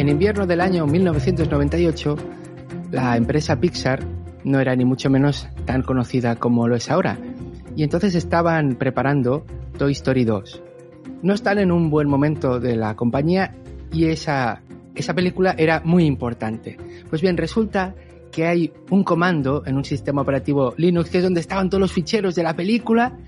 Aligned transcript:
En 0.00 0.08
invierno 0.08 0.46
del 0.46 0.62
año 0.62 0.86
1998, 0.86 2.16
la 2.90 3.18
empresa 3.18 3.60
Pixar 3.60 4.00
no 4.44 4.58
era 4.58 4.74
ni 4.74 4.86
mucho 4.86 5.10
menos 5.10 5.46
tan 5.66 5.82
conocida 5.82 6.36
como 6.36 6.66
lo 6.66 6.74
es 6.74 6.90
ahora, 6.90 7.18
y 7.76 7.82
entonces 7.82 8.14
estaban 8.14 8.76
preparando 8.76 9.44
Toy 9.76 9.92
Story 9.92 10.24
2. 10.24 10.62
No 11.20 11.34
están 11.34 11.58
en 11.58 11.70
un 11.70 11.90
buen 11.90 12.08
momento 12.08 12.58
de 12.58 12.76
la 12.76 12.96
compañía 12.96 13.54
y 13.92 14.06
esa, 14.06 14.62
esa 14.94 15.12
película 15.12 15.54
era 15.58 15.82
muy 15.84 16.06
importante. 16.06 16.78
Pues 17.10 17.20
bien, 17.20 17.36
resulta 17.36 17.94
que 18.32 18.46
hay 18.46 18.72
un 18.88 19.04
comando 19.04 19.64
en 19.66 19.76
un 19.76 19.84
sistema 19.84 20.22
operativo 20.22 20.72
Linux, 20.78 21.10
que 21.10 21.18
es 21.18 21.24
donde 21.24 21.40
estaban 21.40 21.68
todos 21.68 21.82
los 21.82 21.92
ficheros 21.92 22.34
de 22.34 22.42
la 22.42 22.56
película, 22.56 23.18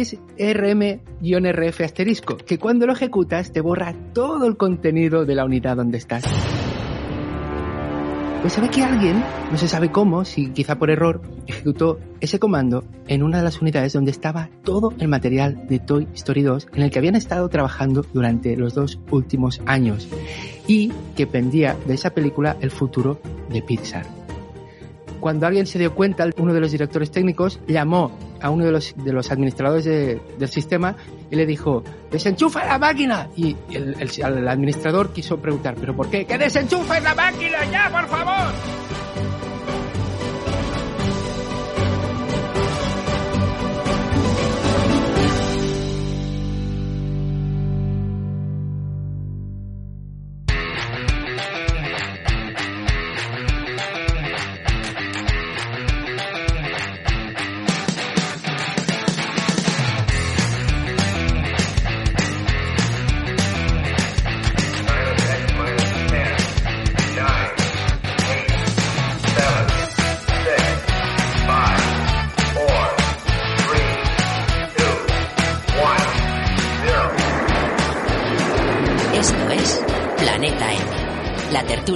es 0.00 0.16
rm-rf 0.38 1.80
asterisco, 1.82 2.36
que 2.36 2.58
cuando 2.58 2.86
lo 2.86 2.94
ejecutas 2.94 3.52
te 3.52 3.60
borra 3.60 3.94
todo 4.12 4.46
el 4.46 4.56
contenido 4.56 5.24
de 5.24 5.34
la 5.34 5.44
unidad 5.44 5.76
donde 5.76 5.98
estás. 5.98 6.24
Pues 8.42 8.54
sabe 8.54 8.70
que 8.70 8.82
alguien, 8.82 9.22
no 9.52 9.56
se 9.56 9.68
sabe 9.68 9.92
cómo, 9.92 10.24
si 10.24 10.48
quizá 10.48 10.76
por 10.76 10.90
error, 10.90 11.22
ejecutó 11.46 12.00
ese 12.20 12.40
comando 12.40 12.82
en 13.06 13.22
una 13.22 13.38
de 13.38 13.44
las 13.44 13.62
unidades 13.62 13.92
donde 13.92 14.10
estaba 14.10 14.50
todo 14.64 14.92
el 14.98 15.06
material 15.06 15.68
de 15.68 15.78
Toy 15.78 16.08
Story 16.14 16.42
2 16.42 16.68
en 16.74 16.82
el 16.82 16.90
que 16.90 16.98
habían 16.98 17.14
estado 17.14 17.48
trabajando 17.48 18.04
durante 18.12 18.56
los 18.56 18.74
dos 18.74 18.98
últimos 19.12 19.60
años 19.64 20.08
y 20.66 20.90
que 21.14 21.28
pendía 21.28 21.76
de 21.86 21.94
esa 21.94 22.10
película 22.10 22.56
el 22.60 22.72
futuro 22.72 23.20
de 23.48 23.62
Pixar. 23.62 24.21
Cuando 25.22 25.46
alguien 25.46 25.66
se 25.68 25.78
dio 25.78 25.94
cuenta, 25.94 26.26
uno 26.36 26.52
de 26.52 26.58
los 26.58 26.72
directores 26.72 27.12
técnicos 27.12 27.60
llamó 27.68 28.10
a 28.40 28.50
uno 28.50 28.64
de 28.64 28.72
los, 28.72 29.30
administradores 29.30 29.84
de- 29.84 30.20
del 30.36 30.48
sistema 30.48 30.96
y 31.30 31.36
le 31.36 31.46
dijo, 31.46 31.84
desenchufa 32.10 32.66
la 32.66 32.76
máquina. 32.76 33.28
Y 33.36 33.56
el, 33.70 33.94
administrador 34.48 35.12
quiso 35.12 35.38
preguntar, 35.38 35.76
¿pero 35.80 35.94
por 35.94 36.10
qué? 36.10 36.24
¡Que 36.26 36.36
desenchufe 36.38 37.00
la 37.00 37.14
máquina 37.14 37.64
ya, 37.70 37.88
por 37.88 38.08
favor! 38.08 38.52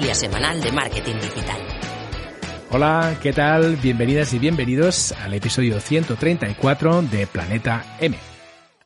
Tertulia 0.06 0.14
semanal 0.14 0.60
de 0.60 0.72
marketing 0.72 1.14
digital. 1.14 1.60
Hola, 2.70 3.18
¿qué 3.22 3.32
tal? 3.32 3.76
Bienvenidas 3.76 4.32
y 4.34 4.38
bienvenidos 4.38 5.12
al 5.12 5.34
episodio 5.34 5.80
134 5.80 7.02
de 7.02 7.26
Planeta 7.26 7.96
M. 7.98 8.16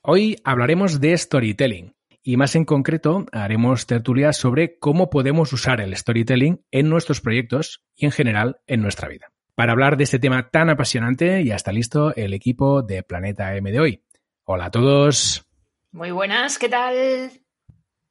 Hoy 0.03 0.41
hablaremos 0.45 0.99
de 0.99 1.17
storytelling 1.17 1.95
y 2.23 2.39
más 2.39 2.55
en 2.57 2.65
concreto 2.65 3.27
haremos 3.33 3.87
tertulia 3.87 4.33
sobre 4.33 4.79
cómo 4.79 5.11
podemos 5.11 5.53
usar 5.53 5.83
el 5.83 5.95
storytelling 5.95 6.65
en 6.71 6.89
nuestros 6.89 7.21
proyectos 7.21 7.83
y 7.95 8.07
en 8.07 8.13
general 8.13 8.61
en 8.67 8.81
nuestra 8.81 9.09
vida. 9.09 9.31
Para 9.55 9.73
hablar 9.73 9.99
de 9.99 10.05
este 10.05 10.19
tema 10.19 10.49
tan 10.49 10.71
apasionante 10.71 11.45
ya 11.45 11.57
está 11.57 11.71
listo 11.71 12.15
el 12.17 12.33
equipo 12.33 12.83
de 12.83 13.03
Planeta 13.03 13.55
M 13.57 13.71
de 13.71 13.81
hoy. 13.81 14.05
Hola 14.45 14.67
a 14.67 14.71
todos. 14.71 15.47
Muy 15.93 16.13
buenas, 16.13 16.59
¿qué 16.59 16.69
tal? 16.71 17.31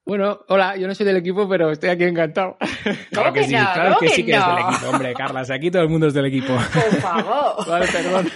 Bueno, 0.09 0.39
hola, 0.47 0.75
yo 0.75 0.87
no 0.87 0.95
soy 0.95 1.05
del 1.05 1.17
equipo, 1.17 1.47
pero 1.47 1.69
estoy 1.69 1.91
aquí 1.91 2.03
encantado. 2.03 2.57
Claro 3.11 3.31
que 3.31 3.41
que 3.41 3.45
sí, 3.45 3.53
no? 3.53 3.59
claro 3.59 3.89
¿Cómo 3.89 3.99
que 3.99 4.07
que 4.07 4.13
sí 4.13 4.25
que 4.25 4.31
eres 4.31 4.47
del 4.47 4.57
equipo, 4.57 4.89
hombre, 4.89 5.13
Carlas, 5.13 5.51
aquí 5.51 5.69
todo 5.69 5.83
el 5.83 5.89
mundo 5.89 6.07
es 6.07 6.15
del 6.15 6.25
equipo. 6.25 6.55
Por 6.55 6.95
favor. 6.99 7.67
vale, 7.67 7.85
perdón. 7.91 8.27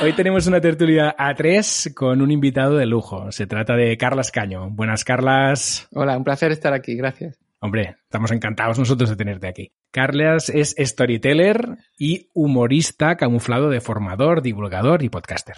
Hoy 0.00 0.12
tenemos 0.12 0.46
una 0.46 0.60
tertulia 0.60 1.12
a 1.18 1.34
tres 1.34 1.92
con 1.96 2.22
un 2.22 2.30
invitado 2.30 2.76
de 2.76 2.86
lujo. 2.86 3.32
Se 3.32 3.48
trata 3.48 3.74
de 3.74 3.96
Carlas 3.96 4.30
Caño. 4.30 4.70
Buenas, 4.70 5.04
Carlas. 5.04 5.88
Hola, 5.92 6.16
un 6.16 6.22
placer 6.22 6.52
estar 6.52 6.72
aquí, 6.72 6.94
gracias. 6.94 7.36
Hombre, 7.58 7.96
estamos 8.04 8.30
encantados 8.30 8.78
nosotros 8.78 9.10
de 9.10 9.16
tenerte 9.16 9.48
aquí. 9.48 9.72
Carlas 9.90 10.50
es 10.50 10.76
storyteller 10.78 11.78
y 11.98 12.30
humorista 12.32 13.16
camuflado 13.16 13.70
de 13.70 13.80
formador, 13.80 14.40
divulgador 14.40 15.02
y 15.02 15.08
podcaster. 15.08 15.56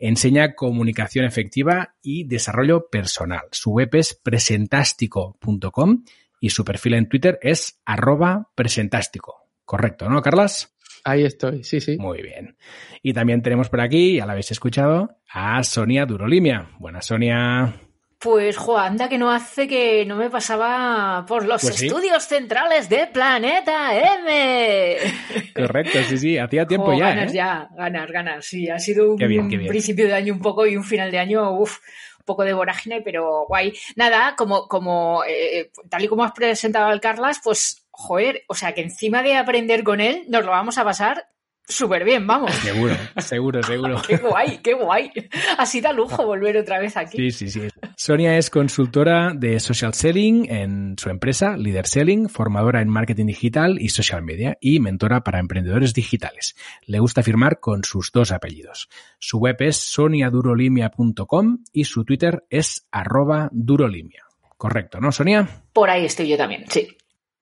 Enseña 0.00 0.54
comunicación 0.54 1.26
efectiva 1.26 1.94
y 2.02 2.24
desarrollo 2.24 2.88
personal. 2.88 3.42
Su 3.52 3.72
web 3.72 3.90
es 3.92 4.14
presentástico.com 4.14 6.04
y 6.40 6.50
su 6.50 6.64
perfil 6.64 6.94
en 6.94 7.08
Twitter 7.08 7.38
es 7.42 7.80
arroba 7.84 8.50
presentástico. 8.54 9.46
Correcto, 9.64 10.08
¿no, 10.08 10.22
Carlas? 10.22 10.74
Ahí 11.04 11.24
estoy, 11.24 11.64
sí, 11.64 11.80
sí. 11.80 11.98
Muy 11.98 12.22
bien. 12.22 12.56
Y 13.02 13.12
también 13.12 13.42
tenemos 13.42 13.68
por 13.68 13.82
aquí, 13.82 14.16
ya 14.16 14.26
la 14.26 14.32
habéis 14.32 14.50
escuchado, 14.50 15.18
a 15.30 15.62
Sonia 15.62 16.06
Durolimia. 16.06 16.70
Buenas, 16.78 17.06
Sonia. 17.06 17.89
Pues, 18.20 18.58
jo, 18.58 18.76
anda 18.76 19.08
que 19.08 19.16
no 19.16 19.30
hace 19.30 19.66
que 19.66 20.04
no 20.04 20.14
me 20.14 20.28
pasaba 20.28 21.24
por 21.26 21.46
los 21.46 21.62
Pues 21.62 21.76
sí. 21.76 21.86
estudios 21.86 22.22
centrales 22.24 22.86
de 22.90 23.06
Planeta 23.06 23.94
M. 23.94 24.96
Correcto, 25.56 25.98
sí, 26.06 26.18
sí, 26.18 26.36
hacía 26.36 26.66
tiempo 26.66 26.88
Jo, 26.92 26.98
ya, 26.98 27.08
ganas 27.08 27.32
¿eh? 27.32 27.36
ya, 27.36 27.68
ganas, 27.74 28.10
ganas. 28.10 28.44
Sí, 28.44 28.68
ha 28.68 28.78
sido 28.78 29.12
un 29.12 29.18
Qué 29.18 29.26
bien, 29.26 29.48
qué 29.48 29.56
bien. 29.56 29.70
principio 29.70 30.06
de 30.06 30.12
año 30.12 30.34
un 30.34 30.40
poco 30.42 30.66
y 30.66 30.76
un 30.76 30.84
final 30.84 31.10
de 31.10 31.18
año, 31.18 31.50
uff, 31.58 31.78
un 32.18 32.24
poco 32.26 32.44
de 32.44 32.52
vorágine, 32.52 33.00
pero 33.00 33.46
guay. 33.48 33.72
Nada, 33.96 34.34
como, 34.36 34.68
como 34.68 35.22
eh, 35.26 35.70
tal 35.88 36.04
y 36.04 36.08
como 36.08 36.22
has 36.22 36.32
presentado 36.32 36.88
al 36.88 37.00
Carlas, 37.00 37.40
pues, 37.42 37.86
joder, 37.90 38.42
o 38.48 38.54
sea 38.54 38.74
que 38.74 38.82
encima 38.82 39.22
de 39.22 39.36
aprender 39.36 39.82
con 39.82 39.98
él, 39.98 40.24
nos 40.28 40.44
lo 40.44 40.50
vamos 40.50 40.76
a 40.76 40.84
pasar 40.84 41.26
súper 41.70 42.04
bien, 42.04 42.26
vamos. 42.26 42.52
Seguro, 42.56 42.94
seguro, 43.18 43.62
seguro. 43.62 44.02
Qué 44.06 44.16
guay, 44.16 44.58
qué 44.62 44.74
guay. 44.74 45.10
Así 45.58 45.80
da 45.80 45.92
lujo 45.92 46.26
volver 46.26 46.56
otra 46.56 46.78
vez 46.78 46.96
aquí. 46.96 47.16
Sí, 47.16 47.30
sí, 47.30 47.48
sí. 47.48 47.68
Sonia 47.96 48.36
es 48.36 48.50
consultora 48.50 49.32
de 49.34 49.60
social 49.60 49.94
selling 49.94 50.50
en 50.50 50.96
su 50.98 51.10
empresa, 51.10 51.56
Leader 51.56 51.86
Selling, 51.86 52.28
formadora 52.28 52.82
en 52.82 52.88
marketing 52.88 53.26
digital 53.26 53.80
y 53.80 53.88
social 53.90 54.22
media 54.22 54.58
y 54.60 54.80
mentora 54.80 55.22
para 55.22 55.38
emprendedores 55.38 55.94
digitales. 55.94 56.56
Le 56.86 56.98
gusta 56.98 57.22
firmar 57.22 57.60
con 57.60 57.84
sus 57.84 58.10
dos 58.12 58.32
apellidos. 58.32 58.88
Su 59.18 59.38
web 59.38 59.56
es 59.60 59.76
soniadurolimia.com 59.76 61.58
y 61.72 61.84
su 61.84 62.04
Twitter 62.04 62.44
es 62.50 62.86
arroba 62.90 63.48
durolimia. 63.52 64.24
Correcto, 64.56 65.00
¿no, 65.00 65.10
Sonia? 65.10 65.48
Por 65.72 65.88
ahí 65.88 66.04
estoy 66.04 66.28
yo 66.28 66.36
también, 66.36 66.64
sí. 66.68 66.88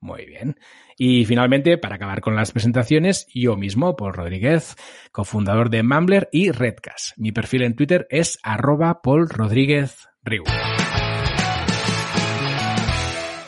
Muy 0.01 0.27
bien. 0.27 0.57
Y 0.97 1.25
finalmente, 1.25 1.79
para 1.79 1.97
acabar 1.97 2.21
con 2.21 2.37
las 2.37 2.53
presentaciones, 2.53 3.27
yo 3.35 3.57
mismo, 3.57 3.97
Paul 3.97 4.15
Rodríguez, 4.15 4.77
cofundador 5.13 5.71
de 5.71 5.83
Mumbler 5.83 6.29
y 6.33 6.51
Redcast. 6.51 7.17
Mi 7.17 7.33
perfil 7.33 7.63
en 7.63 7.75
Twitter 7.75 8.07
es 8.11 8.39
arroba 8.43 9.03
Paul 9.03 9.29
Rodríguez 9.29 10.09
Riu. 10.23 10.45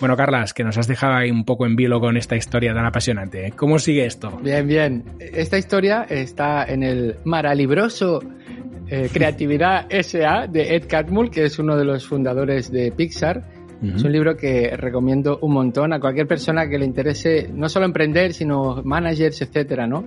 Bueno, 0.00 0.16
Carlas, 0.16 0.54
que 0.54 0.64
nos 0.64 0.78
has 0.78 0.88
dejado 0.88 1.12
ahí 1.12 1.30
un 1.30 1.44
poco 1.44 1.66
en 1.66 1.76
vilo 1.76 2.00
con 2.00 2.16
esta 2.16 2.34
historia 2.34 2.72
tan 2.72 2.86
apasionante. 2.86 3.52
¿Cómo 3.54 3.78
sigue 3.78 4.06
esto? 4.06 4.30
Bien, 4.42 4.66
bien. 4.66 5.04
Esta 5.20 5.58
historia 5.58 6.06
está 6.08 6.64
en 6.64 6.82
el 6.82 7.16
maralibroso 7.24 8.20
eh, 8.88 9.08
Creatividad 9.12 9.86
SA 9.90 10.46
de 10.48 10.74
Ed 10.74 10.88
Catmull, 10.88 11.30
que 11.30 11.44
es 11.44 11.58
uno 11.58 11.76
de 11.76 11.84
los 11.84 12.08
fundadores 12.08 12.72
de 12.72 12.90
Pixar. 12.90 13.44
Ujú. 13.82 13.96
Es 13.96 14.02
un 14.02 14.12
libro 14.12 14.36
que 14.36 14.76
recomiendo 14.76 15.38
un 15.42 15.52
montón 15.52 15.92
a 15.92 16.00
cualquier 16.00 16.26
persona 16.26 16.68
que 16.68 16.78
le 16.78 16.84
interese 16.84 17.50
no 17.52 17.68
solo 17.68 17.86
emprender, 17.86 18.34
sino 18.34 18.82
managers, 18.84 19.40
etcétera, 19.42 19.86
¿no? 19.86 20.04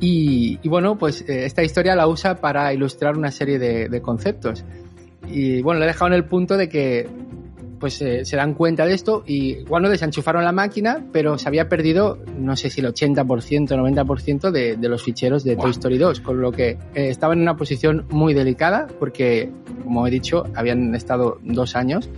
Y, 0.00 0.58
y 0.62 0.68
bueno, 0.68 0.96
pues 0.96 1.22
eh, 1.22 1.44
esta 1.44 1.62
historia 1.62 1.96
la 1.96 2.06
usa 2.06 2.36
para 2.36 2.72
ilustrar 2.72 3.16
una 3.16 3.30
serie 3.30 3.58
de, 3.58 3.88
de 3.88 4.00
conceptos. 4.00 4.64
y 5.26 5.60
bueno, 5.62 5.80
le 5.80 5.86
he 5.86 5.88
dejado 5.88 6.08
en 6.08 6.14
el 6.14 6.24
punto 6.24 6.56
de 6.56 6.68
que 6.68 7.08
pues 7.78 8.00
eh, 8.02 8.24
se 8.24 8.36
dan 8.36 8.54
cuenta 8.54 8.84
de 8.86 8.94
esto 8.94 9.22
y 9.26 9.62
bueno, 9.64 9.88
desenchufaron 9.88 10.44
la 10.44 10.52
máquina, 10.52 11.04
pero 11.12 11.38
se 11.38 11.48
había 11.48 11.68
perdido, 11.68 12.18
no 12.36 12.56
sé 12.56 12.70
si 12.70 12.80
el 12.80 12.88
80%, 12.88 13.24
90% 13.24 14.50
de, 14.50 14.76
de 14.76 14.88
los 14.88 15.02
ficheros 15.02 15.44
de 15.44 15.56
Toy 15.56 15.70
Story 15.70 15.98
2, 15.98 16.20
con 16.20 16.40
lo 16.40 16.52
que 16.52 16.70
eh, 16.70 17.08
estaban 17.08 17.38
en 17.38 17.42
una 17.42 17.56
posición 17.56 18.06
muy 18.10 18.34
delicada 18.34 18.86
porque, 18.98 19.50
como 19.84 20.06
he 20.06 20.10
dicho, 20.10 20.44
habían 20.54 20.94
estado 20.94 21.38
dos 21.42 21.76
años 21.76 22.10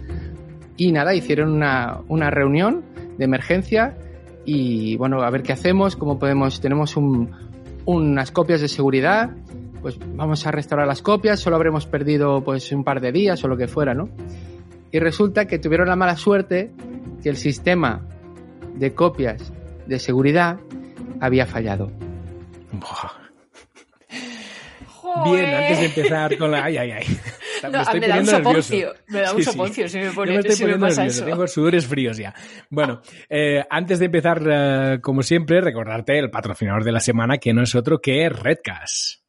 y 0.81 0.93
nada, 0.93 1.15
hicieron 1.15 1.53
una, 1.53 2.01
una 2.09 2.31
reunión 2.31 2.83
de 3.19 3.27
emergencia 3.27 3.99
y 4.47 4.97
bueno, 4.97 5.21
a 5.21 5.29
ver 5.29 5.43
qué 5.43 5.53
hacemos, 5.53 5.95
cómo 5.95 6.19
podemos, 6.19 6.63
tenemos 6.63 6.97
un, 6.97 7.31
unas 7.85 8.31
copias 8.31 8.63
de 8.63 8.69
seguridad, 8.69 9.29
pues 9.83 9.99
vamos 10.15 10.47
a 10.47 10.53
restaurar 10.53 10.87
las 10.87 11.03
copias, 11.03 11.39
solo 11.39 11.57
habremos 11.57 11.85
perdido 11.85 12.43
pues 12.43 12.73
un 12.73 12.83
par 12.83 13.03
de 13.03 13.13
días 13.13 13.45
o 13.45 13.49
lo 13.49 13.59
que 13.59 13.69
fuera, 13.69 13.93
¿no? 13.93 14.09
Y 14.91 14.99
resulta 15.01 15.45
que 15.45 15.59
tuvieron 15.59 15.87
la 15.87 15.97
mala 15.97 16.17
suerte 16.17 16.71
que 17.23 17.29
el 17.29 17.37
sistema 17.37 18.01
de 18.75 18.95
copias 18.95 19.53
de 19.87 19.99
seguridad 19.99 20.61
había 21.21 21.45
fallado. 21.45 21.93
Bien, 25.27 25.55
antes 25.55 25.79
de 25.79 25.85
empezar 25.85 26.39
con 26.39 26.51
la... 26.53 26.65
Ay, 26.65 26.79
ay, 26.79 26.91
ay. 26.93 27.19
No, 27.63 27.71
me 27.71 27.81
estoy 27.83 28.01
me 28.01 28.09
da 28.09 28.19
un 28.19 28.27
soponcio. 28.27 28.95
Me 29.09 29.21
da 29.21 29.31
un 29.33 29.39
Sí, 29.39 29.45
sí. 29.45 29.51
soponcio 29.51 29.89
si 29.89 29.99
me, 29.99 30.05
Yo 30.07 30.15
pone, 30.15 30.33
me 30.33 30.39
estoy 30.39 30.55
si 30.57 30.65
me 30.65 30.71
poniendo 30.73 30.87
pasa 30.87 31.03
nervioso, 31.03 31.23
eso. 31.25 31.31
tengo 31.31 31.47
sudores 31.49 31.87
fríos 31.87 32.17
ya. 32.17 32.35
Bueno, 32.69 33.03
eh, 33.29 33.65
antes 33.69 33.99
de 33.99 34.05
empezar, 34.07 34.43
eh, 34.51 34.99
como 35.03 35.23
siempre, 35.23 35.61
recordarte 35.61 36.19
el 36.19 36.31
patrocinador 36.31 36.85
de 36.85 36.93
la 36.93 37.01
semana, 37.01 37.39
que 37.39 37.53
no 37.53 37.63
es 37.63 37.75
otro 37.75 38.01
que 38.01 38.29
Redcast. 38.29 39.21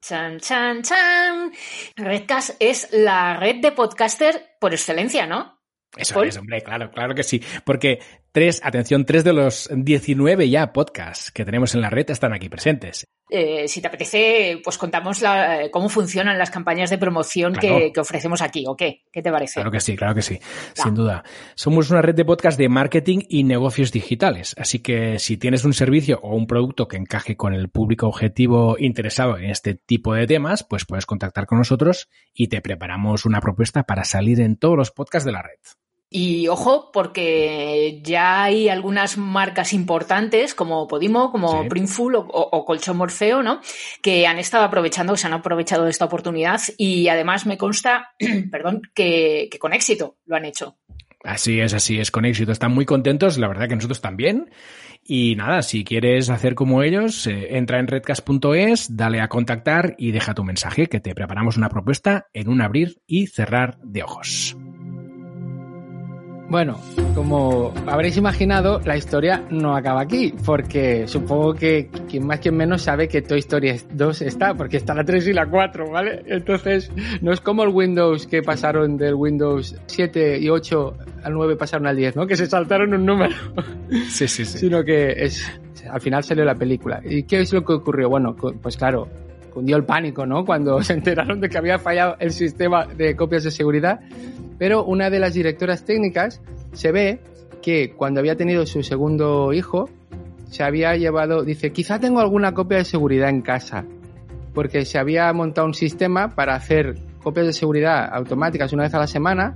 Chan, 0.00 0.38
chan, 0.40 0.82
chan. 0.82 1.52
Redcast 1.96 2.56
es 2.60 2.88
la 2.92 3.36
red 3.38 3.56
de 3.60 3.72
podcaster 3.72 4.54
por 4.60 4.72
excelencia, 4.72 5.26
¿no? 5.26 5.58
Eso 5.96 6.22
es, 6.22 6.36
hombre, 6.36 6.60
claro, 6.60 6.90
claro 6.92 7.14
que 7.14 7.22
sí. 7.22 7.42
Porque 7.64 7.98
tres, 8.30 8.60
atención, 8.62 9.04
tres 9.04 9.24
de 9.24 9.32
los 9.32 9.68
19 9.72 10.48
ya 10.50 10.72
podcasts 10.72 11.32
que 11.32 11.44
tenemos 11.44 11.74
en 11.74 11.80
la 11.80 11.90
red 11.90 12.08
están 12.10 12.32
aquí 12.34 12.48
presentes. 12.48 13.06
Eh, 13.30 13.68
si 13.68 13.80
te 13.80 13.88
apetece, 13.88 14.60
pues 14.64 14.78
contamos 14.78 15.20
la- 15.20 15.64
eh, 15.64 15.70
cómo 15.70 15.88
funcionan 15.88 16.38
las 16.38 16.50
campañas 16.50 16.90
de 16.90 16.98
promoción 16.98 17.52
Claro. 17.54 17.78
que, 17.78 17.92
que 17.92 18.00
ofrecemos 18.00 18.40
aquí, 18.42 18.64
¿o 18.66 18.76
qué? 18.76 19.02
¿Qué 19.12 19.22
te 19.22 19.30
parece? 19.30 19.54
Claro 19.54 19.70
que 19.70 19.80
sí, 19.80 19.96
claro 19.96 20.14
que 20.14 20.22
sí, 20.22 20.38
sin 20.74 20.94
duda. 20.94 21.22
Somos 21.54 21.90
una 21.90 22.00
red 22.02 22.14
de 22.14 22.24
podcast 22.24 22.58
de 22.58 22.68
marketing 22.68 23.20
y 23.28 23.44
negocios 23.44 23.92
digitales, 23.92 24.54
así 24.58 24.78
que 24.80 25.18
si 25.18 25.36
tienes 25.36 25.64
un 25.64 25.74
servicio 25.74 26.20
o 26.22 26.34
un 26.34 26.46
producto 26.46 26.88
que 26.88 26.96
encaje 26.96 27.36
con 27.36 27.52
el 27.54 27.68
público 27.68 28.06
objetivo 28.08 28.76
interesado 28.78 29.36
en 29.36 29.50
este 29.50 29.74
tipo 29.74 30.14
de 30.14 30.26
temas, 30.26 30.64
pues 30.64 30.84
puedes 30.86 31.06
contactar 31.06 31.46
con 31.46 31.58
nosotros 31.58 32.08
y 32.32 32.48
te 32.48 32.60
preparamos 32.60 33.24
una 33.26 33.40
propuesta 33.40 33.82
para 33.84 34.04
salir 34.04 34.40
en 34.40 34.56
todos 34.56 34.76
los 34.76 34.90
podcasts 34.90 35.26
de 35.26 35.32
la 35.32 35.42
red. 35.42 35.58
Y 36.10 36.48
ojo, 36.48 36.90
porque 36.90 38.00
ya 38.02 38.42
hay 38.44 38.70
algunas 38.70 39.18
marcas 39.18 39.74
importantes 39.74 40.54
como 40.54 40.88
Podimo, 40.88 41.30
como 41.30 41.62
Sí. 41.64 41.68
Printful 41.68 42.14
o, 42.14 42.20
o- 42.28 42.64
Colchón 42.64 42.96
Morfeo, 42.96 43.42
¿no? 43.42 43.60
Que 44.02 44.26
han 44.26 44.38
estado 44.38 44.64
aprovechando, 44.64 45.12
que 45.12 45.18
se 45.18 45.26
han 45.26 45.34
aprovechado 45.34 45.84
de 45.84 45.90
esta 45.90 46.06
oportunidad 46.06 46.60
y 46.78 47.08
además 47.08 47.44
me 47.44 47.58
consta, 47.58 48.14
perdón, 48.50 48.80
que, 48.94 49.48
que 49.50 49.58
con 49.58 49.74
éxito 49.74 50.16
lo 50.24 50.36
han 50.36 50.46
hecho. 50.46 50.78
Así 51.24 51.60
es, 51.60 51.74
así 51.74 51.98
es, 51.98 52.10
con 52.10 52.24
éxito. 52.24 52.52
Están 52.52 52.72
muy 52.72 52.86
contentos, 52.86 53.36
la 53.36 53.48
verdad 53.48 53.68
que 53.68 53.74
nosotros 53.74 54.00
también. 54.00 54.50
Y 55.04 55.36
nada, 55.36 55.62
si 55.62 55.84
quieres 55.84 56.30
hacer 56.30 56.54
como 56.54 56.82
ellos, 56.82 57.26
eh, 57.26 57.56
entra 57.56 57.80
en 57.80 57.86
redcast.es, 57.86 58.96
dale 58.96 59.20
a 59.20 59.28
contactar 59.28 59.94
y 59.98 60.12
deja 60.12 60.34
tu 60.34 60.44
mensaje, 60.44 60.86
que 60.86 61.00
te 61.00 61.14
preparamos 61.14 61.56
una 61.56 61.68
propuesta 61.68 62.28
en 62.32 62.48
un 62.48 62.60
abrir 62.62 63.00
y 63.06 63.26
cerrar 63.26 63.78
de 63.82 64.02
ojos. 64.04 64.56
Bueno, 66.48 66.80
como 67.14 67.74
habréis 67.86 68.16
imaginado, 68.16 68.80
la 68.84 68.96
historia 68.96 69.44
no 69.50 69.76
acaba 69.76 70.00
aquí, 70.00 70.32
porque 70.46 71.06
supongo 71.06 71.52
que 71.52 71.90
quien 72.08 72.26
más 72.26 72.40
quien 72.40 72.56
menos 72.56 72.80
sabe 72.82 73.06
que 73.06 73.20
Toy 73.20 73.40
Story 73.40 73.78
2 73.92 74.22
está, 74.22 74.54
porque 74.54 74.78
está 74.78 74.94
la 74.94 75.04
3 75.04 75.28
y 75.28 75.32
la 75.34 75.46
4, 75.46 75.90
¿vale? 75.90 76.22
Entonces, 76.26 76.90
no 77.20 77.32
es 77.32 77.40
como 77.42 77.64
el 77.64 77.68
Windows 77.68 78.26
que 78.26 78.42
pasaron 78.42 78.96
del 78.96 79.14
Windows 79.14 79.76
7 79.86 80.38
y 80.38 80.48
8 80.48 80.94
al 81.24 81.34
9 81.34 81.56
pasaron 81.56 81.86
al 81.86 81.96
10, 81.96 82.16
¿no? 82.16 82.26
Que 82.26 82.36
se 82.36 82.46
saltaron 82.46 82.94
un 82.94 83.04
número, 83.04 83.34
Sí, 84.08 84.26
sí, 84.26 84.46
sí. 84.46 84.58
sino 84.58 84.82
que 84.84 85.12
es 85.24 85.44
al 85.90 86.00
final 86.00 86.24
salió 86.24 86.44
la 86.44 86.54
película. 86.54 87.00
¿Y 87.04 87.24
qué 87.24 87.40
es 87.40 87.52
lo 87.52 87.64
que 87.64 87.72
ocurrió? 87.74 88.08
Bueno, 88.08 88.34
pues 88.34 88.76
claro, 88.76 89.08
cundió 89.52 89.76
el 89.76 89.84
pánico, 89.84 90.24
¿no? 90.24 90.44
Cuando 90.44 90.82
se 90.82 90.92
enteraron 90.94 91.40
de 91.40 91.48
que 91.48 91.58
había 91.58 91.78
fallado 91.78 92.16
el 92.20 92.30
sistema 92.32 92.86
de 92.86 93.16
copias 93.16 93.44
de 93.44 93.50
seguridad. 93.50 94.00
Pero 94.58 94.84
una 94.84 95.10
de 95.10 95.20
las 95.20 95.34
directoras 95.34 95.84
técnicas 95.84 96.40
se 96.72 96.92
ve 96.92 97.20
que 97.62 97.92
cuando 97.92 98.20
había 98.20 98.36
tenido 98.36 98.66
su 98.66 98.82
segundo 98.82 99.52
hijo, 99.52 99.88
se 100.50 100.62
había 100.62 100.96
llevado, 100.96 101.44
dice, 101.44 101.72
quizá 101.72 101.98
tengo 101.98 102.20
alguna 102.20 102.52
copia 102.52 102.78
de 102.78 102.84
seguridad 102.84 103.28
en 103.28 103.42
casa, 103.42 103.84
porque 104.54 104.84
se 104.84 104.98
había 104.98 105.32
montado 105.32 105.66
un 105.66 105.74
sistema 105.74 106.34
para 106.34 106.54
hacer 106.54 106.96
copias 107.22 107.46
de 107.46 107.52
seguridad 107.52 108.08
automáticas 108.12 108.72
una 108.72 108.84
vez 108.84 108.94
a 108.94 108.98
la 108.98 109.06
semana, 109.06 109.54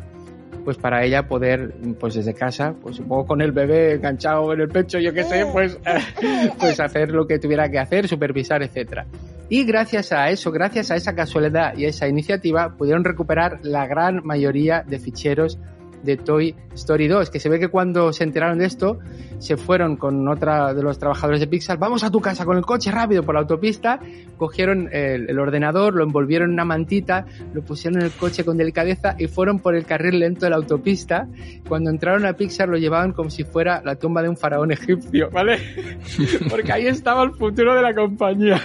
pues 0.64 0.76
para 0.76 1.04
ella 1.04 1.26
poder, 1.26 1.74
pues 1.98 2.14
desde 2.14 2.34
casa, 2.34 2.74
pues 2.80 2.96
supongo 2.96 3.26
con 3.26 3.40
el 3.40 3.52
bebé 3.52 3.94
enganchado 3.94 4.52
en 4.52 4.60
el 4.60 4.68
pecho, 4.68 4.98
yo 4.98 5.12
qué 5.12 5.24
sé, 5.24 5.46
pues, 5.52 5.78
pues 6.60 6.78
hacer 6.78 7.10
lo 7.10 7.26
que 7.26 7.38
tuviera 7.38 7.68
que 7.70 7.78
hacer, 7.78 8.06
supervisar, 8.06 8.62
etcétera. 8.62 9.06
Y 9.48 9.64
gracias 9.64 10.12
a 10.12 10.30
eso, 10.30 10.50
gracias 10.50 10.90
a 10.90 10.96
esa 10.96 11.14
casualidad 11.14 11.76
y 11.76 11.84
a 11.84 11.88
esa 11.88 12.08
iniciativa, 12.08 12.74
pudieron 12.76 13.04
recuperar 13.04 13.60
la 13.62 13.86
gran 13.86 14.24
mayoría 14.24 14.82
de 14.86 14.98
ficheros 14.98 15.58
de 16.02 16.16
Toy 16.16 16.54
Story 16.74 17.08
2, 17.08 17.30
que 17.30 17.38
se 17.38 17.48
ve 17.48 17.58
que 17.58 17.68
cuando 17.68 18.12
se 18.12 18.24
enteraron 18.24 18.58
de 18.58 18.66
esto, 18.66 18.98
se 19.38 19.56
fueron 19.56 19.96
con 19.96 20.28
otra 20.28 20.74
de 20.74 20.82
los 20.82 20.98
trabajadores 20.98 21.40
de 21.40 21.46
Pixar, 21.46 21.78
vamos 21.78 22.04
a 22.04 22.10
tu 22.10 22.20
casa 22.20 22.44
con 22.44 22.56
el 22.56 22.64
coche 22.64 22.90
rápido 22.90 23.22
por 23.22 23.34
la 23.34 23.40
autopista, 23.42 24.00
cogieron 24.36 24.88
el, 24.92 25.28
el 25.30 25.38
ordenador, 25.38 25.94
lo 25.94 26.04
envolvieron 26.04 26.50
en 26.50 26.54
una 26.54 26.64
mantita, 26.64 27.26
lo 27.52 27.62
pusieron 27.62 28.00
en 28.00 28.06
el 28.06 28.12
coche 28.12 28.44
con 28.44 28.56
delicadeza 28.56 29.14
y 29.18 29.26
fueron 29.28 29.60
por 29.60 29.74
el 29.74 29.84
carril 29.84 30.18
lento 30.18 30.46
de 30.46 30.50
la 30.50 30.56
autopista. 30.56 31.28
Cuando 31.68 31.90
entraron 31.90 32.26
a 32.26 32.34
Pixar 32.34 32.68
lo 32.68 32.78
llevaban 32.78 33.12
como 33.12 33.30
si 33.30 33.44
fuera 33.44 33.82
la 33.84 33.96
tumba 33.96 34.22
de 34.22 34.28
un 34.28 34.36
faraón 34.36 34.72
egipcio, 34.72 35.30
¿vale? 35.30 35.58
Porque 36.50 36.72
ahí 36.72 36.86
estaba 36.86 37.22
el 37.22 37.32
futuro 37.32 37.74
de 37.74 37.82
la 37.82 37.94
compañía. 37.94 38.60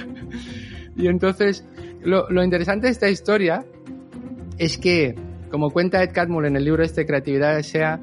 Y 0.97 1.07
entonces, 1.07 1.63
lo, 2.03 2.43
interesante 2.43 2.87
de 2.87 2.91
esta 2.91 3.09
historia 3.09 3.63
es 4.57 4.77
que, 4.77 5.15
como 5.51 5.69
cuenta 5.69 6.03
Ed 6.03 6.11
Catmull 6.11 6.45
en 6.45 6.55
el 6.55 6.65
libro 6.65 6.83
este 6.83 7.05
Creatividad 7.05 7.59
S.A., 7.59 7.99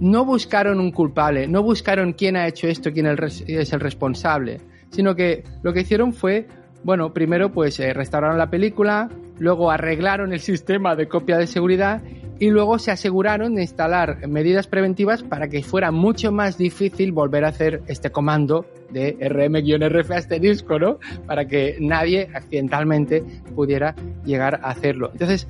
no 0.00 0.24
buscaron 0.24 0.80
un 0.80 0.90
culpable, 0.90 1.46
no 1.48 1.62
buscaron 1.62 2.12
quién 2.12 2.36
ha 2.36 2.46
hecho 2.46 2.66
esto, 2.66 2.92
quién 2.92 3.06
es 3.06 3.72
el 3.72 3.80
responsable, 3.80 4.60
sino 4.90 5.14
que 5.14 5.44
lo 5.62 5.72
que 5.72 5.80
hicieron 5.80 6.12
fue, 6.12 6.46
bueno, 6.82 7.14
primero 7.14 7.52
pues 7.52 7.80
eh, 7.80 7.92
restauraron 7.94 8.36
la 8.36 8.50
película, 8.50 9.08
luego 9.38 9.70
arreglaron 9.70 10.32
el 10.32 10.40
sistema 10.40 10.96
de 10.96 11.08
copia 11.08 11.38
de 11.38 11.46
seguridad 11.46 12.02
y 12.38 12.50
luego 12.50 12.78
se 12.78 12.90
aseguraron 12.90 13.54
de 13.54 13.62
instalar 13.62 14.26
medidas 14.26 14.66
preventivas 14.66 15.22
para 15.22 15.48
que 15.48 15.62
fuera 15.62 15.90
mucho 15.90 16.32
más 16.32 16.58
difícil 16.58 17.12
volver 17.12 17.44
a 17.44 17.48
hacer 17.48 17.82
este 17.86 18.10
comando 18.10 18.66
de 18.90 19.16
rm-rf 19.20 20.10
asterisco, 20.10 20.78
¿no? 20.78 20.98
Para 21.26 21.46
que 21.46 21.76
nadie 21.80 22.28
accidentalmente 22.34 23.22
pudiera 23.54 23.94
llegar 24.24 24.60
a 24.62 24.70
hacerlo. 24.70 25.10
Entonces, 25.12 25.46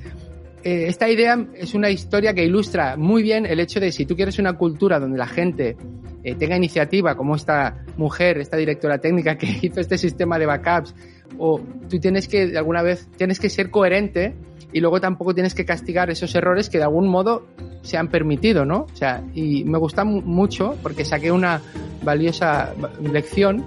eh, 0.63 0.87
esta 0.87 1.09
idea 1.09 1.45
es 1.55 1.73
una 1.73 1.89
historia 1.89 2.33
que 2.33 2.43
ilustra 2.43 2.97
muy 2.97 3.21
bien 3.21 3.45
el 3.45 3.59
hecho 3.59 3.79
de 3.79 3.91
si 3.91 4.05
tú 4.05 4.15
quieres 4.15 4.39
una 4.39 4.53
cultura 4.53 4.99
donde 4.99 5.17
la 5.17 5.27
gente 5.27 5.77
eh, 6.23 6.33
tenga 6.33 6.57
iniciativa, 6.57 7.15
como 7.15 7.35
esta 7.35 7.85
mujer, 7.97 8.39
esta 8.39 8.57
directora 8.57 8.97
técnica 8.97 9.37
que 9.37 9.47
hizo 9.61 9.79
este 9.79 9.97
sistema 9.97 10.39
de 10.39 10.47
backups, 10.47 10.95
o 11.37 11.59
tú 11.89 11.99
tienes 11.99 12.27
que, 12.27 12.57
alguna 12.57 12.81
vez, 12.81 13.07
tienes 13.17 13.39
que 13.39 13.49
ser 13.49 13.69
coherente 13.71 14.35
y 14.71 14.79
luego 14.79 14.99
tampoco 14.99 15.33
tienes 15.33 15.53
que 15.53 15.65
castigar 15.65 16.09
esos 16.09 16.33
errores 16.35 16.69
que 16.69 16.77
de 16.77 16.83
algún 16.83 17.07
modo 17.07 17.45
se 17.81 17.97
han 17.97 18.07
permitido, 18.09 18.65
¿no? 18.65 18.87
O 18.91 18.95
sea, 18.95 19.23
y 19.33 19.63
me 19.63 19.77
gusta 19.77 20.03
mu- 20.03 20.21
mucho 20.21 20.75
porque 20.83 21.05
saqué 21.05 21.31
una 21.31 21.61
valiosa 22.03 22.73
va- 22.83 22.91
lección 23.01 23.63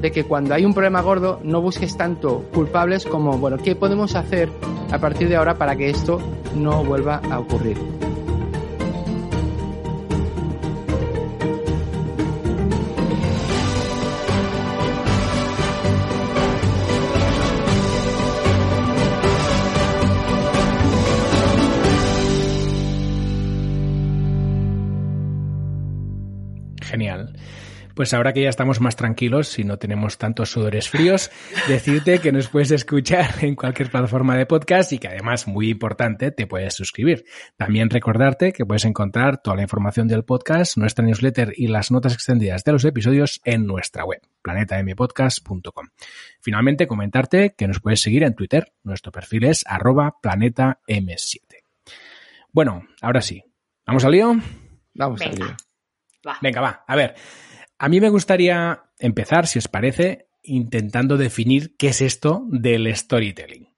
de 0.00 0.10
que 0.10 0.24
cuando 0.24 0.54
hay 0.54 0.64
un 0.64 0.74
problema 0.74 1.00
gordo 1.02 1.40
no 1.42 1.60
busques 1.60 1.96
tanto 1.96 2.44
culpables 2.54 3.04
como, 3.04 3.36
bueno, 3.38 3.56
¿qué 3.58 3.74
podemos 3.76 4.14
hacer 4.14 4.48
a 4.90 4.98
partir 4.98 5.28
de 5.28 5.36
ahora 5.36 5.56
para 5.58 5.76
que 5.76 5.90
esto 5.90 6.20
no 6.56 6.84
vuelva 6.84 7.20
a 7.30 7.38
ocurrir? 7.40 7.76
Genial. 26.98 27.32
Pues 27.94 28.14
ahora 28.14 28.32
que 28.32 28.42
ya 28.42 28.48
estamos 28.48 28.80
más 28.80 28.94
tranquilos 28.94 29.58
y 29.58 29.64
no 29.64 29.76
tenemos 29.76 30.18
tantos 30.18 30.50
sudores 30.50 30.88
fríos, 30.88 31.30
decirte 31.68 32.20
que 32.20 32.30
nos 32.30 32.48
puedes 32.48 32.70
escuchar 32.70 33.28
en 33.40 33.56
cualquier 33.56 33.90
plataforma 33.90 34.36
de 34.36 34.46
podcast 34.46 34.92
y 34.92 34.98
que 34.98 35.08
además, 35.08 35.48
muy 35.48 35.70
importante, 35.70 36.30
te 36.30 36.46
puedes 36.46 36.74
suscribir. 36.74 37.24
También 37.56 37.90
recordarte 37.90 38.52
que 38.52 38.64
puedes 38.64 38.84
encontrar 38.84 39.42
toda 39.42 39.56
la 39.56 39.62
información 39.62 40.06
del 40.06 40.24
podcast, 40.24 40.76
nuestra 40.76 41.04
newsletter 41.04 41.52
y 41.56 41.68
las 41.68 41.90
notas 41.90 42.14
extendidas 42.14 42.62
de 42.62 42.72
los 42.72 42.84
episodios 42.84 43.40
en 43.44 43.66
nuestra 43.66 44.04
web, 44.04 44.22
planetampodcast.com. 44.42 45.88
Finalmente, 46.40 46.86
comentarte 46.86 47.54
que 47.56 47.66
nos 47.66 47.80
puedes 47.80 48.00
seguir 48.00 48.22
en 48.22 48.34
Twitter. 48.34 48.72
Nuestro 48.84 49.10
perfil 49.10 49.44
es 49.44 49.64
arroba 49.66 50.14
planetam7. 50.22 51.40
Bueno, 52.52 52.86
ahora 53.02 53.20
sí. 53.20 53.42
¿Vamos 53.86 54.04
al 54.04 54.12
lío? 54.12 54.36
Vamos 54.94 55.18
Venga. 55.20 55.32
al 55.32 55.38
lío. 55.38 55.56
Va. 56.26 56.38
Venga, 56.42 56.60
va. 56.60 56.84
A 56.86 56.96
ver, 56.96 57.14
a 57.78 57.88
mí 57.88 58.00
me 58.00 58.08
gustaría 58.10 58.82
empezar, 58.98 59.46
si 59.46 59.58
os 59.58 59.68
parece, 59.68 60.26
intentando 60.42 61.16
definir 61.16 61.76
qué 61.76 61.88
es 61.88 62.00
esto 62.00 62.42
del 62.48 62.94
storytelling. 62.96 63.68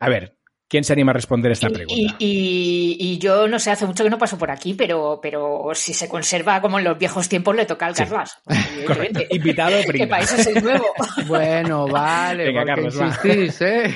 A 0.00 0.08
ver, 0.08 0.36
¿quién 0.68 0.84
se 0.84 0.92
anima 0.92 1.10
a 1.10 1.14
responder 1.14 1.50
esta 1.52 1.68
Y, 1.68 1.72
pregunta? 1.72 2.16
y- 2.20 2.96
y 3.00 3.18
yo 3.18 3.48
no 3.48 3.58
sé, 3.58 3.70
hace 3.70 3.84
mucho 3.86 4.04
que 4.04 4.10
no 4.10 4.18
paso 4.18 4.38
por 4.38 4.50
aquí, 4.50 4.74
pero, 4.74 5.18
pero 5.20 5.70
si 5.74 5.92
se 5.92 6.08
conserva 6.08 6.60
como 6.60 6.78
en 6.78 6.84
los 6.84 6.96
viejos 6.98 7.28
tiempos, 7.28 7.56
le 7.56 7.66
toca 7.66 7.86
al 7.86 7.96
Sí. 7.96 8.04
Carlas. 8.04 8.38
Correcto. 8.86 9.20
Invitado 9.30 9.76
Que 9.82 9.86
primero. 9.88 10.10
para 10.10 10.22
eso 10.22 10.36
es 10.36 10.46
el 10.46 10.62
nuevo. 10.62 10.86
Bueno, 11.26 11.86
vale, 11.88 12.44
Venga, 12.44 12.60
porque 12.60 12.74
Carlos, 12.74 13.00
va. 13.00 13.06
insistís, 13.06 13.60
¿eh? 13.62 13.94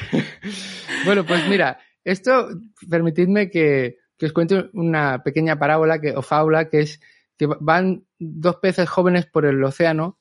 bueno, 1.05 1.25
pues 1.25 1.47
mira, 1.49 1.79
esto, 2.05 2.49
permitidme 2.91 3.49
que, 3.49 3.99
que 4.19 4.27
os 4.27 4.33
cuente 4.33 4.65
una 4.75 5.23
pequeña 5.23 5.59
parábola 5.59 6.01
que, 6.01 6.11
o 6.17 6.23
fábula 6.23 6.69
que 6.69 6.81
es 6.81 7.01
que 7.37 7.47
van 7.61 8.07
dos 8.19 8.57
peces 8.57 8.89
jóvenes 8.89 9.27
por 9.27 9.47
el 9.47 9.63
océano 9.63 10.19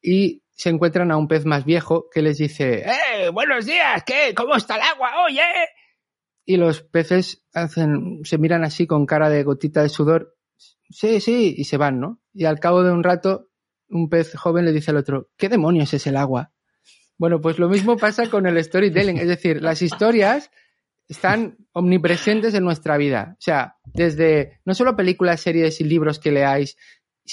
y 0.00 0.42
se 0.52 0.70
encuentran 0.70 1.10
a 1.10 1.16
un 1.16 1.28
pez 1.28 1.44
más 1.44 1.64
viejo 1.64 2.08
que 2.12 2.22
les 2.22 2.38
dice, 2.38 2.84
¡Eh, 2.86 3.30
buenos 3.30 3.66
días! 3.66 4.02
¿Qué? 4.06 4.34
¿Cómo 4.36 4.54
está 4.54 4.76
el 4.76 4.82
agua? 4.82 5.24
¡Oye! 5.24 5.42
Y 6.44 6.56
los 6.56 6.82
peces 6.82 7.44
hacen, 7.52 8.20
se 8.24 8.38
miran 8.38 8.64
así 8.64 8.86
con 8.86 9.06
cara 9.06 9.30
de 9.30 9.42
gotita 9.42 9.82
de 9.82 9.88
sudor, 9.88 10.36
sí, 10.90 11.20
sí, 11.20 11.54
y 11.56 11.64
se 11.64 11.76
van, 11.76 12.00
¿no? 12.00 12.20
Y 12.32 12.44
al 12.44 12.60
cabo 12.60 12.82
de 12.82 12.92
un 12.92 13.02
rato, 13.02 13.48
un 13.88 14.08
pez 14.08 14.34
joven 14.36 14.64
le 14.64 14.72
dice 14.72 14.90
al 14.90 14.98
otro, 14.98 15.30
¿qué 15.36 15.48
demonios 15.48 15.94
es 15.94 16.06
el 16.06 16.16
agua? 16.16 16.52
Bueno, 17.16 17.40
pues 17.40 17.58
lo 17.58 17.68
mismo 17.68 17.96
pasa 17.96 18.28
con 18.28 18.46
el 18.46 18.62
storytelling, 18.62 19.18
es 19.18 19.28
decir, 19.28 19.62
las 19.62 19.82
historias 19.82 20.50
están 21.08 21.56
omnipresentes 21.72 22.54
en 22.54 22.64
nuestra 22.64 22.96
vida. 22.96 23.36
O 23.38 23.42
sea, 23.42 23.76
desde 23.84 24.60
no 24.64 24.74
solo 24.74 24.96
películas, 24.96 25.40
series 25.40 25.80
y 25.80 25.84
libros 25.84 26.18
que 26.18 26.32
leáis, 26.32 26.76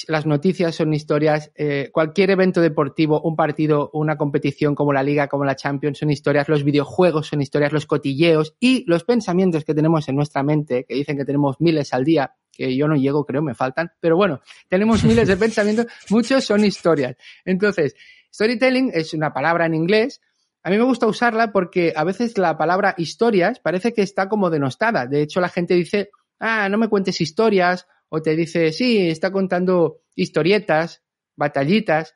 las 0.08 0.26
noticias 0.26 0.76
son 0.76 0.94
historias, 0.94 1.52
eh, 1.56 1.90
cualquier 1.92 2.32
evento 2.32 2.62
deportivo, 2.62 3.22
un 3.22 3.36
partido, 3.36 3.90
una 3.94 4.18
competición 4.18 4.74
como 4.74 4.94
la 4.94 5.04
Liga, 5.04 5.28
como 5.28 5.44
la 5.44 5.56
Champions, 5.56 6.00
son 6.00 6.12
historias, 6.12 6.48
los 6.48 6.64
videojuegos 6.64 7.28
son 7.28 7.42
historias, 7.42 7.74
los 7.74 7.86
cotilleos 7.86 8.56
y 8.60 8.86
los 8.88 9.04
pensamientos 9.04 9.66
que 9.66 9.74
tenemos 9.74 10.08
en 10.08 10.16
nuestra 10.16 10.44
mente, 10.44 10.86
que 10.88 10.96
dicen 10.96 11.18
que 11.18 11.26
tenemos 11.26 11.60
miles 11.60 11.94
al 11.94 12.06
día, 12.06 12.36
que 12.52 12.76
yo 12.76 12.88
no 12.88 12.96
llego, 12.96 13.26
creo, 13.26 13.42
me 13.42 13.54
faltan, 13.54 13.92
pero 14.00 14.16
bueno, 14.16 14.40
tenemos 14.70 15.04
miles 15.04 15.28
de 15.28 15.36
pensamientos, 15.36 15.88
muchos 16.10 16.46
son 16.46 16.64
historias. 16.64 17.18
Entonces, 17.44 17.96
storytelling 18.34 18.92
es 18.94 19.14
una 19.14 19.34
palabra 19.34 19.66
en 19.66 19.76
inglés. 19.76 20.22
A 20.64 20.70
mí 20.70 20.78
me 20.78 20.84
gusta 20.84 21.08
usarla 21.08 21.52
porque 21.52 21.94
a 21.96 22.04
veces 22.04 22.38
la 22.38 22.58
palabra 22.58 22.94
historias 22.98 23.60
parece 23.60 23.94
que 23.94 24.04
está 24.04 24.30
como 24.30 24.50
denostada. 24.50 25.08
De 25.08 25.22
hecho, 25.24 25.42
la 25.42 25.50
gente 25.50 25.74
dice, 25.74 26.12
ah, 26.40 26.70
no 26.70 26.78
me 26.78 26.88
cuentes 26.88 27.20
historias, 27.20 27.88
o 28.10 28.22
te 28.22 28.36
dice, 28.36 28.74
sí, 28.74 29.10
está 29.10 29.32
contando 29.32 30.02
historietas, 30.16 31.02
batallitas. 31.36 32.16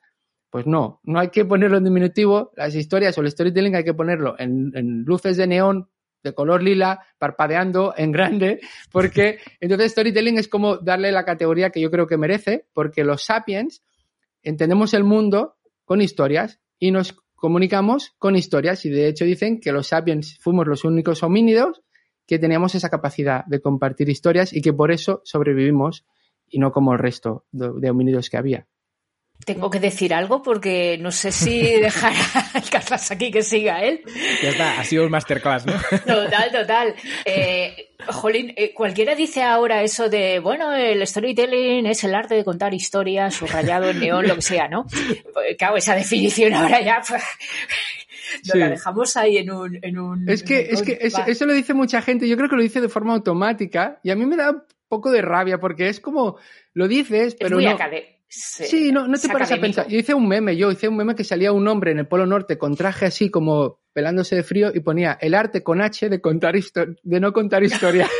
Pues 0.50 0.68
no, 0.68 1.00
no 1.04 1.20
hay 1.20 1.30
que 1.30 1.46
ponerlo 1.46 1.78
en 1.78 1.86
diminutivo. 1.86 2.52
Las 2.56 2.76
historias 2.76 3.18
o 3.18 3.22
el 3.22 3.32
storytelling 3.32 3.76
hay 3.76 3.84
que 3.84 3.94
ponerlo 3.94 4.36
en, 4.38 5.04
luces 5.06 5.38
de 5.38 5.48
neón 5.48 5.90
de 6.22 6.34
color 6.34 6.64
lila, 6.64 7.06
parpadeando 7.20 7.94
en 7.96 8.12
grande, 8.12 8.60
porque 8.92 9.40
entonces 9.60 9.92
storytelling 9.92 10.40
es 10.40 10.48
como 10.48 10.78
darle 10.78 11.12
la 11.12 11.24
categoría 11.24 11.70
que 11.70 11.80
yo 11.80 11.92
creo 11.92 12.08
que 12.08 12.18
merece, 12.18 12.68
porque 12.74 13.04
los 13.04 13.24
sapiens 13.24 13.84
entendemos 14.42 14.94
el 14.96 15.04
mundo 15.04 15.56
con 15.86 16.02
historias 16.02 16.60
y 16.80 16.92
nos 16.92 17.16
comunicamos 17.46 18.16
con 18.18 18.36
historias 18.36 18.86
y 18.86 18.90
de 18.90 19.08
hecho 19.08 19.24
dicen 19.24 19.60
que 19.60 19.72
los 19.72 19.90
sapiens 19.90 20.40
fuimos 20.40 20.66
los 20.66 20.84
únicos 20.84 21.22
homínidos 21.22 21.84
que 22.26 22.40
teníamos 22.40 22.74
esa 22.74 22.90
capacidad 22.90 23.46
de 23.46 23.62
compartir 23.62 24.10
historias 24.10 24.52
y 24.52 24.64
que 24.64 24.74
por 24.74 24.92
eso 24.92 25.22
sobrevivimos 25.26 26.08
y 26.50 26.58
no 26.58 26.72
como 26.72 26.94
el 26.94 26.98
resto 26.98 27.46
de, 27.52 27.88
homínidos 27.88 28.32
que 28.32 28.38
había. 28.38 28.68
Tengo 29.46 29.70
que 29.70 29.80
decir 29.80 30.14
algo 30.14 30.42
porque 30.42 30.98
no 31.00 31.12
sé 31.12 31.32
si 31.32 31.60
dejar 31.80 32.14
al 32.54 32.70
Carlas 32.70 33.12
aquí 33.12 33.30
que 33.32 33.44
siga 33.44 33.84
él. 33.84 34.02
Ya 34.42 34.50
está, 34.50 34.80
ha 34.80 34.84
sido 34.84 35.06
un 35.06 35.12
masterclass, 35.12 35.66
¿no? 35.66 35.74
Total, 36.06 36.52
total. 36.52 36.96
Eh, 37.26 37.90
jolín, 38.08 38.54
eh, 38.58 38.74
cualquiera 38.74 39.14
dice 39.14 39.44
ahora 39.44 39.84
eso 39.84 40.10
de, 40.10 40.40
bueno, 40.40 40.74
el 40.74 41.06
storytelling 41.06 41.86
es 41.86 42.04
el 42.04 42.16
arte 42.16 42.34
de 42.36 42.44
contar 42.44 42.74
historias, 42.74 43.36
subrayado 43.36 43.90
en 43.90 44.00
neón, 44.00 44.28
lo 44.28 44.36
que 44.36 44.42
sea, 44.42 44.68
¿no? 44.68 44.86
Pues, 45.34 45.58
claro, 45.60 45.78
esa 45.78 45.96
definición 45.96 46.54
ahora 46.54 46.82
ya 46.82 47.02
pues, 47.08 47.22
nos 48.46 48.52
Sí. 48.54 48.58
la 48.58 48.70
dejamos 48.70 49.16
ahí 49.18 49.38
en 49.38 49.52
un... 49.52 49.80
En 49.84 50.00
un 50.00 50.28
Es 50.28 50.42
que, 50.44 50.62
en 50.62 50.68
un- 50.70 50.74
es 50.76 50.82
que 50.82 50.98
eso, 51.32 51.46
lo 51.46 51.54
dice 51.54 51.74
mucha 51.76 52.02
gente, 52.02 52.28
yo 52.28 52.36
creo 52.36 52.50
que 52.50 52.56
lo 52.56 52.64
dice 52.64 52.82
de 52.82 52.90
forma 52.90 53.14
automática 53.14 54.00
y 54.04 54.10
a 54.10 54.16
mí 54.16 54.26
me 54.26 54.36
da 54.36 54.50
un 54.52 54.64
poco 54.88 55.12
de 55.12 55.22
rabia 55.22 55.60
porque 55.60 55.88
es 55.90 56.00
como, 56.00 56.38
lo 56.74 56.88
dices, 56.88 57.34
Es 57.34 57.36
pero 57.40 57.58
muy 57.58 57.66
no... 57.66 57.78
Sí, 58.38 58.92
no, 58.92 59.08
no 59.08 59.18
te 59.18 59.30
paras 59.30 59.52
a 59.52 59.58
pensar. 59.58 59.88
Yo 59.88 59.98
hice 59.98 60.14
un 60.14 60.28
meme, 60.28 60.58
yo 60.58 60.72
hice 60.72 60.88
un 60.88 60.98
meme 60.98 61.16
que 61.16 61.24
salía 61.24 61.52
un 61.52 61.68
hombre 61.68 61.92
en 61.92 62.00
el 62.00 62.08
Polo 62.08 62.26
Norte 62.26 62.58
con 62.58 62.76
traje 62.76 63.06
así 63.06 63.30
como 63.30 63.80
pelándose 63.94 64.36
de 64.36 64.44
frío 64.44 64.72
y 64.74 64.82
ponía 64.82 65.18
el 65.22 65.34
arte 65.34 65.64
con 65.64 65.82
H 65.82 66.10
de 66.10 66.20
contar 66.20 66.56
de 66.56 67.20
no 67.20 67.34
contar 67.34 67.64
historias. 67.64 68.10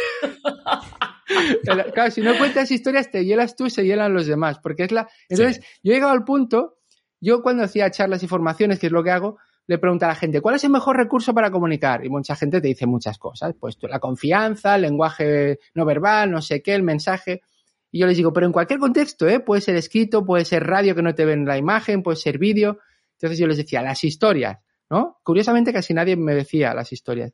Claro, 1.64 2.12
si 2.12 2.22
no 2.22 2.38
cuentas 2.38 2.72
historias 2.72 3.12
te 3.12 3.26
hielas 3.26 3.56
tú, 3.56 3.70
se 3.70 3.84
hielan 3.84 4.14
los 4.14 4.28
demás, 4.28 4.60
porque 4.60 4.84
es 4.84 4.92
la. 4.92 5.10
Entonces, 5.28 5.60
yo 5.84 5.92
he 5.92 5.96
llegado 5.96 6.14
al 6.14 6.24
punto, 6.24 6.78
yo 7.20 7.42
cuando 7.42 7.64
hacía 7.64 7.90
charlas 7.92 8.24
y 8.24 8.28
formaciones, 8.28 8.80
que 8.80 8.88
es 8.88 8.92
lo 8.92 9.04
que 9.04 9.12
hago, 9.12 9.38
le 9.68 9.78
pregunto 9.78 10.06
a 10.06 10.10
la 10.10 10.16
gente, 10.16 10.42
¿cuál 10.42 10.56
es 10.56 10.64
el 10.64 10.70
mejor 10.70 10.98
recurso 10.98 11.34
para 11.34 11.52
comunicar? 11.52 12.06
Y 12.06 12.10
mucha 12.10 12.36
gente 12.36 12.62
te 12.62 12.68
dice 12.68 12.86
muchas 12.86 13.18
cosas, 13.18 13.56
pues 13.60 13.78
la 13.82 14.00
confianza, 14.00 14.76
el 14.76 14.84
lenguaje 14.84 15.60
no 15.74 15.86
verbal, 15.86 16.32
no 16.32 16.42
sé 16.42 16.62
qué, 16.62 16.76
el 16.76 16.84
mensaje. 16.84 17.42
Y 17.96 18.00
yo 18.00 18.08
les 18.08 18.18
digo, 18.18 18.34
pero 18.34 18.46
en 18.46 18.52
cualquier 18.52 18.78
contexto, 18.78 19.26
¿eh? 19.26 19.40
Puede 19.40 19.62
ser 19.62 19.78
escrito, 19.78 20.26
puede 20.26 20.44
ser 20.44 20.68
radio 20.68 20.96
que 20.96 21.02
no 21.02 21.16
te 21.16 21.24
ven 21.24 21.46
la 21.46 21.58
imagen, 21.58 22.04
puede 22.04 22.18
ser 22.18 22.38
vídeo. 22.38 22.80
Entonces 23.14 23.40
yo 23.40 23.48
les 23.48 23.56
decía, 23.56 23.82
las 23.82 24.04
historias, 24.04 24.58
¿no? 24.90 25.22
Curiosamente 25.24 25.72
casi 25.72 25.94
nadie 25.94 26.18
me 26.18 26.36
decía 26.36 26.74
las 26.74 26.92
historias. 26.92 27.32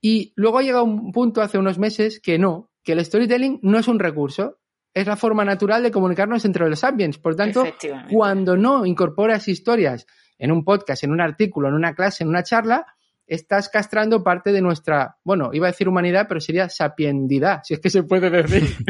Y 0.00 0.32
luego 0.34 0.60
ha 0.60 0.62
llegado 0.62 0.84
un 0.84 1.12
punto 1.12 1.42
hace 1.42 1.58
unos 1.58 1.78
meses 1.78 2.20
que 2.20 2.38
no, 2.38 2.70
que 2.82 2.92
el 2.92 3.04
storytelling 3.04 3.58
no 3.60 3.78
es 3.78 3.86
un 3.86 3.98
recurso, 3.98 4.60
es 4.94 5.06
la 5.06 5.16
forma 5.16 5.44
natural 5.44 5.82
de 5.82 5.90
comunicarnos 5.90 6.46
entre 6.46 6.70
los 6.70 6.78
sapiens. 6.78 7.18
Por 7.18 7.36
tanto, 7.36 7.62
cuando 8.10 8.56
no 8.56 8.86
incorporas 8.86 9.46
historias 9.46 10.06
en 10.38 10.52
un 10.52 10.64
podcast, 10.64 11.04
en 11.04 11.10
un 11.10 11.20
artículo, 11.20 11.68
en 11.68 11.74
una 11.74 11.94
clase, 11.94 12.24
en 12.24 12.30
una 12.30 12.42
charla, 12.42 12.86
estás 13.34 13.68
castrando 13.68 14.22
parte 14.22 14.52
de 14.52 14.60
nuestra, 14.60 15.16
bueno, 15.24 15.50
iba 15.52 15.66
a 15.66 15.70
decir 15.70 15.88
humanidad, 15.88 16.26
pero 16.28 16.40
sería 16.40 16.68
sapiendidad, 16.68 17.62
si 17.64 17.74
es 17.74 17.80
que 17.80 17.90
se 17.90 18.02
puede 18.02 18.30
decir. 18.30 18.62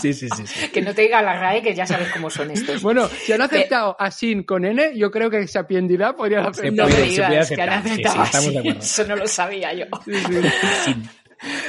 Sí, 0.00 0.12
sí, 0.14 0.28
sí. 0.28 0.46
sí. 0.46 0.68
Que 0.68 0.80
no 0.80 0.94
te 0.94 1.02
diga 1.02 1.22
la 1.22 1.38
RAE, 1.38 1.62
que 1.62 1.74
ya 1.74 1.86
sabes 1.86 2.08
cómo 2.12 2.30
son 2.30 2.50
estos. 2.50 2.82
bueno, 2.82 3.06
si 3.08 3.32
han 3.32 3.42
aceptado 3.42 3.94
asin 3.98 4.42
con 4.42 4.64
N, 4.64 4.96
yo 4.96 5.10
creo 5.10 5.30
que 5.30 5.46
sapiendidad 5.46 6.16
podría 6.16 6.40
aceptar. 6.40 6.72
no 6.72 6.86
me 6.86 6.92
se 6.92 6.96
puede 6.98 7.08
digas 7.10 7.50
que 7.50 7.62
han. 7.62 7.82
Sí, 7.84 7.94
sí, 7.94 8.02
estamos 8.02 8.52
de 8.52 8.58
acuerdo. 8.58 8.80
Eso 8.80 9.06
no 9.06 9.16
lo 9.16 9.26
sabía 9.26 9.72
yo. 9.74 9.84
Sí, 10.04 10.12
sí. 10.14 10.94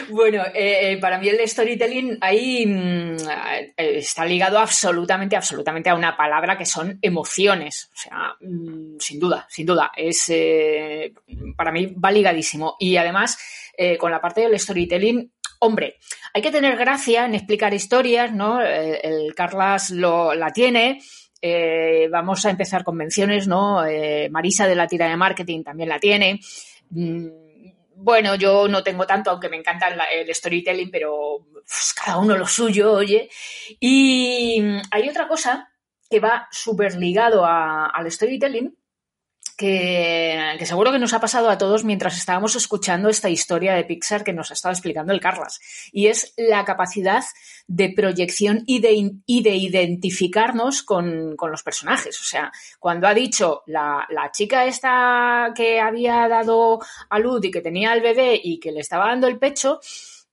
Bueno, 0.09 0.43
eh, 0.53 0.91
eh, 0.91 0.97
para 0.97 1.17
mí 1.17 1.27
el 1.27 1.47
storytelling 1.47 2.17
ahí 2.21 2.65
mm, 2.65 3.17
eh, 3.17 3.73
está 3.77 4.25
ligado 4.25 4.59
absolutamente, 4.59 5.35
absolutamente 5.35 5.89
a 5.89 5.95
una 5.95 6.15
palabra 6.15 6.57
que 6.57 6.65
son 6.65 6.99
emociones. 7.01 7.89
O 7.93 7.97
sea, 7.97 8.35
mm, 8.41 8.99
sin 8.99 9.19
duda, 9.19 9.47
sin 9.49 9.65
duda. 9.65 9.91
Es 9.95 10.31
para 11.57 11.71
mí 11.71 11.87
va 11.87 12.11
ligadísimo. 12.11 12.75
Y 12.79 12.97
además, 12.97 13.37
con 13.99 14.11
la 14.11 14.21
parte 14.21 14.41
del 14.41 14.59
storytelling, 14.59 15.31
hombre, 15.59 15.97
hay 16.33 16.41
que 16.41 16.51
tener 16.51 16.77
gracia 16.77 17.25
en 17.25 17.35
explicar 17.35 17.73
historias, 17.73 18.31
¿no? 18.31 18.61
El 18.61 19.33
Carlas 19.35 19.89
lo, 19.89 20.33
la 20.33 20.51
tiene. 20.51 21.01
Vamos 22.11 22.45
a 22.45 22.49
empezar 22.49 22.83
con 22.83 22.95
menciones, 22.95 23.47
¿no? 23.47 23.83
Marisa 24.29 24.67
de 24.67 24.75
la 24.75 24.87
tira 24.87 25.07
de 25.07 25.17
marketing 25.17 25.63
también 25.63 25.89
la 25.89 25.99
tiene. 25.99 26.39
Mm, 26.89 27.27
bueno, 27.95 28.35
yo 28.35 28.67
no 28.67 28.83
tengo 28.83 29.05
tanto, 29.05 29.31
aunque 29.31 29.49
me 29.49 29.57
encanta 29.57 29.87
el, 29.87 30.27
el 30.27 30.35
storytelling, 30.35 30.91
pero 30.91 31.45
cada 32.03 32.17
uno 32.17 32.37
lo 32.37 32.47
suyo, 32.47 32.93
oye. 32.93 33.29
Y 33.79 34.61
mm, 34.61 34.81
hay 34.91 35.09
otra 35.09 35.27
cosa 35.27 35.69
que 36.09 36.19
va 36.19 36.47
súper 36.51 36.95
ligado 36.95 37.45
al 37.45 38.11
storytelling, 38.11 38.77
que, 39.63 40.65
seguro 40.65 40.91
que 40.91 40.99
nos 40.99 41.13
ha 41.13 41.21
pasado 41.21 41.49
a 41.49 41.57
todos 41.57 41.85
mientras 41.85 42.17
estábamos 42.17 42.53
escuchando 42.57 43.07
esta 43.07 43.29
historia 43.29 43.73
de 43.73 43.85
Pixar 43.85 44.25
que 44.25 44.33
nos 44.33 44.51
ha 44.51 44.55
estado 44.55 44.73
explicando 44.73 45.13
el 45.13 45.21
Carlas. 45.21 45.61
Y 45.93 46.07
es 46.07 46.33
la 46.35 46.65
capacidad 46.65 47.23
de 47.67 47.89
proyección 47.95 48.63
y 48.65 48.79
de, 48.79 49.13
y 49.25 49.41
de 49.41 49.55
identificarnos 49.55 50.83
con, 50.83 51.37
con, 51.37 51.49
los 51.49 51.63
personajes. 51.63 52.19
O 52.19 52.25
sea, 52.25 52.51
cuando 52.77 53.07
ha 53.07 53.13
dicho 53.13 53.63
la, 53.65 54.05
la, 54.09 54.31
chica 54.31 54.65
esta 54.65 55.53
que 55.55 55.79
había 55.79 56.27
dado 56.27 56.79
a 57.09 57.19
luz 57.19 57.45
y 57.45 57.51
que 57.51 57.61
tenía 57.61 57.93
el 57.93 58.01
bebé 58.01 58.37
y 58.43 58.59
que 58.59 58.73
le 58.73 58.81
estaba 58.81 59.07
dando 59.07 59.27
el 59.27 59.39
pecho, 59.39 59.79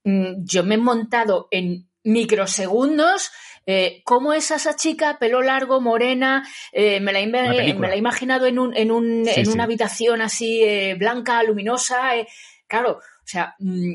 mm, 0.02 0.42
yo 0.42 0.64
me 0.64 0.74
he 0.74 0.78
montado 0.78 1.46
en 1.52 1.88
microsegundos 2.02 3.30
eh, 3.66 4.02
¿Cómo 4.04 4.32
es 4.32 4.50
esa 4.50 4.74
chica, 4.74 5.18
pelo 5.18 5.42
largo, 5.42 5.80
morena? 5.80 6.46
Eh, 6.72 7.00
me, 7.00 7.12
la 7.12 7.24
me, 7.26 7.54
la 7.54 7.94
he 7.94 7.98
imaginado 7.98 8.46
en, 8.46 8.58
un, 8.58 8.76
en, 8.76 8.90
un, 8.90 9.24
sí, 9.26 9.40
en 9.40 9.48
una 9.48 9.64
habitación 9.64 10.22
así 10.22 10.62
eh, 10.62 10.94
blanca, 10.94 11.42
luminosa. 11.42 12.16
Eh, 12.16 12.26
claro, 12.66 12.98
o 12.98 13.26
sea, 13.26 13.54
mm, 13.58 13.94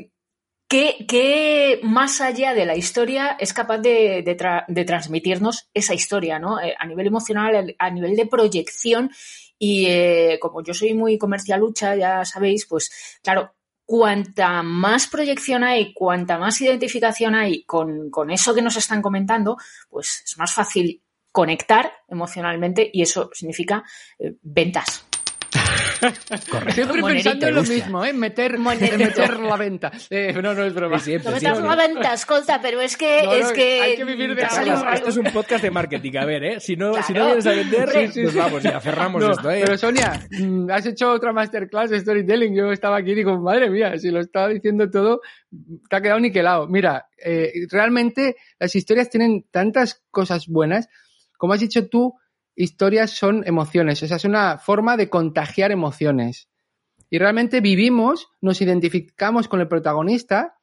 ¿qué, 0.68 1.04
¿qué, 1.08 1.80
más 1.82 2.20
allá 2.20 2.54
de 2.54 2.64
la 2.64 2.76
historia 2.76 3.36
es 3.38 3.52
capaz 3.52 3.78
de, 3.78 4.22
de, 4.22 4.34
tra 4.34 4.64
de 4.68 4.84
transmitirnos 4.84 5.68
esa 5.74 5.94
historia, 5.94 6.38
¿no? 6.38 6.60
Eh, 6.60 6.74
a 6.78 6.86
nivel 6.86 7.08
emocional, 7.08 7.74
a 7.78 7.90
nivel 7.90 8.16
de 8.16 8.26
proyección. 8.26 9.10
Y 9.58 9.88
como 10.38 10.62
yo 10.62 10.74
soy 10.74 10.92
muy 10.92 11.16
comercialucha, 11.16 11.96
ya 11.96 12.26
sabéis, 12.26 12.66
pues 12.66 12.90
claro, 13.22 13.55
cuanta 13.86 14.62
más 14.62 15.06
proyección 15.06 15.64
hay, 15.64 15.94
cuanta 15.94 16.38
más 16.38 16.60
identificación 16.60 17.34
hay 17.34 17.62
con, 17.62 18.10
con, 18.10 18.30
eso 18.30 18.54
que 18.54 18.62
nos 18.62 18.76
están 18.76 19.00
comentando, 19.00 19.56
pues 19.88 20.22
es 20.24 20.36
más 20.36 20.52
fácil 20.52 21.00
conectar 21.30 21.92
emocionalmente 22.08 22.90
y 22.92 23.02
eso 23.02 23.30
significa 23.32 23.84
eh, 24.18 24.34
ventas. 24.42 25.06
Correcto. 26.00 26.72
Siempre 26.72 27.00
Monerito, 27.00 27.30
pensando 27.30 27.46
en 27.48 27.54
lo 27.54 27.62
mismo, 27.62 28.04
¿eh? 28.04 28.12
Meter, 28.12 28.58
meter 28.58 29.40
la 29.40 29.56
venta. 29.56 29.92
Eh, 30.10 30.32
no, 30.42 30.54
no 30.54 30.64
es 30.64 30.74
broma. 30.74 30.98
Siempre, 30.98 31.30
no 31.30 31.36
metas 31.36 31.62
la 31.62 31.76
venta, 31.76 32.12
escolta, 32.12 32.60
pero 32.60 32.80
es 32.80 32.96
que... 32.96 33.22
No, 33.22 33.30
no, 33.30 33.32
es 33.34 33.52
que 33.52 33.80
hay 33.82 33.96
que 33.96 34.04
vivir 34.04 34.34
de 34.34 34.42
Carlos, 34.42 34.84
Esto 34.92 35.08
es 35.08 35.16
un 35.16 35.24
podcast 35.32 35.62
de 35.62 35.70
marketing, 35.70 36.16
a 36.18 36.24
ver, 36.24 36.44
¿eh? 36.44 36.60
Si 36.60 36.76
no, 36.76 36.92
claro. 36.92 37.06
si 37.06 37.12
no 37.12 37.26
vienes 37.26 37.46
a 37.46 37.50
vender, 37.50 37.88
sí, 37.90 38.08
sí, 38.12 38.22
pues 38.22 38.34
vamos, 38.34 38.62
ya 38.62 38.80
cerramos 38.80 39.22
no, 39.22 39.32
esto, 39.32 39.50
¿eh? 39.50 39.62
Pero 39.64 39.78
Sonia, 39.78 40.26
mm, 40.30 40.70
has 40.70 40.86
hecho 40.86 41.10
otra 41.10 41.32
masterclass 41.32 41.90
de 41.90 42.00
storytelling. 42.00 42.54
Yo 42.54 42.72
estaba 42.72 42.98
aquí 42.98 43.12
y 43.12 43.16
digo, 43.16 43.38
madre 43.40 43.70
mía, 43.70 43.98
si 43.98 44.10
lo 44.10 44.20
estaba 44.20 44.48
diciendo 44.48 44.90
todo, 44.90 45.20
te 45.88 45.96
ha 45.96 46.00
quedado 46.00 46.20
niquelado. 46.20 46.66
Mira, 46.68 47.06
eh, 47.24 47.52
realmente 47.70 48.36
las 48.58 48.74
historias 48.74 49.10
tienen 49.10 49.44
tantas 49.50 50.02
cosas 50.10 50.46
buenas. 50.48 50.88
Como 51.36 51.52
has 51.52 51.60
dicho 51.60 51.88
tú, 51.88 52.14
historias 52.56 53.10
son 53.10 53.44
emociones, 53.46 54.02
o 54.02 54.06
sea, 54.06 54.16
es 54.16 54.24
una 54.24 54.58
forma 54.58 54.96
de 54.96 55.08
contagiar 55.08 55.70
emociones. 55.70 56.48
Y 57.10 57.18
realmente 57.18 57.60
vivimos, 57.60 58.28
nos 58.40 58.60
identificamos 58.60 59.46
con 59.46 59.60
el 59.60 59.68
protagonista 59.68 60.56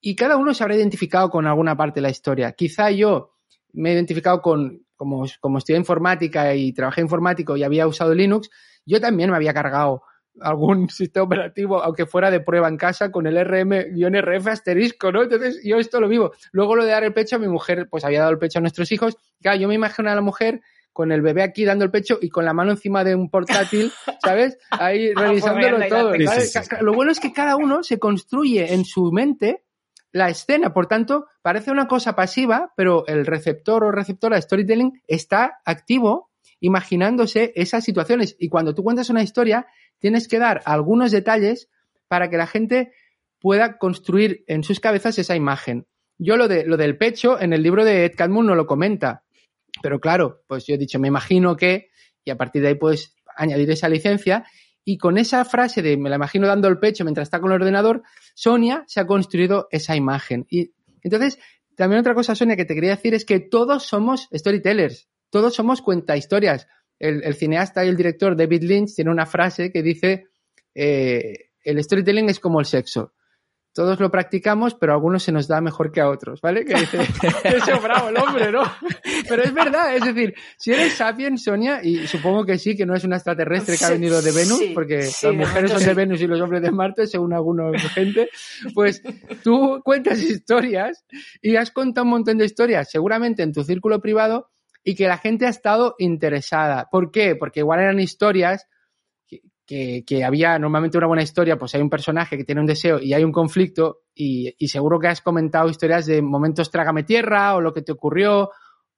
y 0.00 0.14
cada 0.14 0.36
uno 0.36 0.52
se 0.52 0.62
habrá 0.62 0.76
identificado 0.76 1.30
con 1.30 1.46
alguna 1.46 1.76
parte 1.76 2.00
de 2.00 2.02
la 2.02 2.10
historia. 2.10 2.52
Quizá 2.52 2.90
yo 2.90 3.30
me 3.72 3.90
he 3.90 3.94
identificado 3.94 4.42
con, 4.42 4.84
como, 4.96 5.24
como 5.40 5.58
estudié 5.58 5.78
informática 5.78 6.54
y 6.54 6.72
trabajé 6.72 7.00
informático 7.00 7.56
y 7.56 7.62
había 7.62 7.86
usado 7.86 8.14
Linux, 8.14 8.50
yo 8.84 9.00
también 9.00 9.30
me 9.30 9.36
había 9.36 9.54
cargado 9.54 10.02
algún 10.40 10.88
sistema 10.90 11.24
operativo, 11.24 11.82
aunque 11.82 12.06
fuera 12.06 12.30
de 12.30 12.40
prueba 12.40 12.68
en 12.68 12.76
casa, 12.76 13.10
con 13.10 13.26
el 13.26 13.36
RM-RF 13.36 14.46
asterisco, 14.48 15.12
¿no? 15.12 15.22
Entonces, 15.22 15.60
yo 15.64 15.78
esto 15.78 16.00
lo 16.00 16.08
vivo. 16.08 16.32
Luego 16.52 16.76
lo 16.76 16.84
de 16.84 16.90
dar 16.90 17.04
el 17.04 17.12
pecho 17.12 17.36
a 17.36 17.38
mi 17.38 17.48
mujer, 17.48 17.88
pues 17.90 18.04
había 18.04 18.20
dado 18.20 18.32
el 18.32 18.38
pecho 18.38 18.58
a 18.58 18.62
nuestros 18.62 18.90
hijos. 18.92 19.16
Claro, 19.40 19.58
yo 19.58 19.68
me 19.68 19.74
imagino 19.74 20.10
a 20.10 20.14
la 20.14 20.20
mujer 20.20 20.60
con 20.96 21.12
el 21.12 21.20
bebé 21.20 21.42
aquí 21.42 21.66
dando 21.66 21.84
el 21.84 21.90
pecho 21.90 22.18
y 22.22 22.30
con 22.30 22.46
la 22.46 22.54
mano 22.54 22.70
encima 22.70 23.04
de 23.04 23.14
un 23.14 23.28
portátil, 23.28 23.92
¿sabes? 24.24 24.56
Ahí 24.70 25.12
revisándolo 25.12 25.86
todo. 25.88 26.14
Sí, 26.14 26.26
sí, 26.26 26.58
sí. 26.62 26.76
Lo 26.80 26.94
bueno 26.94 27.12
es 27.12 27.20
que 27.20 27.34
cada 27.34 27.56
uno 27.56 27.82
se 27.82 27.98
construye 27.98 28.72
en 28.72 28.86
su 28.86 29.12
mente 29.12 29.66
la 30.10 30.30
escena, 30.30 30.72
por 30.72 30.86
tanto, 30.86 31.26
parece 31.42 31.70
una 31.70 31.86
cosa 31.86 32.16
pasiva, 32.16 32.72
pero 32.78 33.06
el 33.08 33.26
receptor 33.26 33.84
o 33.84 33.92
receptora 33.92 34.36
de 34.36 34.42
storytelling 34.42 35.02
está 35.06 35.58
activo 35.66 36.30
imaginándose 36.60 37.52
esas 37.56 37.84
situaciones. 37.84 38.34
Y 38.38 38.48
cuando 38.48 38.74
tú 38.74 38.82
cuentas 38.82 39.10
una 39.10 39.22
historia, 39.22 39.66
tienes 39.98 40.28
que 40.28 40.38
dar 40.38 40.62
algunos 40.64 41.12
detalles 41.12 41.68
para 42.08 42.30
que 42.30 42.38
la 42.38 42.46
gente 42.46 42.92
pueda 43.38 43.76
construir 43.76 44.44
en 44.46 44.64
sus 44.64 44.80
cabezas 44.80 45.18
esa 45.18 45.36
imagen. 45.36 45.86
Yo 46.16 46.38
lo, 46.38 46.48
de, 46.48 46.64
lo 46.64 46.78
del 46.78 46.96
pecho, 46.96 47.38
en 47.38 47.52
el 47.52 47.62
libro 47.62 47.84
de 47.84 48.06
Ed 48.06 48.12
Catmull 48.16 48.46
no 48.46 48.54
lo 48.54 48.66
comenta, 48.66 49.25
pero 49.86 50.00
claro, 50.00 50.42
pues 50.48 50.66
yo 50.66 50.74
he 50.74 50.78
dicho, 50.78 50.98
me 50.98 51.06
imagino 51.06 51.54
que, 51.54 51.90
y 52.24 52.32
a 52.32 52.36
partir 52.36 52.60
de 52.60 52.66
ahí 52.66 52.74
puedes 52.74 53.14
añadir 53.36 53.70
esa 53.70 53.88
licencia, 53.88 54.44
y 54.84 54.98
con 54.98 55.16
esa 55.16 55.44
frase 55.44 55.80
de 55.80 55.96
me 55.96 56.10
la 56.10 56.16
imagino 56.16 56.48
dando 56.48 56.66
el 56.66 56.80
pecho 56.80 57.04
mientras 57.04 57.26
está 57.26 57.38
con 57.38 57.52
el 57.52 57.60
ordenador, 57.60 58.02
Sonia 58.34 58.82
se 58.88 58.98
ha 58.98 59.06
construido 59.06 59.68
esa 59.70 59.94
imagen. 59.94 60.44
Y 60.50 60.72
entonces, 61.02 61.38
también 61.76 62.00
otra 62.00 62.14
cosa, 62.14 62.34
Sonia, 62.34 62.56
que 62.56 62.64
te 62.64 62.74
quería 62.74 62.96
decir 62.96 63.14
es 63.14 63.24
que 63.24 63.38
todos 63.38 63.84
somos 63.84 64.28
storytellers, 64.34 65.08
todos 65.30 65.54
somos 65.54 65.82
cuenta 65.82 66.16
historias. 66.16 66.66
El, 66.98 67.32
cineasta 67.36 67.84
y 67.84 67.88
el 67.88 67.96
director 67.96 68.36
David 68.36 68.64
Lynch 68.64 68.92
tiene 68.96 69.12
una 69.12 69.26
frase 69.26 69.70
que 69.70 69.84
dice, 69.84 70.24
eh, 70.74 71.50
el 71.62 71.80
storytelling 71.80 72.28
es 72.28 72.40
como 72.40 72.58
el 72.58 72.66
sexo 72.66 73.12
todos 73.76 74.00
lo 74.00 74.10
practicamos, 74.10 74.74
pero 74.74 74.92
a 74.92 74.94
algunos 74.94 75.22
se 75.22 75.32
nos 75.32 75.46
da 75.48 75.60
mejor 75.60 75.92
que 75.92 76.00
a 76.00 76.08
otros, 76.08 76.40
¿vale? 76.40 76.64
Que 76.64 76.72
dice, 76.72 76.98
eso, 77.44 77.78
bravo 77.82 78.08
el 78.08 78.16
hombre, 78.16 78.50
¿no? 78.50 78.62
Pero 79.28 79.42
es 79.42 79.52
verdad, 79.52 79.94
es 79.94 80.02
decir, 80.02 80.34
si 80.56 80.72
eres 80.72 80.94
sapiens, 80.94 81.44
Sonia, 81.44 81.80
y 81.84 82.06
supongo 82.06 82.46
que 82.46 82.56
sí, 82.56 82.74
que 82.74 82.86
no 82.86 82.94
es 82.94 83.04
una 83.04 83.16
extraterrestre 83.16 83.76
que 83.76 83.84
ha 83.84 83.90
venido 83.90 84.22
de 84.22 84.32
Venus, 84.32 84.58
sí, 84.58 84.72
porque 84.72 85.02
sí, 85.02 85.26
las 85.26 85.36
mujeres 85.36 85.72
son 85.72 85.84
de 85.84 85.92
Venus 85.92 86.22
y 86.22 86.26
los 86.26 86.40
hombres 86.40 86.62
de 86.62 86.70
Marte, 86.70 87.06
según 87.06 87.34
algunos 87.34 87.76
gente, 87.92 88.30
pues 88.72 89.02
tú 89.44 89.82
cuentas 89.84 90.22
historias 90.22 91.04
y 91.42 91.56
has 91.56 91.70
contado 91.70 92.06
un 92.06 92.12
montón 92.12 92.38
de 92.38 92.46
historias, 92.46 92.90
seguramente 92.90 93.42
en 93.42 93.52
tu 93.52 93.62
círculo 93.62 94.00
privado, 94.00 94.48
y 94.84 94.94
que 94.94 95.06
la 95.06 95.18
gente 95.18 95.44
ha 95.44 95.50
estado 95.50 95.96
interesada. 95.98 96.88
¿Por 96.90 97.10
qué? 97.10 97.36
Porque 97.36 97.60
igual 97.60 97.80
eran 97.80 98.00
historias 98.00 98.66
que, 99.66 100.24
había 100.24 100.58
normalmente 100.58 100.96
una 100.96 101.08
buena 101.08 101.22
historia, 101.22 101.58
pues 101.58 101.74
hay 101.74 101.82
un 101.82 101.90
personaje 101.90 102.36
que 102.36 102.44
tiene 102.44 102.60
un 102.60 102.66
deseo 102.66 103.00
y 103.00 103.12
hay 103.12 103.24
un 103.24 103.32
conflicto 103.32 104.04
y, 104.14 104.54
y, 104.58 104.68
seguro 104.68 104.98
que 104.98 105.08
has 105.08 105.20
comentado 105.20 105.68
historias 105.68 106.06
de 106.06 106.22
momentos 106.22 106.70
trágame 106.70 107.02
tierra 107.02 107.56
o 107.56 107.60
lo 107.60 107.72
que 107.72 107.82
te 107.82 107.92
ocurrió 107.92 108.50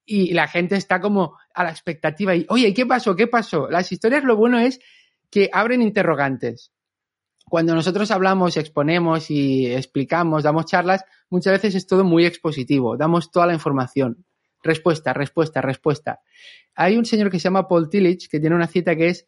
y 0.05 0.33
la 0.33 0.49
gente 0.49 0.77
está 0.77 1.01
como 1.01 1.37
a 1.55 1.65
la 1.65 1.71
expectativa 1.71 2.35
y, 2.35 2.47
oye, 2.49 2.73
¿qué 2.73 2.87
pasó? 2.87 3.15
¿Qué 3.15 3.27
pasó? 3.27 3.69
Las 3.69 3.93
historias 3.93 4.25
lo 4.25 4.37
bueno 4.37 4.59
es 4.59 4.81
que 5.31 5.51
abren 5.53 5.83
interrogantes. 5.83 6.73
Cuando 7.45 7.75
nosotros 7.75 8.11
hablamos, 8.11 8.57
exponemos 8.57 9.31
y 9.31 9.67
explicamos, 9.67 10.43
damos 10.43 10.67
charlas, 10.67 11.05
muchas 11.31 11.55
veces 11.55 11.75
es 11.75 11.87
todo 11.87 12.05
muy 12.05 12.27
expositivo, 12.27 12.97
damos 12.97 13.31
toda 13.31 13.47
la 13.47 13.55
información. 13.55 14.27
Respuesta, 14.63 15.13
respuesta, 15.13 15.61
respuesta. 15.61 16.21
Hay 16.75 16.97
un 16.97 17.05
señor 17.05 17.31
que 17.31 17.39
se 17.39 17.45
llama 17.45 17.69
Paul 17.69 17.89
Tillich 17.89 18.29
que 18.29 18.41
tiene 18.41 18.57
una 18.57 18.67
cita 18.67 18.97
que 18.97 19.09
es 19.09 19.27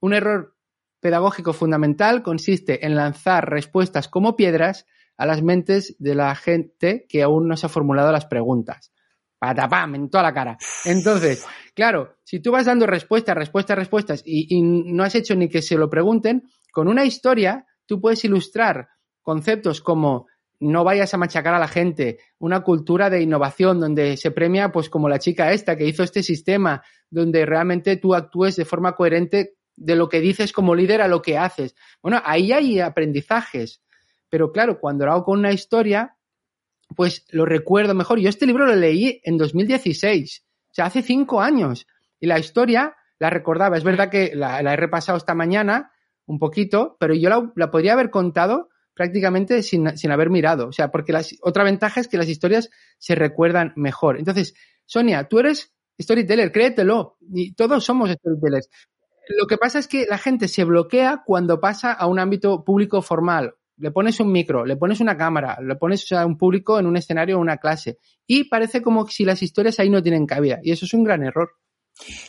un 0.00 0.14
error 0.14 0.56
pedagógico 1.00 1.52
fundamental 1.52 2.22
consiste 2.22 2.86
en 2.86 2.94
lanzar 2.94 3.48
respuestas 3.50 4.08
como 4.08 4.36
piedras 4.36 4.86
a 5.16 5.26
las 5.26 5.42
mentes 5.42 5.96
de 5.98 6.14
la 6.14 6.34
gente 6.34 7.06
que 7.08 7.22
aún 7.22 7.48
no 7.48 7.56
se 7.56 7.66
ha 7.66 7.68
formulado 7.68 8.12
las 8.12 8.26
preguntas. 8.26 8.92
Patapam, 9.38 9.94
en 9.94 10.10
toda 10.10 10.22
la 10.22 10.34
cara. 10.34 10.58
Entonces, 10.84 11.46
claro, 11.74 12.16
si 12.24 12.40
tú 12.40 12.52
vas 12.52 12.66
dando 12.66 12.86
respuestas, 12.86 13.34
respuestas, 13.34 13.76
respuestas 13.76 14.22
y, 14.24 14.54
y 14.54 14.62
no 14.62 15.02
has 15.02 15.14
hecho 15.14 15.34
ni 15.34 15.48
que 15.48 15.62
se 15.62 15.76
lo 15.76 15.88
pregunten, 15.88 16.44
con 16.72 16.88
una 16.88 17.04
historia 17.04 17.66
tú 17.86 18.00
puedes 18.00 18.24
ilustrar 18.24 18.88
conceptos 19.22 19.80
como 19.80 20.26
no 20.60 20.84
vayas 20.84 21.14
a 21.14 21.16
machacar 21.16 21.54
a 21.54 21.58
la 21.58 21.68
gente, 21.68 22.18
una 22.38 22.60
cultura 22.62 23.08
de 23.08 23.22
innovación 23.22 23.80
donde 23.80 24.16
se 24.18 24.30
premia, 24.30 24.70
pues 24.70 24.90
como 24.90 25.08
la 25.08 25.18
chica 25.18 25.52
esta 25.52 25.76
que 25.76 25.86
hizo 25.86 26.02
este 26.02 26.22
sistema, 26.22 26.82
donde 27.08 27.46
realmente 27.46 27.96
tú 27.96 28.14
actúes 28.14 28.56
de 28.56 28.66
forma 28.66 28.94
coherente 28.94 29.54
de 29.76 29.96
lo 29.96 30.08
que 30.08 30.20
dices 30.20 30.52
como 30.52 30.74
líder 30.74 31.00
a 31.00 31.08
lo 31.08 31.22
que 31.22 31.38
haces. 31.38 31.74
Bueno, 32.02 32.20
ahí 32.24 32.52
hay 32.52 32.80
aprendizajes. 32.80 33.82
Pero 34.28 34.52
claro, 34.52 34.78
cuando 34.78 35.06
lo 35.06 35.12
hago 35.12 35.24
con 35.24 35.38
una 35.38 35.52
historia, 35.52 36.16
pues 36.94 37.26
lo 37.30 37.46
recuerdo 37.46 37.94
mejor. 37.94 38.18
Yo 38.18 38.28
este 38.28 38.46
libro 38.46 38.66
lo 38.66 38.76
leí 38.76 39.20
en 39.24 39.36
2016, 39.36 40.44
o 40.70 40.74
sea, 40.74 40.86
hace 40.86 41.02
cinco 41.02 41.40
años. 41.40 41.86
Y 42.20 42.26
la 42.26 42.38
historia 42.38 42.96
la 43.18 43.30
recordaba. 43.30 43.76
Es 43.76 43.84
verdad 43.84 44.10
que 44.10 44.32
la, 44.34 44.60
he 44.60 44.76
repasado 44.76 45.18
esta 45.18 45.34
mañana 45.34 45.92
un 46.26 46.38
poquito, 46.38 46.96
pero 47.00 47.14
yo 47.14 47.28
la, 47.28 47.52
la 47.56 47.70
podría 47.70 47.94
haber 47.94 48.10
contado 48.10 48.68
prácticamente 48.94 49.62
sin, 49.62 49.96
sin, 49.96 50.10
haber 50.10 50.30
mirado. 50.30 50.68
O 50.68 50.72
sea, 50.72 50.90
porque 50.90 51.12
las, 51.12 51.34
otra 51.42 51.64
ventaja 51.64 52.00
es 52.00 52.08
que 52.08 52.18
las 52.18 52.28
historias 52.28 52.70
se 52.98 53.14
recuerdan 53.14 53.72
mejor. 53.76 54.18
Entonces, 54.18 54.54
Sonia, 54.84 55.28
tú 55.28 55.38
eres 55.38 55.72
storyteller, 56.00 56.52
créetelo. 56.52 57.16
Y 57.32 57.54
todos 57.54 57.84
somos 57.84 58.10
storytellers 58.10 58.68
lo 59.38 59.46
que 59.46 59.58
pasa 59.58 59.78
es 59.78 59.88
que 59.88 60.06
la 60.08 60.18
gente 60.18 60.48
se 60.48 60.64
bloquea 60.64 61.22
cuando 61.24 61.60
pasa 61.60 61.92
a 61.92 62.06
un 62.06 62.18
ámbito 62.18 62.64
público 62.64 63.02
formal. 63.02 63.54
Le 63.76 63.90
pones 63.90 64.20
un 64.20 64.30
micro, 64.30 64.66
le 64.66 64.76
pones 64.76 65.00
una 65.00 65.16
cámara, 65.16 65.58
le 65.62 65.74
pones 65.76 66.10
a 66.12 66.26
un 66.26 66.36
público 66.36 66.78
en 66.78 66.86
un 66.86 66.96
escenario 66.96 67.38
o 67.38 67.40
una 67.40 67.56
clase. 67.56 67.98
Y 68.26 68.44
parece 68.44 68.82
como 68.82 69.06
si 69.06 69.24
las 69.24 69.42
historias 69.42 69.80
ahí 69.80 69.88
no 69.88 70.02
tienen 70.02 70.26
cabida. 70.26 70.60
Y 70.62 70.72
eso 70.72 70.84
es 70.84 70.92
un 70.92 71.04
gran 71.04 71.22
error. 71.22 71.50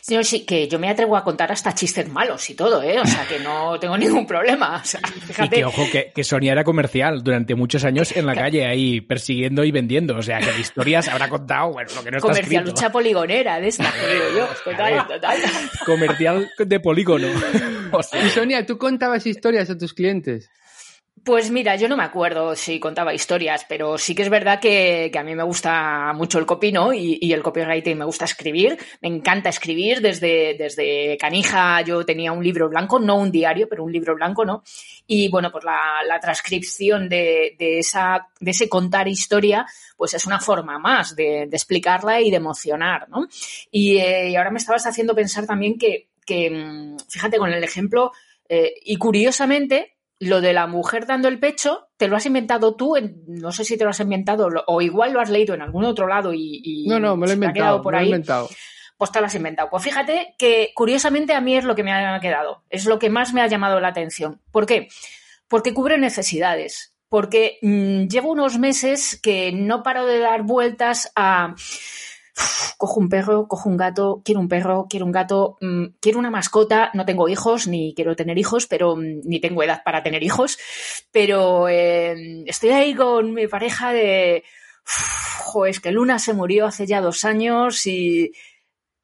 Sí, 0.00 0.14
no, 0.16 0.22
sí, 0.24 0.44
que 0.44 0.68
yo 0.68 0.78
me 0.78 0.88
atrevo 0.88 1.16
a 1.16 1.24
contar 1.24 1.50
hasta 1.52 1.74
chistes 1.74 2.08
malos 2.08 2.48
y 2.50 2.54
todo, 2.54 2.82
¿eh? 2.82 2.98
O 3.00 3.06
sea, 3.06 3.26
que 3.26 3.38
no 3.40 3.78
tengo 3.80 3.96
ningún 3.96 4.26
problema. 4.26 4.80
O 4.82 4.84
sea, 4.84 5.00
Y 5.16 5.20
fíjate. 5.20 5.56
que, 5.56 5.64
ojo, 5.64 5.82
que, 5.90 6.12
que 6.14 6.24
Sonia 6.24 6.52
era 6.52 6.64
comercial 6.64 7.22
durante 7.22 7.54
muchos 7.54 7.84
años 7.84 8.14
en 8.16 8.26
la 8.26 8.34
calle 8.34 8.66
ahí 8.66 9.00
persiguiendo 9.00 9.64
y 9.64 9.70
vendiendo. 9.70 10.16
O 10.16 10.22
sea, 10.22 10.38
que 10.40 10.52
de 10.52 10.60
historias 10.60 11.08
habrá 11.08 11.28
contado, 11.28 11.72
bueno, 11.72 11.90
lo 11.94 12.02
que 12.04 12.10
no 12.10 12.16
está 12.18 12.28
Comercial 12.28 12.62
escrito. 12.64 12.70
lucha 12.76 12.92
poligonera 12.92 13.60
de 13.60 13.68
esta, 13.68 13.84
digo 14.12 14.24
yo. 14.38 14.48
Total, 14.64 15.06
total. 15.06 15.38
Comercial 15.86 16.50
de 16.58 16.80
polígono. 16.80 17.28
O 17.94 18.02
sea, 18.02 18.24
Y 18.24 18.30
Sonia, 18.30 18.64
¿tú 18.64 18.78
contabas 18.78 19.26
historias 19.26 19.68
a 19.68 19.76
tus 19.76 19.92
clientes? 19.92 20.50
Pues 21.24 21.52
mira, 21.52 21.76
yo 21.76 21.88
no 21.88 21.96
me 21.96 22.02
acuerdo 22.02 22.56
si 22.56 22.80
contaba 22.80 23.14
historias, 23.14 23.64
pero 23.68 23.96
sí 23.96 24.12
que 24.12 24.22
es 24.22 24.28
verdad 24.28 24.58
que, 24.58 25.08
a 25.16 25.22
mí 25.22 25.36
me 25.36 25.44
gusta 25.44 26.12
mucho 26.14 26.40
el 26.40 26.46
copy, 26.46 26.72
¿no? 26.72 26.92
Y, 26.92 27.16
y 27.20 27.32
el 27.32 27.44
copywriting 27.44 27.96
me 27.96 28.04
gusta 28.04 28.24
escribir, 28.24 28.76
me 29.00 29.08
encanta 29.08 29.48
escribir. 29.48 30.00
Desde, 30.00 30.54
desde 30.54 31.16
Canija 31.18 31.80
yo 31.82 32.04
tenía 32.04 32.32
un 32.32 32.42
libro 32.42 32.68
blanco, 32.68 32.98
no 32.98 33.14
un 33.18 33.30
diario, 33.30 33.68
pero 33.68 33.84
un 33.84 33.92
libro 33.92 34.16
blanco, 34.16 34.44
¿no? 34.44 34.64
Y 35.06 35.28
bueno, 35.28 35.52
pues 35.52 35.62
la, 35.62 36.18
transcripción 36.20 37.08
de, 37.08 37.54
esa, 37.56 38.26
de 38.40 38.50
ese 38.50 38.68
contar 38.68 39.06
historia, 39.06 39.64
pues 39.96 40.14
es 40.14 40.26
una 40.26 40.40
forma 40.40 40.80
más 40.80 41.14
de, 41.14 41.44
explicarla 41.44 42.20
y 42.20 42.30
de 42.30 42.36
emocionar, 42.38 43.08
¿no? 43.08 43.28
Y, 43.70 43.98
eh, 43.98 44.30
y 44.30 44.34
ahora 44.34 44.50
me 44.50 44.58
estabas 44.58 44.86
haciendo 44.86 45.14
pensar 45.14 45.46
también 45.46 45.78
que, 45.78 46.08
que 46.26 46.50
mm, 46.50 46.96
fíjate, 47.08 47.38
con 47.38 47.52
el 47.52 47.62
ejemplo, 47.62 48.10
eh, 48.48 48.74
y 48.84 48.96
curiosamente, 48.96 49.94
lo 50.24 50.40
de 50.40 50.52
la 50.52 50.66
mujer 50.66 51.06
dando 51.06 51.28
el 51.28 51.38
pecho, 51.38 51.88
te 51.96 52.08
lo 52.08 52.16
has 52.16 52.26
inventado 52.26 52.74
tú, 52.76 52.96
en- 52.96 53.22
no 53.26 53.50
sé 53.52 53.64
si 53.64 53.76
te 53.76 53.84
lo 53.84 53.90
has 53.90 54.00
inventado, 54.00 54.48
o 54.66 54.80
igual 54.80 55.12
lo 55.12 55.20
has 55.20 55.30
leído 55.30 55.54
en 55.54 55.62
algún 55.62 55.84
otro 55.84 56.06
lado 56.06 56.32
y, 56.32 56.60
y 56.64 56.86
No, 56.88 56.98
no, 57.00 57.16
me 57.16 57.26
lo 57.26 57.32
he 57.32 57.34
se 57.34 57.40
te 57.40 57.44
ha 57.46 57.48
inventado. 57.48 57.54
quedado 57.54 57.82
por 57.82 57.92
me 57.92 57.98
lo 57.98 58.00
he 58.00 58.04
ahí, 58.04 58.08
inventado. 58.10 58.48
pues 58.98 59.10
te 59.12 59.20
lo 59.20 59.26
has 59.26 59.34
inventado. 59.34 59.68
Pues 59.70 59.82
fíjate 59.82 60.34
que 60.38 60.70
curiosamente 60.74 61.32
a 61.34 61.40
mí 61.40 61.56
es 61.56 61.64
lo 61.64 61.74
que 61.74 61.82
me 61.84 61.92
ha 61.92 62.20
quedado, 62.20 62.62
es 62.70 62.84
lo 62.86 62.98
que 62.98 63.10
más 63.10 63.32
me 63.34 63.40
ha 63.42 63.46
llamado 63.48 63.80
la 63.80 63.88
atención. 63.88 64.40
¿Por 64.52 64.66
qué? 64.66 64.88
Porque 65.48 65.74
cubre 65.74 65.98
necesidades. 65.98 66.94
Porque 67.08 67.58
mm, 67.60 68.06
llevo 68.06 68.30
unos 68.32 68.58
meses 68.58 69.20
que 69.22 69.52
no 69.52 69.82
paro 69.82 70.06
de 70.06 70.18
dar 70.18 70.44
vueltas 70.44 71.12
a 71.14 71.52
"Uf, 71.54 72.11
cojo 72.78 72.98
un 73.00 73.08
perro, 73.08 73.46
cojo 73.46 73.68
un 73.68 73.76
gato, 73.76 74.22
quiero 74.24 74.40
un 74.40 74.48
perro, 74.48 74.86
quiero 74.90 75.06
un 75.06 75.12
gato, 75.12 75.56
mm, 75.60 75.84
quiero 76.00 76.18
una 76.18 76.30
mascota, 76.30 76.90
no 76.94 77.04
tengo 77.04 77.28
hijos, 77.28 77.68
ni 77.68 77.94
quiero 77.94 78.16
tener 78.16 78.38
hijos, 78.38 78.66
pero 78.66 78.96
mm, 78.96 79.20
ni 79.24 79.40
tengo 79.40 79.62
edad 79.62 79.82
para 79.84 80.02
tener 80.02 80.22
hijos, 80.22 80.58
pero 81.12 81.68
eh, 81.68 82.44
estoy 82.46 82.70
ahí 82.70 82.94
con 82.94 83.34
mi 83.34 83.46
pareja 83.46 83.92
de, 83.92 84.44
"Uf, 84.84 85.38
jo, 85.44 85.66
es 85.66 85.78
que 85.80 85.92
Luna 85.92 86.18
se 86.18 86.32
murió 86.34 86.66
hace 86.66 86.86
ya 86.86 87.00
dos 87.00 87.24
años 87.24 87.86
y, 87.86 88.32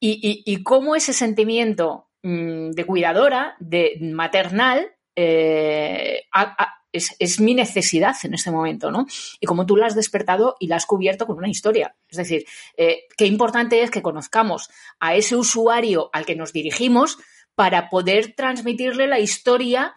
y, 0.00 0.42
y, 0.44 0.62
cómo 0.62 0.94
ese 0.96 1.12
sentimiento 1.12 2.08
mm, 2.22 2.70
de 2.70 2.84
cuidadora, 2.84 3.56
de 3.60 3.98
maternal, 4.00 4.92
eh, 5.16 6.24
a- 6.32 6.54
a- 6.64 6.74
es, 6.92 7.14
es 7.18 7.40
mi 7.40 7.54
necesidad 7.54 8.16
en 8.22 8.34
este 8.34 8.50
momento, 8.50 8.90
¿no? 8.90 9.06
Y 9.40 9.46
como 9.46 9.66
tú 9.66 9.76
la 9.76 9.86
has 9.86 9.94
despertado 9.94 10.56
y 10.58 10.68
la 10.68 10.76
has 10.76 10.86
cubierto 10.86 11.26
con 11.26 11.38
una 11.38 11.48
historia. 11.48 11.94
Es 12.08 12.16
decir, 12.16 12.46
eh, 12.76 13.04
qué 13.16 13.26
importante 13.26 13.82
es 13.82 13.90
que 13.90 14.02
conozcamos 14.02 14.70
a 15.00 15.14
ese 15.14 15.36
usuario 15.36 16.10
al 16.12 16.26
que 16.26 16.36
nos 16.36 16.52
dirigimos 16.52 17.18
para 17.54 17.90
poder 17.90 18.34
transmitirle 18.34 19.06
la 19.06 19.18
historia 19.18 19.94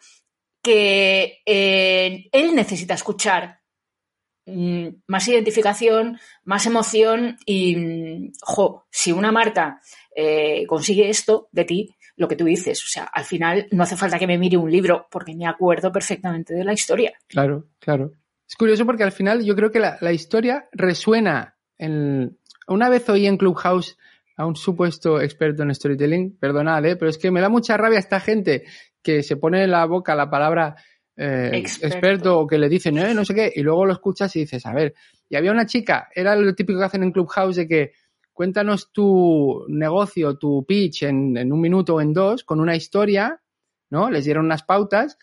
que 0.64 1.42
eh, 1.46 2.30
él 2.32 2.56
necesita 2.56 2.94
escuchar. 2.94 3.62
Mm, 4.48 4.88
más 5.06 5.28
identificación, 5.28 6.20
más 6.44 6.66
emoción 6.66 7.38
y, 7.46 7.76
mm, 7.76 8.32
jo, 8.42 8.86
si 8.90 9.12
una 9.12 9.32
marca 9.32 9.82
eh, 10.16 10.66
consigue 10.68 11.10
esto 11.10 11.48
de 11.52 11.64
ti, 11.66 11.96
lo 12.22 12.28
que 12.28 12.36
tú 12.36 12.46
dices, 12.46 12.84
o 12.84 12.88
sea, 12.88 13.06
al 13.06 13.26
final 13.26 13.68
no 13.72 13.82
hace 13.82 13.98
falta 13.98 14.20
que 14.20 14.28
me 14.28 14.38
mire 14.38 14.56
un 14.56 14.70
libro 14.70 15.08
porque 15.10 15.36
me 15.36 15.48
acuerdo 15.48 15.92
perfectamente 15.92 16.54
de 16.54 16.64
la 16.64 16.72
historia. 16.72 17.14
Claro, 17.28 17.66
claro. 17.80 18.12
Es 18.48 18.56
curioso 18.56 18.86
porque 18.86 19.04
al 19.04 19.12
final 19.12 19.44
yo 19.44 19.56
creo 19.56 19.72
que 19.72 19.80
la, 19.80 19.98
la 20.02 20.14
historia 20.14 20.70
resuena. 20.72 21.58
En... 21.80 22.38
Una 22.68 22.90
vez 22.90 23.10
oí 23.10 23.26
en 23.26 23.38
Clubhouse 23.38 23.98
a 24.38 24.46
un 24.46 24.56
supuesto 24.56 25.20
experto 25.20 25.64
en 25.64 25.74
storytelling, 25.74 26.38
perdonad, 26.38 26.86
¿eh? 26.86 26.96
pero 26.96 27.10
es 27.10 27.18
que 27.18 27.32
me 27.32 27.42
da 27.42 27.50
mucha 27.50 27.76
rabia 27.76 27.98
esta 27.98 28.20
gente 28.20 28.66
que 29.02 29.24
se 29.24 29.36
pone 29.36 29.64
en 29.64 29.72
la 29.72 29.86
boca 29.86 30.14
la 30.14 30.30
palabra 30.30 30.76
eh, 31.18 31.50
Experto. 31.54 31.88
experto. 31.88 32.40
o 32.40 32.48
que 32.48 32.60
le 32.60 32.70
dicen, 32.70 33.00
eh, 33.00 33.16
no 33.16 33.26
sé 33.26 33.34
qué, 33.34 33.52
y 33.56 33.62
luego 33.62 33.86
lo 33.86 33.94
escuchas 33.94 34.36
y 34.36 34.42
dices, 34.42 34.64
a 34.68 34.74
ver, 34.74 34.94
y 35.28 35.36
había 35.36 35.52
una 35.52 35.66
chica, 35.66 36.08
era 36.14 36.36
lo 36.36 36.54
típico 36.54 36.78
que 36.78 36.86
hacen 36.86 37.02
en 37.02 37.12
Clubhouse 37.12 37.56
de 37.56 37.68
que 37.68 37.94
cuéntanos 38.34 38.92
tu 38.92 39.66
negocio, 39.68 40.38
tu 40.38 40.66
pitch 40.66 41.04
en, 41.04 41.52
un 41.52 41.62
minuto 41.62 41.96
o 41.96 42.02
en 42.02 42.14
dos, 42.14 42.44
con 42.44 42.60
una 42.60 42.76
historia, 42.76 43.42
¿no? 43.90 44.10
Les 44.10 44.26
dieron 44.26 44.46
unas 44.46 44.64
pautas 44.64 45.18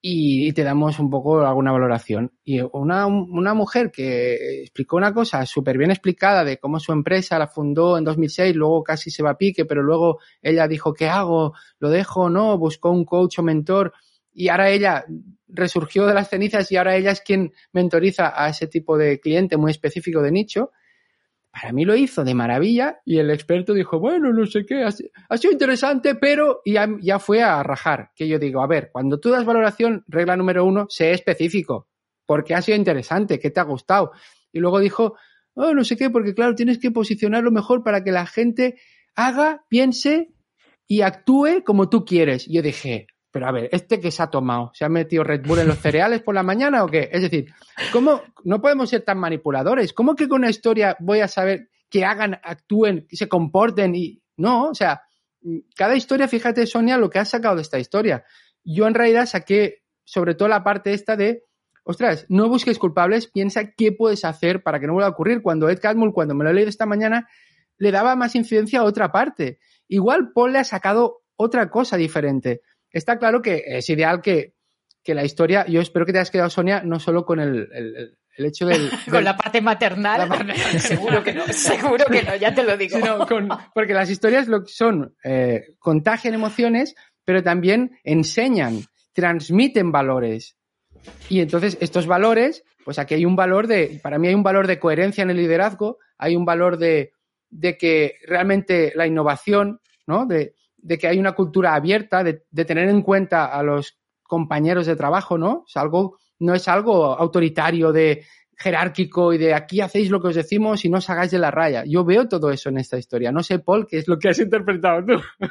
y, 0.00 0.52
te 0.52 0.62
damos 0.62 0.98
un 0.98 1.10
poco 1.10 1.40
alguna 1.40 1.72
valoración. 1.72 2.32
Y 2.44 2.60
una, 2.60 3.06
una 3.06 3.54
mujer 3.54 3.90
que 3.90 4.62
explicó 4.62 4.96
una 4.96 5.12
cosa 5.12 5.44
súper 5.46 5.78
bien 5.78 5.90
explicada 5.90 6.44
de 6.44 6.58
cómo 6.58 6.78
su 6.78 6.92
empresa 6.92 7.38
la 7.38 7.48
fundó 7.48 7.98
en 7.98 8.04
2006, 8.04 8.54
luego 8.54 8.84
casi 8.84 9.10
se 9.10 9.22
va 9.22 9.30
a 9.30 9.38
pique, 9.38 9.64
pero 9.64 9.82
luego 9.82 10.18
ella 10.42 10.68
dijo, 10.68 10.94
¿qué 10.94 11.08
hago? 11.08 11.54
¿Lo 11.78 11.90
dejo 11.90 12.30
no? 12.30 12.56
Buscó 12.58 12.90
un 12.90 13.04
coach 13.04 13.38
o 13.38 13.42
mentor 13.42 13.92
y 14.32 14.48
ahora 14.48 14.68
ella 14.70 15.06
resurgió 15.48 16.06
de 16.06 16.14
las 16.14 16.28
cenizas 16.28 16.70
y 16.70 16.76
ahora 16.76 16.94
ella 16.94 17.10
es 17.10 17.22
quien 17.22 17.52
mentoriza 17.72 18.32
a 18.36 18.50
ese 18.50 18.66
tipo 18.66 18.98
de 18.98 19.18
cliente 19.18 19.56
muy 19.56 19.70
específico 19.70 20.20
de 20.20 20.30
nicho. 20.30 20.72
Para 21.58 21.72
mí 21.72 21.86
lo 21.86 21.96
hizo 21.96 22.22
de 22.22 22.34
maravilla 22.34 23.00
y 23.06 23.18
el 23.18 23.30
experto 23.30 23.72
dijo, 23.72 23.98
bueno, 23.98 24.30
no 24.32 24.44
sé 24.44 24.66
qué, 24.66 24.82
ha, 24.82 24.90
si- 24.90 25.10
ha 25.28 25.36
sido 25.38 25.52
interesante, 25.52 26.14
pero 26.14 26.60
y 26.66 26.74
ya, 26.74 26.86
ya 27.00 27.18
fue 27.18 27.42
a 27.42 27.62
rajar. 27.62 28.10
Que 28.14 28.28
yo 28.28 28.38
digo, 28.38 28.60
a 28.60 28.66
ver, 28.66 28.90
cuando 28.92 29.18
tú 29.18 29.30
das 29.30 29.46
valoración, 29.46 30.04
regla 30.06 30.36
número 30.36 30.64
uno, 30.66 30.86
sé 30.90 31.12
específico. 31.12 31.88
porque 32.26 32.54
ha 32.54 32.60
sido 32.60 32.76
interesante? 32.76 33.38
¿Qué 33.38 33.50
te 33.50 33.60
ha 33.60 33.62
gustado? 33.62 34.10
Y 34.52 34.58
luego 34.58 34.80
dijo, 34.80 35.14
oh, 35.54 35.72
no 35.72 35.84
sé 35.84 35.96
qué, 35.96 36.10
porque 36.10 36.34
claro, 36.34 36.54
tienes 36.56 36.78
que 36.78 36.90
posicionarlo 36.90 37.50
mejor 37.52 37.82
para 37.84 38.02
que 38.04 38.10
la 38.12 38.26
gente 38.26 38.78
haga, 39.14 39.64
piense 39.68 40.32
y 40.88 41.00
actúe 41.02 41.62
como 41.64 41.88
tú 41.88 42.04
quieres. 42.04 42.46
Y 42.48 42.54
yo 42.54 42.62
dije, 42.62 43.06
pero 43.36 43.48
a 43.48 43.52
ver, 43.52 43.68
¿este 43.70 44.00
que 44.00 44.10
se 44.10 44.22
ha 44.22 44.30
tomado? 44.30 44.70
¿Se 44.72 44.86
ha 44.86 44.88
metido 44.88 45.22
Red 45.22 45.46
Bull 45.46 45.58
en 45.58 45.68
los 45.68 45.78
cereales 45.78 46.22
por 46.22 46.34
la 46.34 46.42
mañana 46.42 46.82
o 46.82 46.86
qué? 46.86 47.10
Es 47.12 47.20
decir, 47.20 47.52
¿cómo 47.92 48.22
no 48.44 48.62
podemos 48.62 48.88
ser 48.88 49.02
tan 49.02 49.18
manipuladores? 49.18 49.92
¿Cómo 49.92 50.16
que 50.16 50.26
con 50.26 50.38
una 50.38 50.48
historia 50.48 50.96
voy 51.00 51.20
a 51.20 51.28
saber 51.28 51.68
que 51.90 52.06
hagan, 52.06 52.40
actúen, 52.42 53.06
que 53.06 53.14
se 53.14 53.28
comporten 53.28 53.94
y 53.94 54.22
no? 54.38 54.70
O 54.70 54.74
sea, 54.74 55.02
cada 55.76 55.96
historia, 55.96 56.28
fíjate, 56.28 56.66
Sonia, 56.66 56.96
lo 56.96 57.10
que 57.10 57.18
has 57.18 57.28
sacado 57.28 57.56
de 57.56 57.60
esta 57.60 57.78
historia. 57.78 58.24
Yo 58.64 58.86
en 58.86 58.94
realidad 58.94 59.26
saqué 59.26 59.82
sobre 60.02 60.34
todo 60.34 60.48
la 60.48 60.64
parte 60.64 60.94
esta 60.94 61.14
de, 61.14 61.44
ostras, 61.84 62.24
no 62.30 62.48
busques 62.48 62.78
culpables, 62.78 63.26
piensa 63.26 63.72
qué 63.72 63.92
puedes 63.92 64.24
hacer 64.24 64.62
para 64.62 64.80
que 64.80 64.86
no 64.86 64.94
vuelva 64.94 65.08
a 65.08 65.12
ocurrir. 65.12 65.42
Cuando 65.42 65.68
Ed 65.68 65.78
Catmull, 65.78 66.14
cuando 66.14 66.34
me 66.34 66.42
lo 66.42 66.48
he 66.48 66.54
leído 66.54 66.70
esta 66.70 66.86
mañana, 66.86 67.28
le 67.76 67.90
daba 67.90 68.16
más 68.16 68.34
incidencia 68.34 68.80
a 68.80 68.84
otra 68.84 69.12
parte. 69.12 69.58
Igual 69.88 70.32
Paul 70.32 70.54
le 70.54 70.60
ha 70.60 70.64
sacado 70.64 71.20
otra 71.36 71.68
cosa 71.68 71.98
diferente. 71.98 72.62
Está 72.96 73.18
claro 73.18 73.42
que 73.42 73.62
es 73.66 73.90
ideal 73.90 74.22
que, 74.22 74.54
que 75.04 75.14
la 75.14 75.22
historia, 75.22 75.66
yo 75.66 75.82
espero 75.82 76.06
que 76.06 76.12
te 76.12 76.18
hayas 76.18 76.30
quedado, 76.30 76.48
Sonia, 76.48 76.80
no 76.82 76.98
solo 76.98 77.26
con 77.26 77.40
el, 77.40 77.68
el, 77.72 78.18
el 78.38 78.46
hecho 78.46 78.64
del... 78.64 78.88
Con 79.10 79.22
la 79.22 79.36
parte 79.36 79.60
maternal. 79.60 80.26
La 80.28 80.54
seguro 80.78 81.22
que 81.22 81.34
no, 81.34 81.46
seguro 81.48 82.06
que 82.06 82.22
no, 82.22 82.36
ya 82.36 82.54
te 82.54 82.62
lo 82.64 82.74
digo. 82.76 82.96
sino 82.98 83.26
con- 83.26 83.48
porque 83.74 83.92
las 83.92 84.08
historias 84.08 84.48
lo 84.48 84.62
que 84.64 84.72
son, 84.72 85.14
eh, 85.22 85.74
contagian 85.78 86.32
emociones, 86.32 86.94
pero 87.24 87.42
también 87.42 87.98
enseñan, 88.02 88.80
transmiten 89.12 89.92
valores. 89.92 90.56
Y 91.28 91.40
entonces 91.40 91.76
estos 91.82 92.06
valores, 92.06 92.64
pues 92.82 92.98
aquí 92.98 93.12
hay 93.14 93.26
un 93.26 93.36
valor 93.36 93.66
de, 93.66 94.00
para 94.02 94.18
mí 94.18 94.28
hay 94.28 94.34
un 94.34 94.42
valor 94.42 94.66
de 94.66 94.78
coherencia 94.78 95.22
en 95.22 95.30
el 95.30 95.36
liderazgo, 95.36 95.98
hay 96.16 96.34
un 96.34 96.46
valor 96.46 96.78
de, 96.78 97.12
de 97.50 97.76
que 97.76 98.14
realmente 98.26 98.92
la 98.96 99.06
innovación, 99.06 99.80
¿no? 100.06 100.24
De, 100.24 100.55
de 100.86 100.98
que 100.98 101.08
hay 101.08 101.18
una 101.18 101.32
cultura 101.32 101.74
abierta, 101.74 102.22
de, 102.22 102.44
de 102.50 102.64
tener 102.64 102.88
en 102.88 103.02
cuenta 103.02 103.46
a 103.46 103.62
los 103.62 103.98
compañeros 104.22 104.86
de 104.86 104.96
trabajo, 104.96 105.36
¿no? 105.36 105.64
Es 105.66 105.76
algo, 105.76 106.18
no 106.38 106.54
es 106.54 106.68
algo 106.68 107.18
autoritario 107.18 107.92
de 107.92 108.24
jerárquico 108.56 109.32
y 109.32 109.38
de 109.38 109.52
aquí 109.52 109.80
hacéis 109.80 110.10
lo 110.10 110.20
que 110.20 110.28
os 110.28 110.34
decimos 110.34 110.84
y 110.84 110.88
no 110.88 110.98
os 110.98 111.10
hagáis 111.10 111.30
de 111.30 111.38
la 111.38 111.50
raya. 111.50 111.84
Yo 111.86 112.04
veo 112.04 112.28
todo 112.28 112.50
eso 112.50 112.68
en 112.68 112.78
esta 112.78 112.98
historia. 112.98 113.32
No 113.32 113.42
sé, 113.42 113.58
Paul, 113.58 113.86
qué 113.86 113.98
es 113.98 114.08
lo 114.08 114.18
que 114.18 114.28
has 114.28 114.38
interpretado 114.38 115.04
tú. 115.04 115.22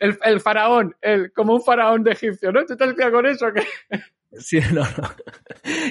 El, 0.00 0.18
el 0.22 0.40
faraón, 0.40 0.94
el, 1.00 1.32
como 1.32 1.54
un 1.54 1.62
faraón 1.62 2.02
de 2.02 2.12
egipcio, 2.12 2.52
¿no? 2.52 2.66
¿Tú 2.66 2.76
te 2.76 2.84
has 2.84 2.92
quedado 2.92 3.12
con 3.12 3.24
eso? 3.24 3.46
Sí, 4.38 4.60
no, 4.70 4.82
no. 4.82 5.10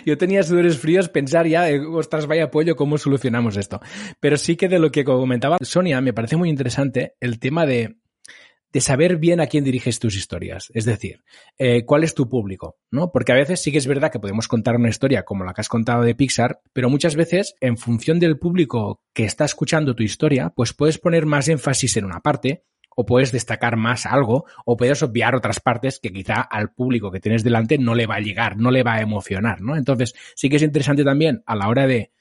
Yo 0.05 0.19
tenía 0.19 0.43
sudores 0.43 0.77
fríos 0.77 1.09
pensar 1.09 1.47
ya, 1.47 1.65
ostras, 1.91 2.27
vaya 2.27 2.51
pollo, 2.51 2.75
¿cómo 2.75 2.99
solucionamos 2.99 3.57
esto? 3.57 3.79
Pero 4.19 4.37
sí 4.37 4.55
que 4.55 4.69
de 4.69 4.77
lo 4.77 4.91
que 4.91 5.03
comentaba 5.03 5.57
Sonia, 5.61 5.99
me 5.99 6.13
parece 6.13 6.37
muy 6.37 6.49
interesante 6.49 7.15
el 7.19 7.39
tema 7.39 7.65
de, 7.65 7.95
de 8.75 8.81
saber 8.81 9.15
bien 9.15 9.39
a 9.39 9.47
quién 9.47 9.63
diriges 9.63 9.99
tus 9.99 10.17
historias. 10.17 10.69
Es 10.73 10.83
decir, 10.83 11.23
eh, 11.57 11.85
cuál 11.85 12.03
es 12.03 12.13
tu 12.13 12.27
público, 12.27 12.75
¿no? 12.91 13.09
Porque 13.09 13.31
a 13.31 13.35
veces 13.35 13.61
sí 13.61 13.71
que 13.71 13.77
es 13.77 13.87
verdad 13.87 14.11
que 14.11 14.19
podemos 14.19 14.49
contar 14.49 14.75
una 14.75 14.89
historia 14.89 15.23
como 15.23 15.45
la 15.45 15.53
que 15.53 15.61
has 15.61 15.69
contado 15.69 16.03
de 16.03 16.13
Pixar, 16.13 16.59
pero 16.73 16.89
muchas 16.89 17.15
veces, 17.15 17.55
en 17.61 17.77
función 17.77 18.19
del 18.19 18.37
público 18.37 18.99
que 19.13 19.23
está 19.23 19.45
escuchando 19.45 19.95
tu 19.95 20.03
historia, 20.03 20.49
pues 20.49 20.73
puedes 20.73 20.97
poner 20.97 21.25
más 21.25 21.47
énfasis 21.47 21.95
en 21.95 22.03
una 22.03 22.19
parte 22.19 22.65
o 22.97 23.05
puedes 23.05 23.31
destacar 23.31 23.77
más 23.77 24.05
algo, 24.05 24.43
o 24.65 24.75
puedes 24.75 25.01
obviar 25.03 25.35
otras 25.35 25.61
partes 25.61 26.01
que 26.01 26.11
quizá 26.11 26.41
al 26.41 26.73
público 26.73 27.11
que 27.11 27.21
tienes 27.21 27.45
delante 27.45 27.77
no 27.77 27.95
le 27.95 28.07
va 28.07 28.15
a 28.15 28.19
llegar, 28.19 28.57
no 28.57 28.71
le 28.71 28.83
va 28.83 28.95
a 28.95 29.01
emocionar, 29.01 29.61
¿no? 29.61 29.77
Entonces, 29.77 30.15
sí 30.35 30.49
que 30.49 30.57
es 30.57 30.63
interesante 30.63 31.05
también 31.05 31.43
a 31.45 31.55
la 31.55 31.69
hora 31.69 31.87
de 31.87 32.11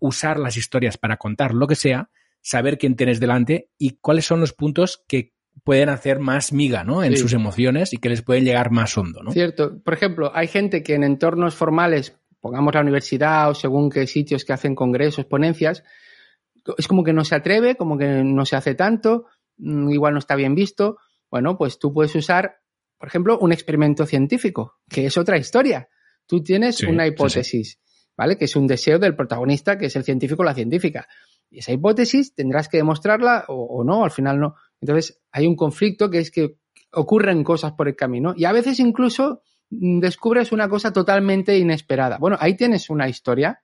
usar 0.00 0.40
las 0.40 0.56
historias 0.56 0.98
para 0.98 1.18
contar 1.18 1.54
lo 1.54 1.68
que 1.68 1.76
sea, 1.76 2.10
saber 2.40 2.78
quién 2.78 2.96
tienes 2.96 3.20
delante 3.20 3.68
y 3.78 3.98
cuáles 4.00 4.24
son 4.24 4.40
los 4.40 4.52
puntos 4.52 5.04
que 5.06 5.34
pueden 5.64 5.88
hacer 5.88 6.18
más 6.20 6.52
miga, 6.52 6.84
¿no? 6.84 7.02
En 7.04 7.12
Sí. 7.12 7.18
sus 7.18 7.32
emociones 7.32 7.92
y 7.92 7.98
que 7.98 8.08
les 8.08 8.22
pueden 8.22 8.44
llegar 8.44 8.70
más 8.70 8.96
hondo, 8.96 9.22
¿no? 9.22 9.30
Cierto. 9.32 9.78
Por 9.82 9.94
ejemplo, 9.94 10.30
hay 10.34 10.46
gente 10.48 10.82
que 10.82 10.94
en 10.94 11.04
entornos 11.04 11.54
formales, 11.54 12.16
pongamos 12.40 12.74
la 12.74 12.80
universidad 12.80 13.50
o 13.50 13.54
según 13.54 13.90
qué 13.90 14.06
sitios 14.06 14.44
que 14.44 14.52
hacen 14.52 14.74
congresos, 14.74 15.26
ponencias, 15.26 15.84
es 16.78 16.88
como 16.88 17.04
que 17.04 17.12
no 17.12 17.24
se 17.24 17.34
atreve, 17.34 17.76
como 17.76 17.98
que 17.98 18.06
no 18.24 18.46
se 18.46 18.56
hace 18.56 18.74
tanto, 18.74 19.26
mm, 19.58 19.90
igual 19.90 20.14
no 20.14 20.18
está 20.18 20.34
bien 20.36 20.54
visto. 20.54 20.98
Bueno, 21.30 21.56
pues 21.58 21.78
tú 21.78 21.92
puedes 21.92 22.14
usar, 22.14 22.60
por 22.98 23.08
ejemplo, 23.08 23.38
un 23.38 23.52
experimento 23.52 24.06
científico, 24.06 24.78
que 24.88 25.06
es 25.06 25.16
otra 25.18 25.36
historia. 25.36 25.88
Tú 26.26 26.42
tienes 26.42 26.76
Sí, 26.76 26.86
una 26.86 27.04
sí, 27.04 27.10
hipótesis, 27.10 27.78
¿vale? 28.16 28.36
Que 28.38 28.46
es 28.46 28.56
un 28.56 28.66
deseo 28.66 28.98
del 28.98 29.14
protagonista, 29.16 29.76
que 29.78 29.86
es 29.86 29.96
el 29.96 30.04
científico 30.04 30.42
o 30.42 30.44
la 30.44 30.54
científica. 30.54 31.06
Y 31.50 31.58
esa 31.58 31.72
hipótesis 31.72 32.34
tendrás 32.34 32.68
que 32.68 32.76
demostrarla 32.78 33.44
o, 33.48 33.54
o 33.64 33.84
no, 33.84 34.04
al 34.04 34.10
final 34.10 34.38
no. 34.40 34.54
Entonces, 34.80 35.20
hay 35.30 35.46
un 35.46 35.56
conflicto 35.56 36.10
que 36.10 36.18
es 36.18 36.30
que 36.30 36.56
ocurren 36.92 37.44
cosas 37.44 37.72
por 37.72 37.88
el 37.88 37.96
camino 37.96 38.34
y 38.36 38.44
a 38.44 38.52
veces 38.52 38.80
incluso 38.80 39.42
mm, 39.70 40.00
descubres 40.00 40.52
una 40.52 40.68
cosa 40.68 40.92
totalmente 40.92 41.56
inesperada. 41.58 42.18
Bueno, 42.18 42.36
ahí 42.40 42.56
tienes 42.56 42.90
una 42.90 43.08
historia, 43.08 43.62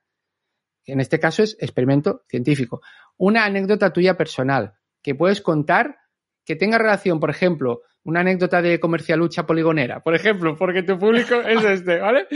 que 0.84 0.92
en 0.92 1.00
este 1.00 1.18
caso 1.18 1.42
es 1.42 1.56
experimento 1.60 2.22
científico. 2.28 2.82
Una 3.16 3.44
anécdota 3.44 3.92
tuya 3.92 4.16
personal 4.16 4.74
que 5.02 5.14
puedes 5.14 5.40
contar 5.40 5.96
que 6.44 6.56
tenga 6.56 6.78
relación, 6.78 7.18
por 7.18 7.30
ejemplo, 7.30 7.82
una 8.04 8.20
anécdota 8.20 8.62
de 8.62 8.78
comercialucha 8.78 9.46
poligonera, 9.46 10.00
por 10.00 10.14
ejemplo, 10.14 10.56
porque 10.56 10.84
tu 10.84 10.96
público 10.96 11.34
es 11.48 11.64
este, 11.64 11.98
¿vale? 11.98 12.26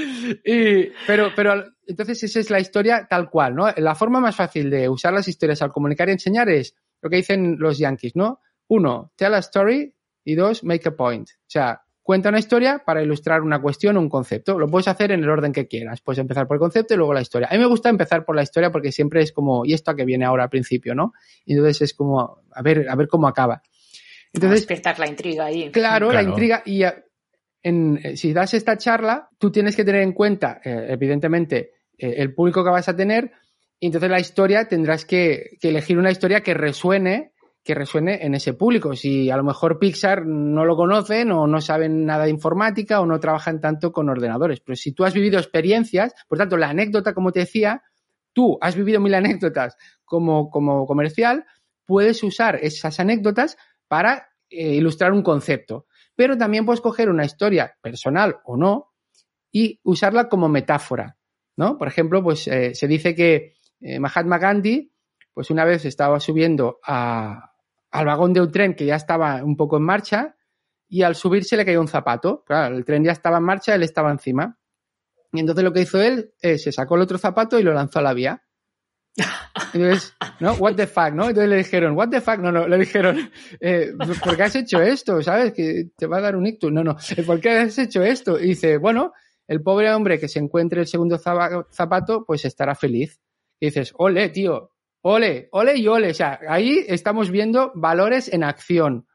Y, 0.44 0.90
pero, 1.06 1.30
pero 1.36 1.64
entonces 1.86 2.24
esa 2.24 2.40
es 2.40 2.50
la 2.50 2.58
historia 2.58 3.06
tal 3.08 3.30
cual, 3.30 3.54
¿no? 3.54 3.72
La 3.76 3.94
forma 3.94 4.18
más 4.18 4.34
fácil 4.34 4.68
de 4.68 4.88
usar 4.88 5.12
las 5.12 5.28
historias 5.28 5.62
al 5.62 5.70
comunicar 5.70 6.08
y 6.08 6.12
enseñar 6.12 6.48
es 6.48 6.74
lo 7.00 7.08
que 7.08 7.16
dicen 7.16 7.56
los 7.58 7.78
yankees, 7.78 8.16
¿no? 8.16 8.40
Uno, 8.70 9.12
tell 9.16 9.35
a 9.35 9.38
story 9.38 9.92
y 10.24 10.35
dos, 10.37 10.62
make 10.62 10.88
a 10.88 10.92
point. 10.94 11.28
O 11.28 11.48
sea, 11.50 11.83
cuenta 12.02 12.28
una 12.28 12.38
historia 12.38 12.83
para 12.87 13.02
ilustrar 13.02 13.42
una 13.42 13.61
cuestión 13.61 13.96
o 13.96 14.00
un 14.00 14.09
concepto. 14.09 14.59
Lo 14.59 14.68
puedes 14.68 14.87
hacer 14.87 15.11
en 15.11 15.24
el 15.24 15.28
orden 15.28 15.52
que 15.52 15.66
quieras. 15.66 16.00
Puedes 16.00 16.20
empezar 16.20 16.46
por 16.46 16.54
el 16.56 16.61
concepto 16.61 16.94
y 16.94 16.96
luego 16.96 17.12
la 17.12 17.20
historia. 17.20 17.48
A 17.50 17.54
mí 17.54 17.59
me 17.59 17.66
gusta 17.66 17.88
empezar 17.88 18.24
por 18.24 18.37
la 18.37 18.42
historia 18.44 18.70
porque 18.70 18.92
siempre 18.92 19.22
es 19.22 19.33
como, 19.33 19.64
¿y 19.66 19.74
esto 19.74 19.90
a 19.90 19.96
qué 19.96 20.04
viene 20.04 20.24
ahora 20.24 20.44
al 20.44 20.50
principio, 20.50 20.94
no? 20.94 21.12
Y 21.44 21.54
entonces 21.54 21.83
es 21.83 21.94
como, 21.94 22.42
a 22.52 22.62
ver, 22.62 22.88
a 22.88 22.94
ver 22.94 23.09
cómo 23.09 23.26
acaba. 23.26 23.61
Entonces, 24.33 24.61
despertar 24.61 25.00
la 25.00 25.09
intriga 25.09 25.46
ahí. 25.46 25.70
Claro, 25.72 26.12
la 26.12 26.22
intriga. 26.22 26.62
Y 26.64 26.85
en- 27.62 27.98
eh, 28.04 28.16
si 28.16 28.33
das 28.33 28.54
esta 28.54 28.76
charla, 28.78 29.28
tú 29.38 29.50
tienes 29.50 29.74
que 29.74 29.85
tener 29.85 30.02
en 30.02 30.12
cuenta, 30.12 30.61
eh, 30.64 30.87
evidentemente, 30.90 31.72
eh, 31.98 32.14
el 32.18 32.35
público 32.35 32.62
que 32.62 32.70
vas 32.70 32.88
a 32.88 32.94
tener. 32.94 33.33
Y 33.80 33.87
entonces 33.87 34.11
la 34.11 34.20
historia 34.20 34.68
tendrás 34.68 35.04
que, 35.04 35.56
que 35.61 35.70
elegir 35.70 35.98
una 35.98 36.11
historia 36.11 36.42
que 36.42 36.54
resuene, 36.54 37.33
que 37.62 37.75
resuene 37.75 38.25
en 38.25 38.35
ese 38.35 38.55
público. 38.55 38.96
Si 38.96 39.31
a 39.31 39.37
lo 39.37 39.44
mejor 39.44 39.79
Pixar 39.79 40.25
no 40.27 40.64
lo 40.64 40.77
conocen 40.77 41.31
o 41.33 41.46
no 41.46 41.61
saben 41.61 42.07
nada 42.07 42.25
de 42.25 42.31
informática 42.31 43.01
o 43.01 43.07
no 43.07 43.20
trabajan 43.20 43.61
tanto 43.61 43.92
con 43.92 44.09
ordenadores. 44.09 44.61
Pero 44.61 44.77
si 44.77 44.92
tú 44.92 45.05
has 45.05 45.12
vivido 45.14 45.38
experiencias, 45.38 46.14
por 46.29 46.38
tanto, 46.38 46.57
la 46.57 46.70
anécdota, 46.70 47.12
como 47.12 47.33
te 47.33 47.40
decía, 47.40 47.83
tú 48.33 48.59
has 48.61 48.77
vivido 48.77 49.01
mil 49.01 49.14
anécdotas 49.14 49.77
como, 50.05 50.51
como 50.51 50.87
comercial, 50.87 51.44
puedes 51.85 52.23
usar 52.23 52.57
esas 52.62 52.99
anécdotas 53.01 53.57
para 53.88 54.31
eh, 54.49 54.75
ilustrar 54.75 55.12
un 55.12 55.23
concepto. 55.23 55.87
Pero 56.16 56.38
también 56.38 56.64
puedes 56.64 56.81
coger 56.81 57.09
una 57.11 57.25
historia 57.25 57.77
personal 57.83 58.37
o 58.44 58.57
no 58.57 58.92
y 59.53 59.81
usarla 59.83 60.29
como 60.29 60.49
metáfora, 60.49 61.16
¿no? 61.57 61.77
Por 61.77 61.88
ejemplo, 61.88 62.23
pues 62.23 62.46
eh, 62.49 62.75
se 62.75 62.87
dice 62.87 63.14
que 63.14 63.55
eh, 63.81 63.99
Mahatma 63.99 64.38
Gandhi, 64.38 64.92
pues 65.35 65.51
una 65.51 65.64
vez 65.64 65.85
estaba 65.85 66.20
subiendo 66.20 66.79
a- 66.87 67.49
al 67.90 68.07
vagón 68.07 68.33
de 68.33 68.40
un 68.40 68.50
tren 68.50 68.74
que 68.74 68.87
ya 68.87 68.96
estaba 68.96 69.42
un 69.44 69.57
poco 69.57 69.76
en 69.76 69.83
marcha 69.83 70.37
y 70.88 71.03
al 71.03 71.14
subirse 71.14 71.57
le 71.57 71.64
cayó 71.64 71.81
un 71.81 71.88
zapato. 71.88 72.44
Claro, 72.44 72.76
el 72.76 72.85
tren 72.85 73.05
ya 73.05 73.12
estaba 73.12 73.38
en 73.38 73.44
marcha, 73.44 73.74
él 73.74 73.83
estaba 73.83 74.11
encima. 74.11 74.59
Y 75.33 75.40
entonces 75.40 75.64
lo 75.64 75.72
que 75.72 75.83
hizo 75.83 76.00
él 76.00 76.35
es 76.40 76.64
se 76.64 76.72
sacó 76.72 76.96
el 76.96 77.03
otro 77.03 77.18
zapato 77.18 77.59
y 77.59 77.62
lo 77.62 77.72
lanzó 77.72 78.00
a 78.00 78.03
la 78.03 78.14
vía. 78.14 78.42
Entonces, 79.74 80.14
¿no? 80.38 80.55
What 80.55 80.76
the 80.76 80.87
fuck, 80.87 81.12
¿no? 81.12 81.29
Entonces 81.29 81.48
le 81.48 81.57
dijeron, 81.57 81.96
what 81.96 82.09
the 82.09 82.20
fuck, 82.20 82.38
no, 82.38 82.53
no, 82.53 82.66
le 82.66 82.79
dijeron, 82.79 83.31
eh, 83.61 83.92
¿por 84.24 84.37
qué 84.37 84.42
has 84.44 84.57
hecho 84.57 84.81
esto? 84.81 85.20
¿Sabes? 85.22 85.53
Que 85.53 85.90
te 85.96 86.07
va 86.07 86.18
a 86.18 86.20
dar 86.20 86.37
un 86.37 86.46
ictus. 86.46 86.72
No, 86.72 86.83
no, 86.83 86.96
¿por 87.26 87.40
qué 87.40 87.50
has 87.50 87.79
hecho 87.79 88.03
esto? 88.03 88.38
Y 88.38 88.48
dice, 88.48 88.79
bueno, 88.79 89.12
el 89.46 89.62
pobre 89.62 89.92
hombre 89.92 90.18
que 90.18 90.29
se 90.29 90.38
encuentre 90.38 90.81
el 90.81 90.87
segundo 90.87 91.18
zapato, 91.18 92.24
pues 92.24 92.44
estará 92.44 92.74
feliz. 92.74 93.20
Y 93.59 93.66
dices, 93.66 93.92
ole, 93.96 94.29
tío, 94.31 94.72
ole, 95.02 95.48
ole 95.52 95.76
y 95.76 95.86
ole. 95.88 96.10
O 96.10 96.14
sea, 96.14 96.40
ahí 96.48 96.84
estamos 96.88 97.30
viendo 97.30 97.72
valores 97.74 98.32
en 98.32 98.44
acción, 98.44 99.06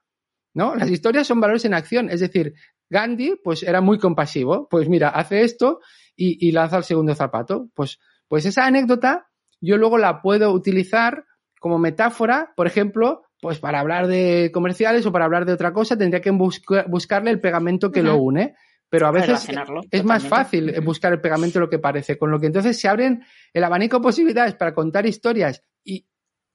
¿no? 0.53 0.75
Las 0.75 0.89
historias 0.89 1.27
son 1.27 1.39
valores 1.39 1.65
en 1.65 1.73
acción. 1.73 2.09
Es 2.09 2.19
decir, 2.19 2.53
Gandhi, 2.89 3.35
pues 3.43 3.63
era 3.63 3.81
muy 3.81 3.97
compasivo. 3.99 4.67
Pues 4.69 4.89
mira, 4.89 5.09
hace 5.09 5.41
esto 5.41 5.79
y, 6.15 6.47
y 6.47 6.51
lanza 6.51 6.77
el 6.77 6.83
segundo 6.83 7.15
zapato. 7.15 7.69
Pues, 7.73 7.99
pues 8.27 8.45
esa 8.45 8.65
anécdota 8.65 9.27
yo 9.61 9.77
luego 9.77 9.97
la 9.97 10.21
puedo 10.21 10.51
utilizar 10.51 11.25
como 11.59 11.79
metáfora, 11.79 12.53
por 12.55 12.67
ejemplo, 12.67 13.23
pues 13.41 13.59
para 13.59 13.79
hablar 13.79 14.07
de 14.07 14.51
comerciales 14.53 15.05
o 15.05 15.11
para 15.11 15.25
hablar 15.25 15.45
de 15.45 15.53
otra 15.53 15.73
cosa, 15.73 15.97
tendría 15.97 16.21
que 16.21 16.31
busca- 16.31 16.85
buscarle 16.87 17.31
el 17.31 17.39
pegamento 17.39 17.91
que 17.91 18.01
lo 18.03 18.17
une. 18.17 18.55
Pero 18.87 19.07
a 19.07 19.11
veces 19.11 19.47
es 19.91 20.03
más 20.05 20.23
fácil 20.29 20.69
buscar 20.81 21.11
el 21.11 21.19
pegamento 21.19 21.57
de 21.59 21.65
lo 21.65 21.69
que 21.69 21.79
parece, 21.79 22.17
con 22.19 22.29
lo 22.29 22.39
que 22.39 22.45
entonces 22.47 22.79
se 22.79 22.87
abren 22.87 23.23
el 23.51 23.63
abanico 23.63 23.97
de 23.97 24.03
posibilidades 24.03 24.53
para 24.55 24.73
contar 24.75 25.05
historias 25.07 25.63
y, 25.85 26.05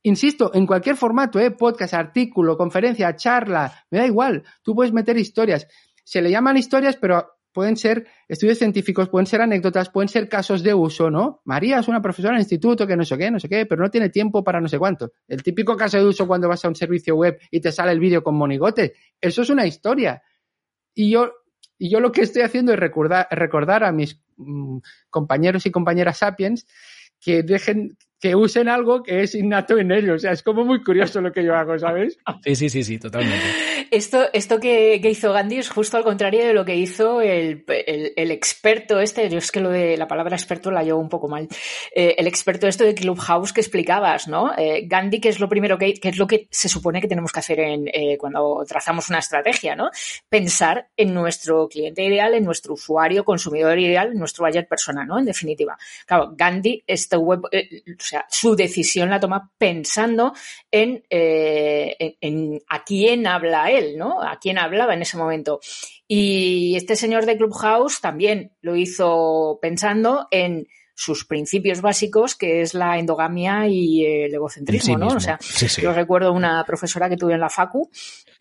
insisto, 0.02 0.50
en 0.52 0.66
cualquier 0.66 0.96
formato, 0.96 1.38
¿eh? 1.38 1.52
podcast, 1.52 1.94
artículo, 1.94 2.58
conferencia, 2.58 3.16
charla, 3.16 3.86
me 3.90 3.98
da 3.98 4.06
igual, 4.06 4.44
tú 4.62 4.74
puedes 4.74 4.92
meter 4.92 5.16
historias. 5.16 5.66
Se 6.04 6.20
le 6.20 6.30
llaman 6.30 6.56
historias, 6.56 6.96
pero 6.96 7.40
pueden 7.52 7.76
ser 7.76 8.06
estudios 8.28 8.58
científicos, 8.58 9.08
pueden 9.08 9.26
ser 9.26 9.40
anécdotas, 9.40 9.90
pueden 9.90 10.08
ser 10.08 10.28
casos 10.28 10.62
de 10.62 10.74
uso, 10.74 11.10
¿no? 11.10 11.40
María 11.44 11.80
es 11.80 11.88
una 11.88 12.00
profesora 12.00 12.34
en 12.34 12.40
instituto 12.40 12.86
que 12.86 12.96
no 12.96 13.04
sé 13.04 13.18
qué, 13.18 13.30
no 13.30 13.40
sé 13.40 13.48
qué, 13.48 13.66
pero 13.66 13.82
no 13.82 13.90
tiene 13.90 14.08
tiempo 14.08 14.44
para 14.44 14.60
no 14.60 14.68
sé 14.68 14.78
cuánto. 14.78 15.12
El 15.26 15.42
típico 15.42 15.76
caso 15.76 15.98
de 15.98 16.04
uso 16.04 16.26
cuando 16.26 16.48
vas 16.48 16.64
a 16.64 16.68
un 16.68 16.76
servicio 16.76 17.16
web 17.16 17.38
y 17.50 17.60
te 17.60 17.72
sale 17.72 17.92
el 17.92 18.00
vídeo 18.00 18.22
con 18.22 18.36
monigotes, 18.36 18.92
eso 19.20 19.42
es 19.42 19.50
una 19.50 19.66
historia. 19.66 20.22
Y 20.94 21.10
yo, 21.10 21.32
y 21.78 21.90
yo 21.90 22.00
lo 22.00 22.12
que 22.12 22.22
estoy 22.22 22.42
haciendo 22.42 22.72
es 22.72 22.78
recordar, 22.78 23.26
recordar 23.30 23.84
a 23.84 23.92
mis 23.92 24.20
mm, 24.36 24.78
compañeros 25.08 25.66
y 25.66 25.70
compañeras 25.70 26.18
sapiens 26.18 26.66
que 27.20 27.42
dejen, 27.42 27.96
que 28.20 28.35
usen 28.35 28.68
algo 28.68 29.02
que 29.02 29.22
es 29.22 29.35
innato 29.35 29.78
en 29.78 29.90
ellos. 29.92 30.16
O 30.16 30.18
sea, 30.18 30.33
es 30.33 30.42
como 30.42 30.64
muy 30.64 30.83
curioso 30.83 31.20
lo 31.20 31.33
que 31.33 31.42
yo 31.44 31.54
hago, 31.54 31.78
¿sabes? 31.78 32.18
Sí, 32.44 32.54
sí, 32.54 32.68
sí, 32.68 32.85
sí, 32.85 32.98
totalmente. 32.98 33.44
Esto, 33.90 34.28
esto 34.33 34.61
que, 34.61 35.00
que 35.02 35.11
hizo 35.11 35.33
Gandhi 35.33 35.56
es 35.59 35.68
justo 35.70 35.96
al 35.96 36.04
contrario 36.04 36.44
de 36.44 36.52
lo 36.54 36.64
que 36.64 36.76
hizo 36.76 37.20
el, 37.22 37.64
el- 37.87 38.12
el 38.14 38.30
experto 38.30 39.00
este, 39.00 39.28
yo 39.28 39.38
es 39.38 39.50
que 39.50 39.61
lo 39.61 39.70
de 39.70 39.96
la 39.96 40.06
palabra 40.06 40.37
experto 40.37 40.70
la 40.70 40.83
llevo 40.83 41.00
un 41.00 41.09
poco 41.09 41.28
mal, 41.28 41.48
Eh, 41.94 42.14
el 42.18 42.26
experto 42.26 42.66
esto 42.68 42.85
de 42.85 42.94
Clubhouse 42.94 43.52
que 43.52 43.61
explicabas, 43.61 44.28
¿no? 44.28 44.52
Eh, 44.56 44.85
Gandhi, 44.87 45.20
que 45.20 45.28
es 45.30 45.40
lo 45.40 45.48
primero 45.48 45.76
que, 45.78 45.94
que 45.94 46.11
es 46.11 46.18
lo 46.18 46.26
que 46.26 46.46
se 46.50 46.68
supone 46.68 47.00
que 47.00 47.09
tenemos 47.09 47.33
que 47.33 47.40
hacer 47.40 47.59
en, 47.61 47.88
eh, 47.88 48.16
cuando 48.18 48.62
trazamos 48.68 49.09
una 49.09 49.18
estrategia, 49.18 49.74
¿no? 49.74 49.90
Pensar 50.28 50.88
en 50.96 51.14
nuestro 51.14 51.68
cliente 51.68 52.04
ideal, 52.04 52.35
en 52.35 52.44
nuestro 52.44 52.74
usuario, 52.74 53.24
consumidor 53.24 53.78
ideal, 53.78 54.12
en 54.12 54.18
nuestro 54.18 54.44
buyer 54.44 54.66
persona, 54.68 55.04
¿no? 55.04 55.18
En 55.18 55.24
definitiva. 55.24 55.76
Claro, 56.06 56.33
Gandhi, 56.37 56.83
este 56.87 57.16
web, 57.16 57.40
eh, 57.50 57.83
sea, 58.10 58.26
su 58.30 58.56
decisión 58.56 59.10
la 59.10 59.20
toma 59.20 59.50
pensando 59.58 60.32
en, 60.70 61.02
eh, 61.10 61.96
en, 61.98 62.16
en 62.20 62.60
a 62.68 62.84
quién 62.84 63.26
habla 63.26 63.70
él, 63.70 63.96
¿no? 63.96 64.22
A 64.22 64.38
quién 64.40 64.58
hablaba 64.58 64.94
en 64.94 65.02
ese 65.02 65.16
momento. 65.16 65.60
Y 66.06 66.74
este 66.76 66.96
señor 66.96 67.24
de 67.26 67.36
Clubhouse 67.36 68.00
también 68.00 68.52
lo 68.62 68.76
hizo 68.76 69.58
pensando 69.62 70.26
en 70.30 70.66
sus 70.94 71.24
principios 71.24 71.80
básicos, 71.80 72.34
que 72.36 72.60
es 72.60 72.74
la 72.74 72.98
endogamia 72.98 73.66
y 73.68 74.04
el 74.04 74.34
egocentrismo, 74.34 74.84
sí 74.94 74.96
¿no? 74.96 75.04
mismo. 75.06 75.16
O 75.16 75.20
sea, 75.20 75.38
Sí, 75.40 75.66
sí. 75.68 75.80
yo 75.80 75.94
recuerdo 75.94 76.32
una 76.32 76.62
profesora 76.66 77.08
que 77.08 77.16
tuve 77.16 77.32
en 77.34 77.40
la 77.40 77.48
Facu, 77.48 77.90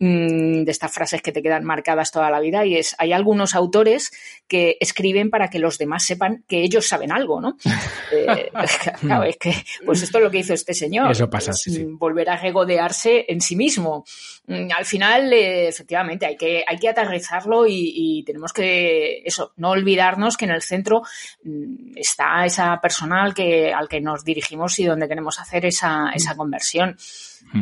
mm, 0.00 0.64
de 0.64 0.70
estas 0.70 0.92
frases 0.92 1.22
que 1.22 1.30
te 1.30 1.42
quedan 1.42 1.64
marcadas 1.64 2.10
toda 2.10 2.30
la 2.30 2.40
vida, 2.40 2.66
y 2.66 2.76
es, 2.76 2.96
hay 2.98 3.12
algunos 3.12 3.54
autores 3.54 4.10
que 4.48 4.76
escriben 4.80 5.30
para 5.30 5.48
que 5.48 5.60
los 5.60 5.78
demás 5.78 6.04
sepan 6.04 6.44
que 6.48 6.62
ellos 6.62 6.88
saben 6.88 7.12
algo, 7.12 7.40
¿no? 7.40 7.56
Eh, 8.12 8.50
claro, 9.00 9.22
es 9.22 9.36
que, 9.36 9.54
pues 9.86 10.02
esto 10.02 10.18
es 10.18 10.24
lo 10.24 10.30
que 10.32 10.38
hizo 10.38 10.52
este 10.52 10.74
señor. 10.74 11.12
Eso 11.12 11.30
pasa, 11.30 11.52
es, 11.52 11.60
sí, 11.60 11.70
sí. 11.70 11.84
Volver 11.84 12.28
a 12.28 12.36
regodearse 12.36 13.24
en 13.28 13.40
sí 13.40 13.54
mismo. 13.54 14.04
Mm, 14.48 14.68
Al 14.76 14.84
final, 14.84 15.32
eh, 15.32 15.68
efectivamente, 15.68 16.26
hay 16.26 16.36
que, 16.36 16.64
hay 16.66 16.76
que 16.76 16.88
aterrizarlo 16.88 17.68
y, 17.68 17.92
y 17.94 18.24
tenemos 18.24 18.52
que, 18.52 19.22
eso, 19.24 19.52
no 19.58 19.70
olvidarnos 19.70 20.36
que 20.36 20.46
en 20.46 20.50
el 20.50 20.62
centro 20.62 21.02
mm, 21.44 21.92
está 21.96 22.44
esa 22.44 22.80
personal 22.80 23.32
que, 23.32 23.72
al 23.72 23.88
que 23.88 24.00
nos 24.00 24.24
dirigimos 24.24 24.78
y 24.80 24.84
donde 24.86 25.08
queremos 25.08 25.38
hacer 25.38 25.66
esa, 25.66 26.10
esa 26.14 26.34
conversión. 26.36 26.96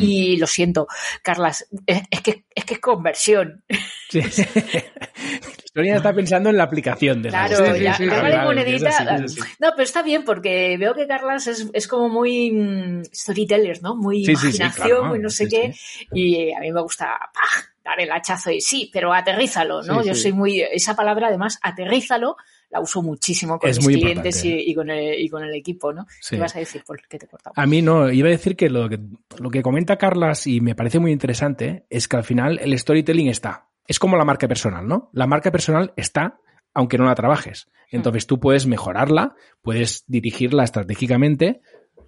Y 0.00 0.36
lo 0.36 0.46
siento, 0.46 0.86
Carlas, 1.22 1.66
es, 1.86 2.02
es 2.10 2.20
que, 2.20 2.44
es 2.54 2.64
que 2.64 2.74
es 2.74 2.80
conversión. 2.80 3.64
Sí. 4.10 4.20
Sonia 5.74 5.96
está 5.96 6.12
pensando 6.12 6.50
en 6.50 6.56
la 6.56 6.64
aplicación 6.64 7.22
de 7.22 7.28
Claro, 7.28 7.76
ya, 7.76 7.94
Sí, 7.94 8.04
ya 8.04 8.06
claro, 8.08 8.22
vale 8.22 8.34
claro, 8.34 8.48
monedita. 8.48 8.88
así. 8.88 9.40
No, 9.60 9.70
pero 9.72 9.82
está 9.82 10.02
bien 10.02 10.24
porque 10.24 10.76
veo 10.78 10.94
que 10.94 11.06
Carlas 11.06 11.46
es, 11.46 11.68
es 11.72 11.86
como 11.86 12.08
muy 12.08 12.50
mm, 12.50 13.02
storyteller, 13.12 13.82
¿no? 13.82 13.94
Muy 13.96 14.24
Sí, 14.24 14.34
sí, 14.36 14.52
sí, 14.52 14.56
imaginación, 14.56 14.88
claro, 14.88 15.04
muy 15.04 15.18
no 15.20 15.30
sé 15.30 15.44
sí, 15.44 15.50
qué. 15.50 15.74
Y 16.12 16.52
a 16.52 16.60
mí 16.60 16.72
me 16.72 16.80
gusta 16.82 17.06
¡pah! 17.32 17.64
dar 17.84 18.00
el 18.00 18.10
hachazo 18.10 18.50
y 18.50 18.60
sí, 18.60 18.90
pero 18.92 19.12
aterrízalo, 19.12 19.82
¿no? 19.82 20.02
Sí, 20.02 20.08
Yo 20.08 20.14
sí. 20.14 20.22
soy 20.22 20.32
muy. 20.32 20.60
Esa 20.60 20.96
palabra, 20.96 21.28
además, 21.28 21.58
aterrízalo, 21.62 22.36
la 22.70 22.80
uso 22.80 23.02
muchísimo 23.02 23.58
con 23.58 23.70
Es 23.70 23.84
mis 23.86 23.96
clientes 23.96 24.44
y, 24.44 24.74
con 24.74 24.90
el, 24.90 25.20
y 25.20 25.28
con 25.28 25.42
el 25.42 25.54
equipo, 25.54 25.92
¿no? 25.92 26.06
Sí. 26.20 26.36
¿Qué 26.36 26.40
vas 26.40 26.54
a 26.54 26.58
decir? 26.58 26.82
¿Por 26.86 27.00
qué 27.08 27.18
te 27.18 27.26
he 27.26 27.28
cortado? 27.28 27.54
A 27.56 27.66
mí 27.66 27.80
no, 27.82 28.10
iba 28.10 28.28
a 28.28 28.30
decir 28.30 28.56
que 28.56 28.68
lo, 28.68 28.88
que 28.88 28.98
lo 29.38 29.50
que 29.50 29.62
comenta 29.62 29.96
Carlas 29.96 30.46
y 30.46 30.60
me 30.60 30.74
parece 30.74 30.98
muy 30.98 31.12
interesante 31.12 31.86
es 31.88 32.08
que 32.08 32.16
al 32.16 32.24
final 32.24 32.58
el 32.62 32.78
storytelling 32.78 33.28
está. 33.28 33.68
Es 33.86 33.98
como 33.98 34.16
la 34.16 34.24
marca 34.24 34.46
personal, 34.48 34.86
¿no? 34.86 35.10
La 35.12 35.26
marca 35.26 35.50
personal 35.50 35.94
está 35.96 36.40
aunque 36.74 36.98
no 36.98 37.06
la 37.06 37.14
trabajes. 37.14 37.68
Entonces 37.90 38.26
tú 38.26 38.38
puedes 38.38 38.66
mejorarla, 38.66 39.34
puedes 39.62 40.04
dirigirla 40.06 40.62
estratégicamente 40.62 41.60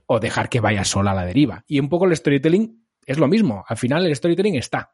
o 0.07 0.21
dejar 0.21 0.49
que 0.49 0.61
vaya 0.61 0.85
sola 0.85 1.13
a 1.13 1.15
la 1.15 1.25
deriva. 1.25 1.65
Y 1.67 1.81
un 1.81 1.89
poco 1.89 2.05
el 2.05 2.15
storytelling 2.15 2.85
es 3.07 3.19
lo 3.19 3.27
mismo. 3.27 3.65
Al 3.67 3.77
final 3.77 4.07
el 4.07 4.15
storytelling 4.15 4.57
está. 4.57 4.93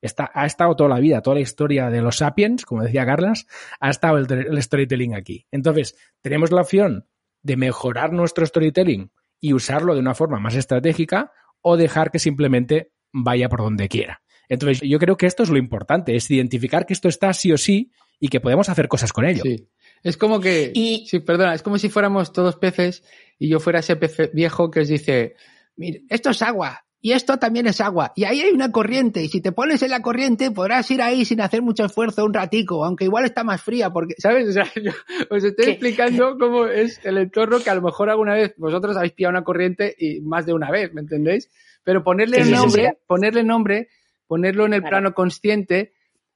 Está, 0.00 0.30
ha 0.32 0.46
estado 0.46 0.76
toda 0.76 0.90
la 0.90 1.00
vida, 1.00 1.22
toda 1.22 1.34
la 1.36 1.40
historia 1.40 1.90
de 1.90 2.00
los 2.00 2.18
sapiens, 2.18 2.64
como 2.64 2.82
decía 2.82 3.04
Carlas, 3.04 3.46
ha 3.80 3.90
estado 3.90 4.18
el, 4.18 4.30
el 4.32 4.62
storytelling 4.62 5.14
aquí. 5.14 5.46
Entonces, 5.50 5.96
tenemos 6.20 6.52
la 6.52 6.60
opción 6.62 7.06
de 7.42 7.56
mejorar 7.56 8.12
nuestro 8.12 8.46
storytelling 8.46 9.10
y 9.40 9.52
usarlo 9.52 9.94
de 9.94 10.00
una 10.00 10.14
forma 10.14 10.38
más 10.38 10.54
estratégica 10.54 11.32
o 11.60 11.76
dejar 11.76 12.10
que 12.10 12.18
simplemente 12.18 12.92
vaya 13.12 13.48
por 13.48 13.60
donde 13.60 13.88
quiera. 13.88 14.22
Entonces, 14.48 14.80
yo 14.88 14.98
creo 14.98 15.16
que 15.16 15.26
esto 15.26 15.42
es 15.42 15.50
lo 15.50 15.58
importante, 15.58 16.16
es 16.16 16.30
identificar 16.30 16.86
que 16.86 16.94
esto 16.94 17.08
está 17.08 17.32
sí 17.32 17.52
o 17.52 17.58
sí 17.58 17.90
y 18.20 18.28
que 18.28 18.40
podemos 18.40 18.68
hacer 18.68 18.88
cosas 18.88 19.12
con 19.12 19.24
ello. 19.26 19.42
Sí. 19.42 19.68
Es 20.02 20.16
como 20.16 20.40
que, 20.40 20.70
Y- 20.74 21.06
sí, 21.08 21.20
perdona, 21.20 21.54
es 21.54 21.62
como 21.62 21.76
si 21.78 21.88
fuéramos 21.88 22.32
todos 22.32 22.56
peces 22.56 23.02
y 23.38 23.48
yo 23.48 23.60
fuera 23.60 23.80
ese 23.80 23.96
pez 23.96 24.32
viejo 24.32 24.70
que 24.70 24.80
os 24.80 24.88
dice, 24.88 25.34
mire, 25.76 26.04
esto 26.08 26.30
es 26.30 26.40
agua 26.42 26.84
y 27.08 27.12
esto 27.12 27.38
también 27.38 27.66
es 27.66 27.80
agua 27.80 28.12
y 28.16 28.24
ahí 28.24 28.42
hay 28.42 28.50
una 28.52 28.70
corriente 28.70 29.22
y 29.22 29.28
si 29.28 29.40
te 29.40 29.50
pones 29.50 29.82
en 29.82 29.90
la 29.92 30.02
corriente 30.02 30.50
podrás 30.50 30.90
ir 30.90 31.00
ahí 31.00 31.24
sin 31.24 31.40
hacer 31.40 31.62
mucho 31.62 31.86
esfuerzo 31.86 32.22
un 32.22 32.34
ratico, 32.34 32.84
aunque 32.84 33.04
igual 33.04 33.24
está 33.24 33.44
más 33.44 33.62
fría 33.62 33.88
porque, 33.88 34.12
¿sabes? 34.18 34.46
O 34.46 34.52
sea, 34.52 34.64
yo 34.82 34.92
os 35.30 35.42
estoy 35.42 35.64
¿Qué? 35.64 35.70
explicando 35.70 36.36
cómo 36.38 36.66
es 36.66 37.00
el 37.04 37.16
entorno 37.16 37.60
que 37.60 37.70
a 37.70 37.74
lo 37.74 37.80
mejor 37.80 38.10
alguna 38.10 38.34
vez 38.34 38.52
vosotros 38.58 38.94
habéis 38.94 39.14
pillado 39.14 39.30
una 39.30 39.42
corriente 39.42 39.94
y 39.98 40.20
más 40.20 40.44
de 40.44 40.52
una 40.52 40.70
vez, 40.70 40.92
¿me 40.92 41.00
entendéis? 41.00 41.50
Pero 41.82 42.04
ponerle 42.04 42.38
Sí, 42.38 42.44
sí, 42.44 42.50
sí, 42.50 42.56
nombre, 42.56 42.82
sí. 42.92 42.98
ponerle 43.06 43.42
nombre, 43.42 43.88
ponerlo 44.26 44.66
en 44.66 44.74
el 44.74 44.80
Claro. 44.80 44.90
plano 44.96 45.14
consciente, 45.14 45.94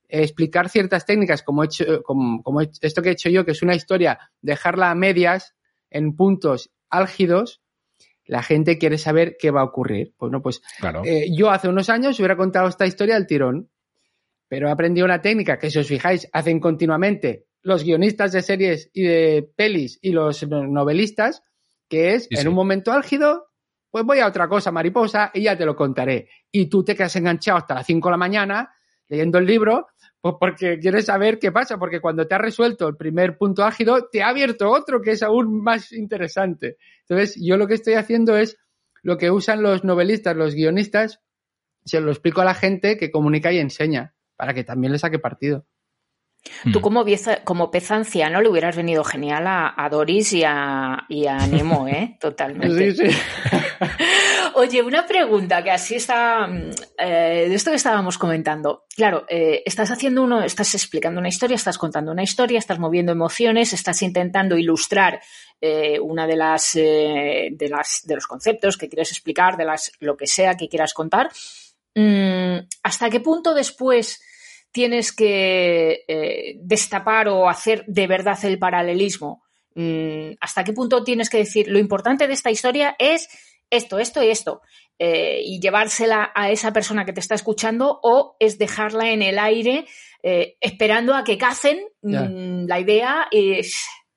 explicar 0.08 0.68
ciertas 0.70 1.04
técnicas, 1.04 1.42
como, 1.42 1.62
he 1.64 1.66
hecho, 1.66 2.02
como, 2.02 2.42
como 2.42 2.62
esto 2.62 3.02
que 3.02 3.10
he 3.10 3.12
hecho 3.12 3.28
yo, 3.28 3.44
que 3.44 3.52
es 3.52 3.62
una 3.62 3.74
historia, 3.74 4.18
dejarla 4.40 4.90
a 4.90 4.94
medias 4.94 5.54
en 5.90 6.16
puntos 6.16 6.70
álgidos, 6.88 7.61
la 8.24 8.42
gente 8.42 8.78
quiere 8.78 8.98
saber 8.98 9.36
qué 9.38 9.50
va 9.50 9.60
a 9.62 9.64
ocurrir. 9.64 10.14
Pues 10.16 10.30
no, 10.32 10.40
pues 10.42 10.62
Claro. 10.78 11.02
eh, 11.04 11.26
yo 11.34 11.50
hace 11.50 11.68
unos 11.68 11.88
años 11.90 12.18
hubiera 12.18 12.36
contado 12.36 12.68
esta 12.68 12.86
historia 12.86 13.16
al 13.16 13.26
tirón, 13.26 13.70
pero 14.48 14.68
he 14.68 14.70
aprendido 14.70 15.04
una 15.04 15.20
técnica 15.22 15.58
que, 15.58 15.70
si 15.70 15.78
os 15.78 15.86
fijáis, 15.86 16.28
hacen 16.32 16.60
continuamente 16.60 17.46
los 17.62 17.84
guionistas 17.84 18.32
de 18.32 18.42
series 18.42 18.90
y 18.92 19.02
de 19.04 19.48
pelis 19.56 19.98
y 20.02 20.10
los 20.12 20.46
novelistas, 20.48 21.42
que 21.88 22.14
es 22.14 22.24
Sí, 22.24 22.34
en 22.36 22.42
sí. 22.42 22.48
un 22.48 22.54
momento 22.54 22.92
álgido, 22.92 23.48
pues 23.90 24.04
voy 24.04 24.18
a 24.20 24.26
otra 24.26 24.48
cosa, 24.48 24.72
mariposa, 24.72 25.30
y 25.34 25.42
ya 25.42 25.56
te 25.56 25.64
lo 25.66 25.76
contaré. 25.76 26.28
Y 26.50 26.66
tú 26.66 26.82
te 26.84 26.94
quedas 26.96 27.14
enganchado 27.16 27.58
hasta 27.58 27.74
las 27.74 27.86
5 27.86 28.08
de 28.08 28.10
la 28.12 28.16
mañana 28.16 28.74
leyendo 29.08 29.38
el 29.38 29.46
libro, 29.46 29.88
pues 30.22 30.36
porque 30.38 30.78
quieres 30.78 31.06
saber 31.06 31.40
qué 31.40 31.50
pasa, 31.50 31.78
porque 31.78 32.00
cuando 32.00 32.28
te 32.28 32.36
has 32.36 32.40
resuelto 32.40 32.86
el 32.86 32.96
primer 32.96 33.36
punto 33.36 33.64
álgido, 33.64 34.08
te 34.08 34.22
ha 34.22 34.28
abierto 34.28 34.70
otro 34.70 35.02
que 35.02 35.10
es 35.10 35.22
aún 35.24 35.62
más 35.62 35.90
interesante. 35.92 36.78
Entonces, 37.00 37.36
yo 37.42 37.56
lo 37.56 37.66
que 37.66 37.74
estoy 37.74 37.94
haciendo 37.94 38.36
es 38.36 38.56
lo 39.02 39.18
que 39.18 39.32
usan 39.32 39.62
los 39.62 39.82
novelistas, 39.82 40.36
los 40.36 40.54
guionistas, 40.54 41.20
se 41.84 42.00
lo 42.00 42.12
explico 42.12 42.40
a 42.40 42.44
la 42.44 42.54
gente 42.54 42.96
que 42.96 43.10
comunica 43.10 43.52
y 43.52 43.58
enseña, 43.58 44.14
para 44.36 44.54
que 44.54 44.62
también 44.62 44.92
le 44.92 45.00
saque 45.00 45.18
partido. 45.18 45.66
Tú 46.72 46.80
Mm. 46.80 46.82
como, 46.82 47.04
pieza- 47.04 47.42
como 47.44 47.70
pez 47.70 47.90
anciano 47.92 48.40
le 48.40 48.48
hubieras 48.48 48.76
venido 48.76 49.04
genial 49.04 49.46
a, 49.46 49.72
a 49.76 49.88
Doris 49.88 50.32
y 50.32 50.42
a, 50.44 51.04
y 51.08 51.26
a 51.26 51.38
Nemo, 51.46 51.86
¿eh? 51.88 52.16
Totalmente. 52.20 52.92
Sí, 52.94 53.08
sí. 53.10 53.16
Oye, 54.54 54.82
una 54.82 55.06
pregunta 55.06 55.62
que 55.62 55.70
así 55.70 55.94
está 55.94 56.46
mm, 56.46 56.70
eh, 56.98 57.46
de 57.48 57.54
esto 57.54 57.70
que 57.70 57.76
estábamos 57.76 58.18
comentando. 58.18 58.84
Claro, 58.94 59.24
eh, 59.28 59.62
estás 59.64 59.90
haciendo 59.90 60.22
uno, 60.22 60.42
estás 60.42 60.74
explicando 60.74 61.20
una 61.20 61.28
historia, 61.28 61.54
estás 61.54 61.78
contando 61.78 62.12
una 62.12 62.22
historia, 62.22 62.58
estás 62.58 62.78
moviendo 62.78 63.12
emociones, 63.12 63.72
estás 63.72 64.02
intentando 64.02 64.56
ilustrar 64.58 65.20
eh, 65.60 65.98
una 66.00 66.26
de 66.26 66.36
las, 66.36 66.72
de 66.74 67.68
las 67.70 68.02
de 68.04 68.14
los 68.16 68.26
conceptos 68.26 68.76
que 68.76 68.88
quieres 68.88 69.10
explicar, 69.12 69.56
de 69.56 69.64
las 69.64 69.92
lo 70.00 70.16
que 70.16 70.26
sea 70.26 70.56
que 70.56 70.68
quieras 70.68 70.92
contar. 70.92 71.30
Mm, 71.94 72.58
¿Hasta 72.82 73.10
qué 73.10 73.20
punto 73.20 73.54
después 73.54 74.22
tienes 74.72 75.12
que 75.12 76.04
eh, 76.08 76.56
destapar 76.60 77.28
o 77.28 77.48
hacer 77.48 77.84
de 77.86 78.06
verdad 78.06 78.38
el 78.44 78.58
paralelismo? 78.58 79.42
Mm, 79.74 80.32
¿Hasta 80.40 80.64
qué 80.64 80.72
punto 80.72 81.04
tienes 81.04 81.30
que 81.30 81.38
decir 81.38 81.68
lo 81.68 81.78
importante 81.78 82.26
de 82.26 82.34
esta 82.34 82.50
historia 82.50 82.96
es 82.98 83.28
esto, 83.70 83.98
esto 83.98 84.22
y 84.22 84.28
esto? 84.30 84.60
eh, 84.98 85.40
y 85.44 85.58
llevársela 85.58 86.30
a 86.32 86.50
esa 86.50 86.72
persona 86.72 87.04
que 87.04 87.12
te 87.12 87.18
está 87.18 87.34
escuchando 87.34 87.98
o 88.04 88.36
es 88.38 88.56
dejarla 88.58 89.10
en 89.10 89.20
el 89.22 89.36
aire 89.38 89.86
eh, 90.22 90.56
esperando 90.60 91.14
a 91.14 91.24
que 91.24 91.36
cacen 91.38 91.80
mm, 92.02 92.66
la 92.68 92.78
idea. 92.78 93.26
Y, 93.32 93.60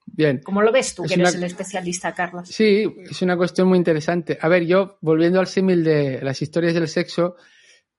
Bien. 0.06 0.42
¿Cómo 0.44 0.62
lo 0.62 0.72
ves 0.72 0.94
tú, 0.94 1.04
Es 1.06 1.10
que 1.10 1.16
eres 1.16 1.32
una- 1.32 1.40
el 1.40 1.44
especialista, 1.46 2.14
Carlos? 2.14 2.50
Sí, 2.50 2.86
es 3.10 3.22
una 3.24 3.36
cuestión 3.36 3.68
muy 3.68 3.78
interesante. 3.80 4.38
A 4.40 4.48
ver, 4.48 4.66
yo, 4.68 4.98
volviendo 5.02 5.40
al 5.40 5.48
símil 5.48 5.84
de 5.84 6.20
las 6.22 6.42
historias 6.42 6.76
del 6.76 6.88
sexo, 6.88 7.36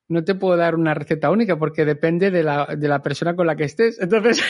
no 0.09 0.23
te 0.23 0.37
puedo 0.37 0.57
dar 0.57 0.77
una 0.77 0.95
receta 0.95 1.31
única 1.31 1.59
porque 1.59 1.85
depende 1.85 2.31
de 2.31 2.43
la, 2.43 2.67
de 2.77 2.89
la 2.89 3.03
persona 3.03 3.35
con 3.35 3.47
la 3.47 3.57
que 3.57 3.65
estés. 3.65 4.01
Entonces, 4.01 4.41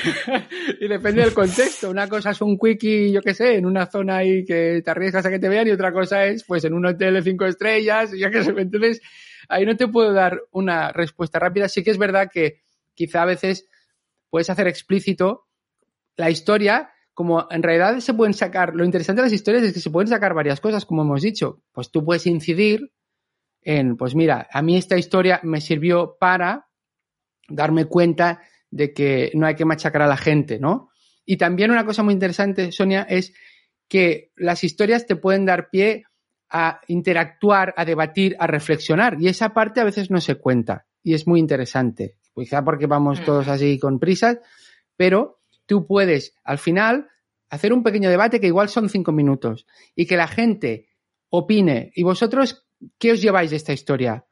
y 0.81 0.87
depende 0.87 1.23
del 1.23 1.33
contexto. 1.33 1.91
Una 1.91 2.09
cosa 2.09 2.31
es 2.31 2.41
un 2.43 2.59
quickie, 2.59 3.11
yo 3.11 3.23
qué 3.23 3.33
sé, 3.33 3.57
en 3.57 3.65
una 3.65 3.87
zona 3.87 4.19
ahí 4.19 4.45
que 4.45 4.83
te 4.85 4.91
arriesgas 4.91 5.25
a 5.25 5.31
que 5.31 5.39
te 5.39 5.49
vean 5.49 5.67
y 5.67 5.71
otra 5.71 5.93
cosa 5.93 6.27
es, 6.27 6.45
pues, 6.45 6.65
en 6.65 6.75
un 6.75 6.85
hotel 6.85 7.15
de 7.15 7.23
cinco 7.23 7.47
estrellas, 7.47 8.11
yo 8.13 8.31
qué 8.31 8.45
sé. 8.45 8.53
Entonces, 8.57 9.01
ahí 9.49 9.65
no 9.65 9.77
te 9.77 9.89
puedo 9.89 10.13
dar 10.13 10.43
una 10.51 10.93
respuesta 10.93 11.39
rápida. 11.39 11.69
Sí 11.69 11.83
que 11.83 11.91
es 11.91 11.99
verdad 11.99 12.29
que 12.31 12.61
quizá 12.95 13.23
a 13.23 13.27
veces 13.27 13.67
puedes 14.29 14.51
hacer 14.51 14.67
explícito 14.67 15.47
la 16.17 16.31
historia, 16.31 16.91
como 17.15 17.47
en 17.51 17.63
realidad 17.63 17.99
se 18.01 18.13
pueden 18.13 18.35
sacar, 18.35 18.75
lo 18.75 18.85
interesante 18.85 19.23
de 19.23 19.27
las 19.27 19.33
historias 19.33 19.65
es 19.65 19.73
que 19.73 19.81
se 19.81 19.91
pueden 19.91 20.09
sacar 20.09 20.35
varias 20.35 20.61
cosas, 20.61 20.85
como 20.85 21.03
hemos 21.03 21.23
dicho. 21.23 21.63
Pues 21.73 21.91
tú 21.91 22.05
puedes 22.05 22.27
incidir 22.27 22.93
en, 23.67 23.97
pues 23.97 24.15
mira, 24.15 24.47
a 24.53 24.63
mí 24.63 24.77
esta 24.77 24.97
historia 24.97 25.41
me 25.43 25.61
sirvió 25.61 26.17
para 26.21 26.69
darme 27.49 27.87
cuenta 27.87 28.41
de 28.71 28.93
que 28.95 29.33
no 29.35 29.45
hay 29.45 29.57
que 29.57 29.65
machacar 29.65 30.03
a 30.03 30.07
la 30.07 30.17
gente, 30.17 30.61
¿no? 30.61 30.89
Y 31.25 31.37
también 31.37 31.73
una 31.73 31.85
cosa 31.85 32.05
muy 32.05 32.15
interesante, 32.15 32.71
Sonia, 32.71 33.03
es 33.03 33.35
que 33.89 34.31
las 34.37 34.63
historias 34.63 35.07
te 35.07 35.17
pueden 35.17 35.45
dar 35.45 35.69
pie 35.71 36.05
a 36.49 36.81
interactuar, 36.87 37.75
a 37.77 37.85
debatir, 37.85 38.37
a 38.39 38.47
reflexionar. 38.47 39.17
Y 39.21 39.27
esa 39.27 39.53
parte 39.53 39.81
a 39.81 39.85
veces 39.85 40.13
no 40.13 40.21
se 40.21 40.37
cuenta. 40.37 40.87
Y 41.03 41.15
es 41.15 41.27
muy 41.27 41.41
interesante. 41.41 42.19
Quizá 42.35 42.65
porque 42.65 42.87
vamos 42.87 43.21
Mm. 43.21 43.25
todos 43.25 43.49
así 43.49 43.81
con 43.81 43.99
prisas, 43.99 44.39
pero 44.97 45.41
tú 45.67 45.87
puedes 45.89 46.37
al 46.45 46.59
final 46.59 47.09
hacer 47.51 47.73
un 47.73 47.83
pequeño 47.83 48.11
debate 48.11 48.39
que 48.39 48.47
igual 48.47 48.69
son 48.69 48.89
cinco 48.89 49.11
minutos 49.11 49.67
y 49.97 50.07
que 50.07 50.17
la 50.17 50.29
gente 50.29 50.89
opine. 51.31 51.91
¿Y 51.97 52.05
vosotros 52.05 52.66
qué 52.99 53.13
os 53.13 53.21
lleváis 53.21 53.51
de 53.51 53.57
esta 53.57 53.73
historia? 53.73 54.27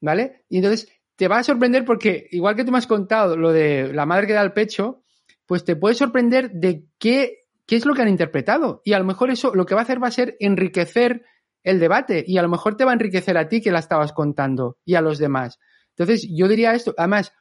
¿Vale? 0.00 0.44
Y 0.48 0.58
entonces 0.58 0.88
te 1.16 1.28
va 1.28 1.38
a 1.38 1.44
sorprender 1.44 1.84
porque, 1.84 2.28
igual 2.30 2.56
que 2.56 2.64
tú 2.64 2.72
me 2.72 2.78
has 2.78 2.86
contado 2.86 3.36
lo 3.36 3.52
de 3.52 3.92
la 3.92 4.06
madre 4.06 4.26
que 4.26 4.32
da 4.32 4.42
el 4.42 4.52
pecho, 4.52 5.04
pues 5.46 5.64
te 5.64 5.76
puede 5.76 5.94
sorprender 5.94 6.50
de 6.52 6.86
qué, 6.98 7.44
qué 7.66 7.76
es 7.76 7.84
lo 7.84 7.94
que 7.94 8.02
han 8.02 8.08
interpretado. 8.08 8.80
Y 8.84 8.94
a 8.94 8.98
lo 8.98 9.04
mejor 9.04 9.30
eso 9.30 9.54
lo 9.54 9.66
que 9.66 9.74
va 9.74 9.82
a 9.82 9.84
hacer 9.84 10.02
va 10.02 10.08
a 10.08 10.12
ser 10.12 10.36
enriquecer 10.40 11.24
el 11.62 11.78
debate 11.78 12.24
y 12.26 12.38
a 12.38 12.42
lo 12.42 12.48
mejor 12.48 12.76
te 12.76 12.84
va 12.84 12.92
a 12.92 12.94
enriquecer 12.94 13.36
a 13.36 13.48
ti 13.48 13.60
que 13.60 13.70
la 13.70 13.80
estabas 13.80 14.12
contando 14.12 14.78
y 14.84 14.94
a 14.94 15.02
los 15.02 15.18
demás. 15.18 15.58
Entonces, 15.90 16.26
yo 16.30 16.48
diría 16.48 16.72
esto. 16.72 16.94
Además, 16.96 17.34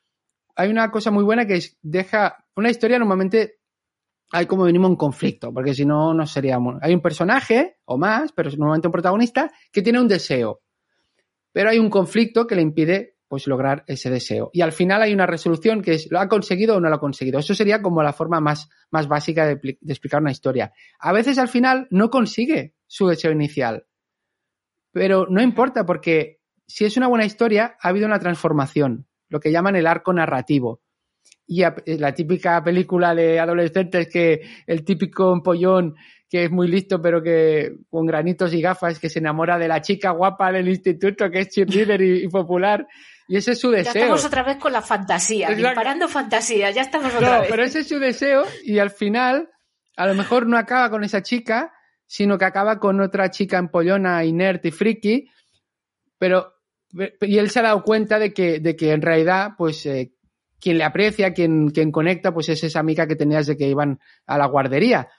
hay 0.55 0.69
una 0.69 0.91
cosa 0.91 1.11
muy 1.11 1.23
buena 1.23 1.45
que 1.47 1.55
es 1.55 1.77
deja 1.81 2.45
una 2.55 2.69
historia 2.69 2.99
normalmente 2.99 3.58
hay 4.31 4.45
como 4.45 4.65
mínimo 4.65 4.87
un 4.87 4.95
conflicto, 4.95 5.53
porque 5.53 5.73
si 5.73 5.85
no, 5.85 6.13
no 6.13 6.25
sería. 6.27 6.59
muy- 6.59 6.75
Hay 6.81 6.93
un 6.93 7.01
personaje 7.01 7.77
o 7.85 7.97
más, 7.97 8.31
pero 8.31 8.49
normalmente 8.51 8.87
un 8.87 8.91
protagonista 8.91 9.51
que 9.71 9.81
tiene 9.81 9.99
un 9.99 10.07
deseo, 10.07 10.61
pero 11.51 11.69
hay 11.69 11.79
un 11.79 11.89
conflicto 11.89 12.45
que 12.47 12.55
le 12.55 12.61
impide 12.61 13.15
pues 13.27 13.45
lograr 13.45 13.83
ese 13.85 14.09
deseo. 14.09 14.49
Y 14.53 14.61
al 14.61 14.71
final 14.71 15.03
hay 15.03 15.13
una 15.13 15.27
resolución 15.27 15.83
que 15.83 15.93
es, 15.93 16.07
¿lo 16.09 16.19
ha 16.19 16.27
conseguido 16.27 16.75
o 16.75 16.79
no 16.79 16.89
lo 16.89 16.95
ha 16.95 16.99
conseguido? 16.99 17.37
Eso 17.37 17.53
sería 17.53 17.79
como 17.79 18.01
la 18.01 18.11
forma 18.11 18.39
más, 18.39 18.69
más 18.89 19.07
básica 19.07 19.45
de 19.45 19.59
explicar 19.87 20.19
una 20.21 20.31
historia. 20.31 20.73
A 20.99 21.13
veces 21.13 21.37
al 21.37 21.47
final 21.47 21.87
no 21.91 22.09
consigue 22.09 22.73
su 22.87 23.07
deseo 23.07 23.31
inicial. 23.31 23.85
Pero 24.91 25.27
no 25.29 25.41
importa 25.43 25.85
porque 25.85 26.39
si 26.67 26.85
es 26.85 26.97
una 26.97 27.07
buena 27.07 27.25
historia, 27.25 27.77
ha 27.81 27.89
habido 27.89 28.07
una 28.07 28.19
transformación, 28.19 29.07
lo 29.27 29.39
que 29.39 29.51
llaman 29.51 29.75
el 29.75 29.85
arco 29.87 30.11
narrativo. 30.11 30.81
Y 31.51 31.63
a- 31.63 31.75
la 31.85 32.13
típica 32.13 32.63
película 32.63 33.15
de 33.15 33.39
adolescentes 33.39 34.07
que 34.07 34.41
el 34.67 34.83
típico 34.85 35.33
empollón 35.33 35.95
que 36.29 36.43
es 36.43 36.51
muy 36.51 36.67
listo, 36.67 37.01
pero 37.01 37.23
que 37.23 37.71
con 37.89 38.05
granitos 38.05 38.53
y 38.53 38.61
gafas, 38.61 38.99
que 38.99 39.09
se 39.09 39.17
enamora 39.17 39.57
de 39.57 39.67
la 39.67 39.81
chica 39.81 40.11
guapa 40.11 40.51
del 40.51 40.69
instituto, 40.69 41.31
que 41.31 41.39
es 41.39 41.49
cheerleader 41.49 41.99
y, 42.03 42.23
y 42.25 42.27
popular. 42.27 42.85
Y 43.27 43.37
ese 43.37 43.53
es 43.53 43.59
su 43.59 43.71
Ya 43.71 43.77
deseo. 43.79 43.93
estamos 44.03 44.25
otra 44.25 44.43
vez 44.43 44.57
con 44.57 44.71
la 44.71 44.83
fantasía, 44.83 45.49
disparando 45.49 46.07
fantasía, 46.07 46.69
ya 46.69 46.83
estamos 46.83 47.15
otra 47.15 47.33
No, 47.35 47.41
vez. 47.41 47.49
pero 47.49 47.63
ese 47.63 47.79
es 47.79 47.87
su 47.87 47.97
deseo 47.97 48.43
y 48.63 48.77
al 48.77 48.91
final 48.91 49.49
a 49.97 50.05
lo 50.05 50.13
mejor 50.13 50.45
no 50.45 50.55
acaba 50.55 50.91
con 50.91 51.03
esa 51.03 51.23
chica, 51.23 51.73
sino 52.05 52.37
que 52.37 52.45
acaba 52.45 52.77
con 52.79 53.01
otra 53.01 53.31
chica 53.31 53.57
empollona, 53.57 54.23
inerte 54.23 54.67
y 54.67 54.71
friki, 54.71 55.27
pero 56.19 56.53
y 57.21 57.37
él 57.39 57.49
se 57.49 57.59
ha 57.59 57.63
dado 57.63 57.81
cuenta 57.83 58.19
de 58.19 58.33
que, 58.33 58.59
de 58.59 58.75
que 58.75 58.91
en 58.91 59.01
realidad, 59.01 59.51
pues, 59.57 59.83
eh, 59.87 60.13
quien 60.59 60.77
le 60.77 60.83
aprecia, 60.83 61.33
quien, 61.33 61.69
quien 61.69 61.91
conecta, 61.91 62.33
pues 62.33 62.49
es 62.49 62.63
esa 62.63 62.79
amiga 62.79 63.07
que 63.07 63.15
tenías 63.15 63.47
de 63.47 63.57
que 63.57 63.67
iban 63.67 63.99
a 64.25 64.37
la 64.37 64.47
guardería. 64.47 65.09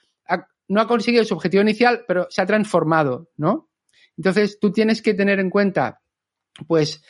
No 0.67 0.79
ha 0.79 0.87
conseguido 0.87 1.25
su 1.25 1.33
objetivo 1.33 1.63
inicial, 1.63 2.05
pero 2.07 2.27
se 2.29 2.41
ha 2.41 2.45
transformado, 2.45 3.29
¿no? 3.35 3.69
Entonces, 4.15 4.57
tú 4.59 4.71
tienes 4.71 5.01
que 5.01 5.13
tener 5.13 5.39
en 5.39 5.49
cuenta, 5.49 6.01
pues, 6.67 7.03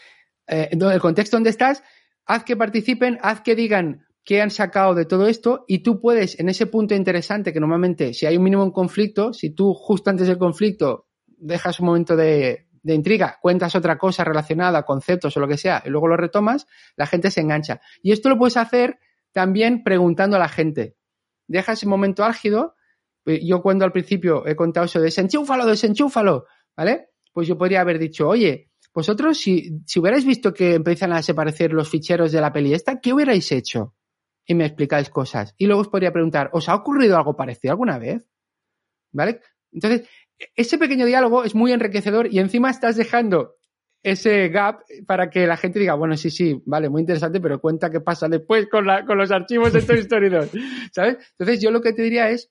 eh, 0.48 0.70
el 0.72 1.00
contexto 1.00 1.38
donde 1.38 1.52
estás, 1.52 1.84
haz 2.26 2.44
que 2.44 2.58
participen, 2.58 3.20
haz 3.22 3.42
que 3.42 3.56
digan 3.56 4.08
qué 4.24 4.42
han 4.42 4.50
sacado 4.50 4.96
de 4.96 5.06
todo 5.06 5.28
esto 5.28 5.66
y 5.68 5.80
tú 5.80 6.00
puedes, 6.00 6.40
en 6.40 6.50
ese 6.50 6.66
punto 6.68 6.96
interesante, 6.96 7.54
que 7.54 7.60
normalmente 7.60 8.14
si 8.14 8.26
hay 8.26 8.38
un 8.38 8.44
mínimo 8.44 8.64
en 8.64 8.72
conflicto, 8.72 9.34
si 9.34 9.52
tú 9.52 9.74
justo 9.74 10.10
antes 10.10 10.28
del 10.28 10.38
conflicto 10.38 11.08
dejas 11.26 11.80
un 11.80 11.88
momento 11.88 12.16
de, 12.16 12.68
de 12.84 12.94
intriga, 12.96 13.38
cuentas 13.42 13.76
otra 13.76 13.98
cosa 13.98 14.24
relacionada, 14.24 14.84
conceptos 14.84 15.36
o 15.38 15.40
lo 15.40 15.48
que 15.48 15.58
sea, 15.58 15.84
y 15.86 15.90
luego 15.90 16.08
lo 16.08 16.18
retomas, 16.18 16.68
la 16.96 17.06
gente 17.06 17.30
se 17.32 17.42
engancha. 17.42 17.82
Y 18.02 18.12
esto 18.12 18.30
lo 18.30 18.38
puedes 18.38 18.58
hacer 18.58 19.00
también 19.32 19.84
preguntando 19.84 20.36
a 20.36 20.40
la 20.40 20.50
gente. 20.50 20.96
Deja 21.48 21.74
ese 21.74 21.88
momento 21.88 22.24
álgido. 22.24 22.76
eh, 23.26 23.46
Yo 23.46 23.62
cuando 23.62 23.86
al 23.86 23.92
principio 23.92 24.46
he 24.48 24.56
contado 24.56 24.86
eso 24.86 25.00
de 25.00 25.06
desenchúfalo, 25.06 25.66
desenchúfalo, 25.66 26.46
¿vale? 26.76 27.10
Pues 27.34 27.48
yo 27.48 27.58
podría 27.58 27.82
haber 27.82 28.00
dicho, 28.00 28.28
oye, 28.28 28.72
vosotros 28.94 29.38
si, 29.38 29.82
si 29.86 30.00
hubierais 30.00 30.26
visto 30.26 30.54
que 30.54 30.76
empiezan 30.76 31.14
a 31.14 31.18
desaparecer 31.18 31.72
los 31.72 31.90
ficheros 31.90 32.32
de 32.32 32.42
la 32.42 32.52
peli 32.52 32.74
esta, 32.74 33.00
¿qué 33.00 33.14
hubierais 33.14 33.52
hecho? 33.52 33.96
Y 34.46 34.56
me 34.56 34.66
explicáis 34.66 35.10
cosas. 35.10 35.54
Y 35.58 35.68
luego 35.68 35.82
os 35.82 35.88
podría 35.88 36.12
preguntar, 36.12 36.50
¿os 36.52 36.68
ha 36.68 36.76
ocurrido 36.76 37.16
algo 37.16 37.36
parecido 37.36 37.72
alguna 37.72 38.00
vez? 38.00 38.28
¿Vale? 39.14 39.40
Entonces, 39.72 40.10
ese 40.56 40.78
pequeño 40.78 41.06
diálogo 41.06 41.44
es 41.44 41.56
muy 41.56 41.72
enriquecedor 41.72 42.28
y 42.34 42.40
encima 42.40 42.70
estás 42.70 42.96
dejando 42.96 43.56
ese 44.04 44.50
gap 44.50 44.82
para 45.06 45.30
que 45.30 45.46
la 45.46 45.58
gente 45.58 45.78
diga, 45.80 45.94
bueno, 45.94 46.18
sí, 46.18 46.32
sí, 46.32 46.60
vale, 46.66 46.90
muy 46.90 47.02
interesante, 47.02 47.40
pero 47.40 47.62
cuenta 47.62 47.92
qué 47.92 48.00
pasa 48.02 48.28
después 48.28 48.68
con, 48.68 48.88
la, 48.88 49.06
con 49.06 49.18
los 49.18 49.32
archivos 49.32 49.72
de 49.74 49.82
Toy 49.84 50.00
Story 50.00 50.30
2, 50.30 50.50
¿sabes? 50.92 51.18
Entonces 51.38 51.62
yo 51.62 51.70
lo 51.70 51.82
que 51.82 51.94
te 51.94 52.02
diría 52.02 52.30
es 52.30 52.50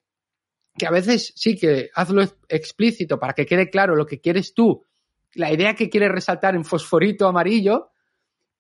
que 0.79 0.87
a 0.87 0.91
veces 0.91 1.33
sí 1.35 1.57
que 1.57 1.91
hazlo 1.95 2.23
explícito 2.49 3.19
para 3.19 3.33
que 3.33 3.47
quede 3.47 3.69
claro 3.69 3.97
lo 3.97 4.07
que 4.07 4.21
quieres 4.21 4.55
tú, 4.55 4.87
la 5.35 5.53
idea 5.53 5.75
que 5.75 5.91
quieres 5.91 6.13
resaltar 6.13 6.55
en 6.55 6.65
fosforito 6.65 7.27
amarillo, 7.27 7.91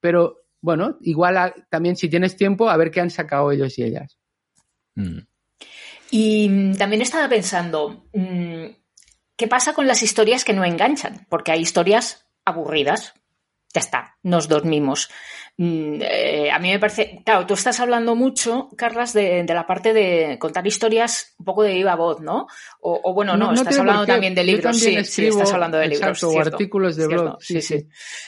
pero 0.00 0.42
bueno, 0.60 0.98
igual 1.02 1.36
a- 1.36 1.54
también 1.68 1.94
si 1.96 2.08
tienes 2.08 2.36
tiempo, 2.36 2.68
a 2.68 2.76
ver 2.76 2.90
qué 2.90 3.00
han 3.00 3.10
sacado 3.10 3.52
ellos 3.52 3.78
y 3.78 3.84
ellas. 3.84 4.18
Mm. 4.96 5.18
Y 6.10 6.48
mm, 6.48 6.74
también 6.74 7.02
estaba 7.02 7.28
pensando, 7.28 8.04
mm, 8.12 8.64
¿qué 9.40 9.48
pasa 9.48 9.72
con 9.72 9.86
las 9.86 10.02
historias 10.02 10.44
que 10.44 10.52
no 10.52 10.66
enganchan? 10.66 11.26
Porque 11.30 11.50
hay 11.50 11.62
historias 11.62 12.26
aburridas. 12.44 13.14
Ya 13.72 13.80
está, 13.80 14.18
nos 14.22 14.48
dormimos. 14.48 15.08
Mm, 15.56 16.02
eh, 16.02 16.50
a 16.50 16.58
mí 16.58 16.68
me 16.68 16.78
parece, 16.78 17.22
claro, 17.24 17.46
tú 17.46 17.54
estás 17.54 17.80
hablando 17.80 18.14
mucho, 18.14 18.68
Carlas, 18.76 19.14
de, 19.14 19.42
de 19.44 19.54
la 19.54 19.66
parte 19.66 19.94
de 19.94 20.36
contar 20.38 20.66
historias 20.66 21.36
un 21.38 21.46
poco 21.46 21.62
de 21.62 21.72
viva 21.72 21.94
voz, 21.94 22.20
¿no? 22.20 22.48
O, 22.80 23.00
o 23.02 23.14
bueno, 23.14 23.34
no, 23.38 23.54
estás 23.54 23.78
hablando 23.78 24.04
también 24.04 24.34
de 24.34 24.44
libros, 24.44 24.76
sí, 24.76 24.84
también 24.84 25.04
sí, 25.06 25.10
escribo, 25.22 25.38
estás 25.38 25.54
hablando 25.54 25.78
de 25.78 25.86
libros. 25.86 26.08
exacto, 26.08 26.28
o 26.28 26.32
cierto, 26.32 26.56
artículos 26.56 26.96
de 26.96 27.06
cierto, 27.06 27.22
blog, 27.22 27.42
sí, 27.42 27.62
sí, 27.62 27.78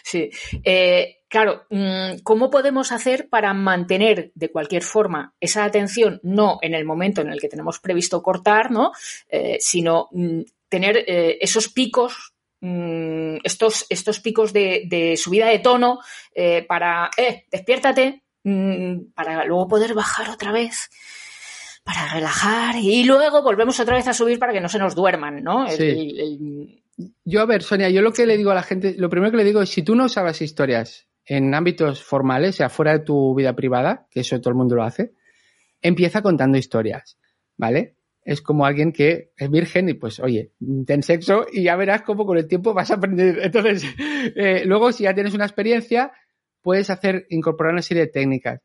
sí. 0.03 0.31
sí. 0.33 0.61
Eh, 0.65 1.25
claro, 1.29 1.67
mm, 1.69 2.21
¿cómo 2.23 2.49
podemos 2.49 2.91
hacer 2.91 3.29
para 3.29 3.53
mantener 3.53 4.33
de 4.35 4.51
cualquier 4.51 4.83
forma 4.83 5.35
esa 5.41 5.65
atención, 5.65 6.21
no 6.23 6.59
en 6.63 6.73
el 6.73 6.87
momento 6.87 7.21
en 7.21 7.33
el 7.33 7.41
que 7.41 7.49
tenemos 7.49 7.81
previsto 7.81 8.23
cortar, 8.23 8.71
¿no? 8.71 8.93
Eh, 9.29 9.59
sino 9.61 10.09
mm, 10.13 10.41
tener 10.73 11.05
eh, 11.07 11.37
esos 11.43 11.68
picos, 11.68 12.33
mm, 12.62 13.37
estos, 13.45 13.85
estos 13.91 14.20
picos 14.20 14.55
de, 14.55 14.85
de 14.89 15.18
subida 15.18 15.47
de 15.49 15.59
tono 15.59 15.99
eh, 16.35 16.64
para, 16.66 17.11
eh, 17.18 17.45
despiértate, 17.53 18.23
mm, 18.43 19.12
para 19.14 19.45
luego 19.45 19.68
poder 19.68 19.93
bajar 19.93 20.31
otra 20.31 20.51
vez 20.51 20.89
para 21.85 22.07
relajar 22.14 22.77
y 22.77 23.05
luego 23.05 23.43
volvemos 23.43 23.79
otra 23.81 23.97
vez 23.97 24.07
a 24.09 24.14
subir 24.14 24.39
para 24.39 24.53
que 24.55 24.61
no 24.61 24.68
se 24.70 24.79
nos 24.79 24.95
duerman, 24.95 25.43
¿no? 25.43 25.68
Sí. 25.68 25.83
el- 25.83 26.20
el- 26.20 26.83
Yo, 27.25 27.41
a 27.43 27.47
ver, 27.47 27.62
Sonia, 27.62 27.91
yo 27.91 28.01
lo 28.03 28.12
que 28.12 28.25
le 28.27 28.37
digo 28.39 28.51
a 28.53 28.55
la 28.55 28.62
gente, 28.62 28.95
lo 28.97 29.11
primero 29.11 29.31
que 29.33 29.37
le 29.39 29.45
digo 29.45 29.61
es, 29.61 29.68
si 29.70 29.83
tú 29.83 29.95
no 29.95 30.09
sabes 30.09 30.41
historias 30.41 31.09
en 31.27 31.53
ámbitos 31.55 32.03
formales, 32.03 32.51
o 32.55 32.57
sea, 32.59 32.68
fuera 32.70 32.93
de 32.93 33.05
tu 33.05 33.35
vida 33.35 33.55
privada, 33.55 34.07
que 34.11 34.20
eso 34.20 34.41
todo 34.41 34.51
el 34.51 34.57
mundo 34.57 34.77
lo 34.77 34.85
hace, 34.85 35.12
empieza 35.83 36.23
contando 36.23 36.57
historias, 36.57 37.18
¿vale? 37.57 37.97
Es 38.25 38.41
como 38.41 38.64
alguien 38.64 38.93
que 38.93 39.33
es 39.37 39.51
virgen 39.51 39.89
y 39.89 39.95
pues, 39.95 40.20
oye, 40.20 40.53
ten 40.87 41.03
sexo 41.03 41.47
y 41.53 41.64
ya 41.64 41.77
verás 41.77 42.03
cómo 42.03 42.25
con 42.25 42.39
el 42.39 42.47
tiempo 42.47 42.73
vas 42.73 42.91
a 42.91 42.95
aprender. 42.95 43.39
Entonces, 43.43 43.85
eh, 44.37 44.64
luego 44.64 44.93
si 44.93 45.05
ya 45.05 45.14
tienes 45.14 45.35
una 45.35 45.45
experiencia, 45.45 46.12
puedes 46.61 46.89
hacer, 46.91 47.27
incorporar 47.31 47.73
una 47.73 47.83
serie 47.83 48.05
de 48.05 48.12
técnicas. 48.12 48.61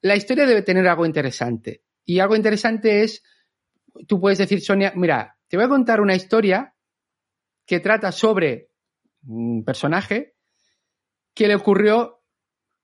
La 0.00 0.16
historia 0.16 0.46
debe 0.46 0.62
tener 0.62 0.86
algo 0.88 1.06
interesante. 1.06 1.84
Y 2.04 2.18
algo 2.18 2.34
interesante 2.34 3.02
es, 3.02 3.22
tú 4.08 4.20
puedes 4.20 4.38
decir, 4.38 4.60
Sonia, 4.60 4.92
mira, 4.96 5.38
te 5.48 5.56
voy 5.56 5.66
a 5.66 5.68
contar 5.68 6.00
una 6.00 6.16
historia 6.16 6.74
que 7.66 7.78
trata 7.78 8.10
sobre 8.10 8.70
un 9.26 9.64
personaje 9.64 10.34
que 11.34 11.46
le 11.46 11.54
ocurrió 11.54 12.22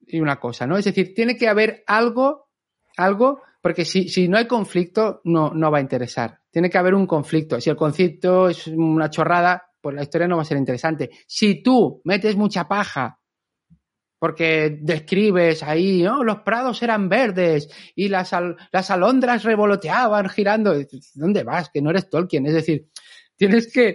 y 0.06 0.20
una 0.20 0.38
cosa, 0.38 0.66
¿no? 0.66 0.78
Es 0.78 0.84
decir, 0.84 1.12
tiene 1.14 1.36
que 1.36 1.48
haber 1.48 1.82
algo, 1.86 2.48
algo, 2.96 3.42
porque 3.60 3.84
si, 3.84 4.08
si 4.08 4.28
no 4.28 4.38
hay 4.38 4.46
conflicto, 4.46 5.20
no, 5.24 5.52
no 5.52 5.70
va 5.70 5.78
a 5.78 5.82
interesar. 5.82 6.40
Tiene 6.50 6.70
que 6.70 6.78
haber 6.78 6.94
un 6.94 7.06
conflicto. 7.06 7.60
Si 7.60 7.70
el 7.70 7.76
conflicto 7.76 8.48
es 8.48 8.66
una 8.68 9.10
chorrada, 9.10 9.70
pues 9.80 9.94
la 9.96 10.02
historia 10.02 10.28
no 10.28 10.36
va 10.36 10.42
a 10.42 10.46
ser 10.46 10.58
interesante. 10.58 11.10
Si 11.26 11.62
tú 11.62 12.00
metes 12.04 12.36
mucha 12.36 12.66
paja 12.68 13.18
porque 14.18 14.78
describes 14.80 15.62
ahí, 15.62 16.02
¿no? 16.02 16.24
Los 16.24 16.40
prados 16.40 16.82
eran 16.82 17.08
verdes 17.08 17.68
y 17.94 18.08
las, 18.08 18.32
las 18.72 18.90
alondras 18.90 19.44
revoloteaban 19.44 20.28
girando. 20.28 20.74
¿Dónde 21.14 21.44
vas? 21.44 21.70
Que 21.70 21.80
no 21.80 21.90
eres 21.90 22.10
Tolkien. 22.10 22.46
Es 22.46 22.54
decir, 22.54 22.88
tienes 23.36 23.72
que 23.72 23.94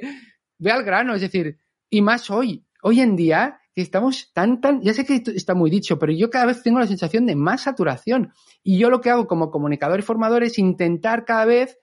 ve 0.58 0.72
al 0.72 0.84
grano, 0.84 1.14
es 1.14 1.22
decir, 1.22 1.58
y 1.90 2.02
más 2.02 2.32
hoy, 2.32 2.66
hoy 2.82 3.02
en 3.02 3.16
día 3.16 3.60
que 3.76 3.82
estamos 3.82 4.32
tan, 4.34 4.62
tan, 4.62 4.82
ya 4.82 4.94
sé 4.94 5.06
que 5.06 5.24
está 5.36 5.56
muy 5.56 5.72
dicho, 5.72 5.98
pero 5.98 6.12
yo 6.12 6.30
cada 6.30 6.46
vez 6.46 6.62
tengo 6.62 6.80
la 6.80 6.88
sensación 6.88 7.26
de 7.26 7.36
más 7.36 7.62
saturación. 7.62 8.34
Y 8.64 8.78
yo 8.78 8.90
lo 8.90 9.02
que 9.02 9.10
hago 9.10 9.28
como 9.28 9.50
comunicador 9.50 10.00
y 10.00 10.04
formador 10.04 10.44
es 10.44 10.60
intentar 10.60 11.26
cada 11.26 11.46
vez 11.46 11.80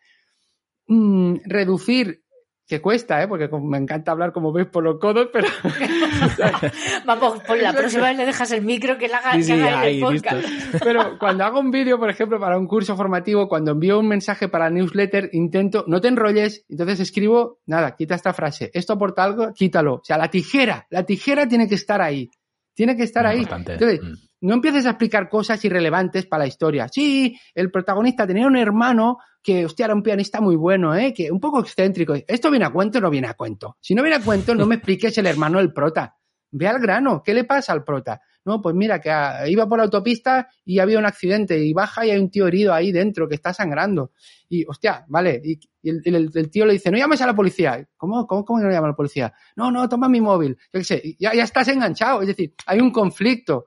mm, 0.87 1.37
reducir, 1.45 2.23
que 2.71 2.81
cuesta, 2.81 3.21
¿eh? 3.23 3.27
porque 3.29 3.49
me 3.61 3.79
encanta 3.79 4.13
hablar 4.13 4.33
como 4.33 4.53
veis 4.53 4.69
por 4.69 4.85
los 4.85 4.99
codos, 5.01 5.29
pero 5.33 5.49
Vamos, 7.05 7.43
por 7.43 7.59
la 7.61 7.73
próxima 7.73 8.09
vez 8.09 8.17
le 8.17 8.27
dejas 8.27 8.53
el 8.53 8.63
micro 8.63 8.97
que 8.97 9.09
le 9.09 9.15
haga, 9.15 9.33
Sí, 9.33 9.39
que 9.39 9.43
sí, 9.45 9.53
haga 9.53 9.69
él 9.69 9.75
ahí, 9.77 9.95
el 9.97 10.01
podcast. 10.01 10.49
listo. 10.49 10.79
Pero 10.85 11.19
cuando 11.19 11.45
hago 11.45 11.59
un 11.61 11.71
vídeo, 11.71 11.99
por 11.99 12.09
ejemplo, 12.11 12.39
para 12.39 12.57
un 12.59 12.67
curso 12.67 12.97
formativo, 12.97 13.49
cuando 13.49 13.73
envío 13.73 13.99
un 13.99 14.09
mensaje 14.09 14.49
para 14.49 14.71
newsletter, 14.71 15.31
intento, 15.33 15.85
no 15.89 16.01
te 16.01 16.09
enrolles, 16.09 16.65
entonces 16.69 17.01
escribo, 17.01 17.59
nada, 17.67 17.97
quita 17.97 18.15
esta 18.15 18.33
frase. 18.33 18.71
Esto 18.73 18.93
aporta 18.93 19.25
algo, 19.25 19.53
quítalo. 19.53 19.95
O 19.97 20.01
sea, 20.05 20.17
la 20.17 20.29
tijera, 20.31 20.87
la 20.91 21.05
tijera 21.05 21.49
tiene 21.49 21.69
que 21.69 21.75
estar 21.75 22.01
ahí. 22.01 22.31
Tiene 22.75 22.97
que 22.97 23.03
estar 23.03 23.25
Muy 23.25 23.33
ahí. 23.33 23.39
importante. 23.39 23.73
Entonces, 23.75 24.01
Mm. 24.01 24.15
No 24.41 24.55
empieces 24.55 24.87
a 24.87 24.91
explicar 24.91 25.29
cosas 25.29 25.65
irrelevantes 25.65 26.27
para 26.27 26.45
la 26.45 26.49
historia. 26.49 26.89
Sí, 26.89 27.39
el 27.55 27.71
protagonista 27.71 28.27
tenía 28.27 28.47
un 28.47 28.57
hermano 28.57 29.19
que, 29.43 29.65
hostia, 29.67 29.87
era 29.87 29.95
un 29.95 30.03
pianista 30.03 30.41
muy 30.41 30.57
bueno, 30.57 30.95
¿eh? 30.95 31.13
Que 31.15 31.31
un 31.31 31.41
poco 31.41 31.61
excéntrico. 31.61 32.15
¿Esto 32.27 32.51
viene 32.51 32.67
a 32.67 32.71
cuento 32.71 32.99
o 32.99 33.01
no 33.01 33.11
viene 33.11 33.29
a 33.29 33.35
cuento? 33.35 33.77
Si 33.81 33.95
no 33.95 34.03
viene 34.03 34.17
a 34.17 34.25
cuento, 34.25 34.55
no 34.55 34.67
me 34.67 34.77
expliques 34.77 35.17
el 35.19 35.27
hermano 35.27 35.59
del 35.59 35.73
prota. 35.73 36.17
Ve 36.53 36.67
al 36.67 36.81
grano. 36.81 37.23
¿Qué 37.23 37.35
le 37.35 37.45
pasa 37.45 37.73
al 37.73 37.85
prota? 37.85 38.21
No, 38.45 38.63
pues 38.63 38.75
mira, 38.75 39.01
que 39.01 39.11
iba 39.51 39.69
por 39.69 39.79
la 39.79 39.85
autopista 39.85 40.49
y 40.65 40.79
había 40.79 40.99
un 40.99 41.05
accidente 41.05 41.63
y 41.63 41.75
baja 41.75 42.07
y 42.07 42.11
hay 42.11 42.19
un 42.19 42.31
tío 42.31 42.49
herido 42.49 42.73
ahí 42.73 42.91
dentro 42.91 43.29
que 43.29 43.35
está 43.35 43.53
sangrando. 43.53 44.13
Y, 44.49 44.65
hostia, 44.67 45.05
vale. 45.09 45.41
Y, 45.45 45.61
el, 45.83 46.51
tío 46.51 46.67
le 46.67 46.75
dice, 46.75 46.91
no 46.91 46.99
llames 46.99 47.21
a 47.21 47.27
la 47.27 47.35
policía. 47.35 47.87
¿Cómo, 47.97 48.27
cómo, 48.27 48.45
cómo 48.45 48.61
no 48.61 48.71
llama 48.71 48.89
a 48.89 48.91
la 48.91 48.97
policía? 48.97 49.33
No, 49.57 49.71
no, 49.71 49.89
toma 49.89 50.09
mi 50.09 50.21
móvil. 50.21 50.57
Yo 50.73 50.81
qué 50.81 50.85
sé, 50.85 51.17
ya, 51.19 51.35
ya 51.35 51.45
estás 51.45 51.69
enganchado. 51.69 52.23
Es 52.23 52.29
decir, 52.29 52.55
hay 52.67 52.81
un 52.81 52.91
conflicto. 52.91 53.67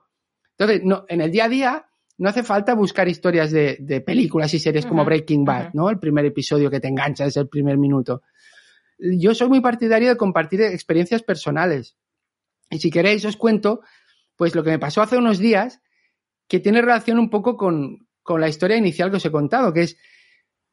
Entonces, 0.58 0.84
no, 0.84 1.04
en 1.08 1.20
el 1.20 1.30
día 1.30 1.44
a 1.46 1.48
día 1.48 1.86
no 2.18 2.28
hace 2.28 2.42
falta 2.42 2.74
buscar 2.74 3.08
historias 3.08 3.50
de, 3.50 3.76
de 3.80 4.00
películas 4.00 4.54
y 4.54 4.58
series 4.58 4.86
como 4.86 5.04
Breaking 5.04 5.44
Bad. 5.44 5.72
¿no? 5.74 5.90
El 5.90 5.98
primer 5.98 6.24
episodio 6.24 6.70
que 6.70 6.80
te 6.80 6.88
engancha 6.88 7.24
desde 7.24 7.40
el 7.40 7.48
primer 7.48 7.76
minuto. 7.76 8.22
Yo 8.98 9.34
soy 9.34 9.48
muy 9.48 9.60
partidario 9.60 10.08
de 10.08 10.16
compartir 10.16 10.62
experiencias 10.62 11.22
personales. 11.22 11.96
Y 12.70 12.78
si 12.78 12.90
queréis, 12.90 13.24
os 13.24 13.36
cuento, 13.36 13.80
pues 14.36 14.54
lo 14.54 14.62
que 14.62 14.70
me 14.70 14.78
pasó 14.78 15.02
hace 15.02 15.16
unos 15.16 15.38
días, 15.38 15.80
que 16.48 16.60
tiene 16.60 16.80
relación 16.80 17.18
un 17.18 17.30
poco 17.30 17.56
con, 17.56 18.06
con 18.22 18.40
la 18.40 18.48
historia 18.48 18.76
inicial 18.76 19.10
que 19.10 19.16
os 19.16 19.26
he 19.26 19.32
contado, 19.32 19.72
que 19.72 19.82
es 19.82 19.96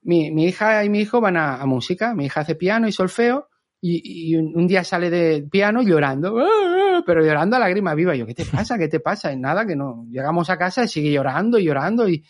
mi, 0.01 0.31
mi 0.31 0.45
hija 0.45 0.83
y 0.85 0.89
mi 0.89 0.99
hijo 0.99 1.21
van 1.21 1.37
a, 1.37 1.55
a 1.55 1.65
música, 1.65 2.13
mi 2.13 2.25
hija 2.25 2.41
hace 2.41 2.55
piano 2.55 2.87
y 2.87 2.91
solfeo, 2.91 3.49
y, 3.81 4.31
y 4.33 4.35
un, 4.37 4.67
día 4.67 4.83
sale 4.83 5.09
de 5.09 5.41
piano 5.49 5.81
llorando, 5.81 6.37
¡ah! 6.39 7.01
pero 7.05 7.25
llorando 7.25 7.55
a 7.55 7.59
lágrima 7.59 7.95
viva. 7.95 8.15
Yo, 8.15 8.27
¿qué 8.27 8.35
te 8.35 8.45
pasa? 8.45 8.77
¿Qué 8.77 8.87
te 8.87 8.99
pasa? 8.99 9.33
Y 9.33 9.37
nada, 9.37 9.65
que 9.65 9.75
no. 9.75 10.05
Llegamos 10.09 10.49
a 10.51 10.57
casa 10.57 10.83
y 10.83 10.87
sigue 10.87 11.11
llorando 11.11 11.57
y 11.57 11.65
llorando 11.65 12.07
y, 12.07 12.23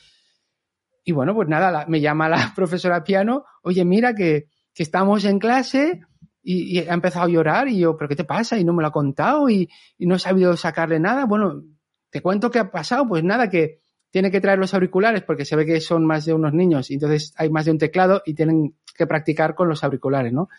bueno, 1.11 1.35
pues 1.35 1.47
nada, 1.49 1.71
la- 1.71 1.85
me 1.87 1.99
llama 1.99 2.29
la 2.29 2.37
profesora 2.55 3.03
piano, 3.03 3.43
oye, 3.63 3.83
mira 3.83 4.15
que, 4.15 4.47
que 4.73 4.83
estamos 4.83 5.25
en 5.25 5.39
clase 5.39 6.01
y, 6.41 6.79
y 6.79 6.87
ha 6.87 6.93
empezado 6.93 7.25
a 7.25 7.29
llorar 7.29 7.67
y 7.67 7.79
yo, 7.79 7.97
¿pero 7.97 8.07
qué 8.07 8.15
te 8.15 8.23
pasa? 8.23 8.57
Y 8.57 8.63
no 8.63 8.73
me 8.73 8.81
lo 8.81 8.87
ha 8.87 8.91
contado 8.91 9.49
y, 9.49 9.69
y 9.97 10.05
no 10.05 10.15
he 10.15 10.19
sabido 10.19 10.55
sacarle 10.55 10.99
nada. 10.99 11.25
Bueno, 11.25 11.63
te 12.09 12.21
cuento 12.21 12.49
qué 12.49 12.59
ha 12.59 12.71
pasado, 12.71 13.07
pues 13.07 13.23
nada, 13.23 13.49
que 13.49 13.81
tiene 14.09 14.31
que 14.31 14.41
traer 14.41 14.59
los 14.59 14.73
auriculares 14.73 15.23
porque 15.23 15.45
se 15.45 15.55
ve 15.55 15.65
que 15.65 15.79
son 15.81 16.05
más 16.05 16.25
de 16.25 16.33
unos 16.33 16.53
niños 16.53 16.91
y 16.91 16.95
entonces 16.95 17.33
hay 17.37 17.49
más 17.49 17.65
de 17.65 17.71
un 17.71 17.77
teclado 17.77 18.21
y 18.25 18.33
tienen 18.33 18.75
que 18.95 19.07
practicar 19.07 19.55
con 19.55 19.69
los 19.69 19.83
auriculares, 19.83 20.33
¿no? 20.33 20.49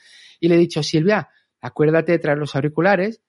Y 0.43 0.49
le 0.49 0.57
he 0.57 0.59
dicho, 0.59 0.83
Silvia, 0.83 1.29
acuérdate 1.61 2.11
de 2.11 2.19
traer 2.19 2.37
los 2.39 2.57
auriculares, 2.57 3.23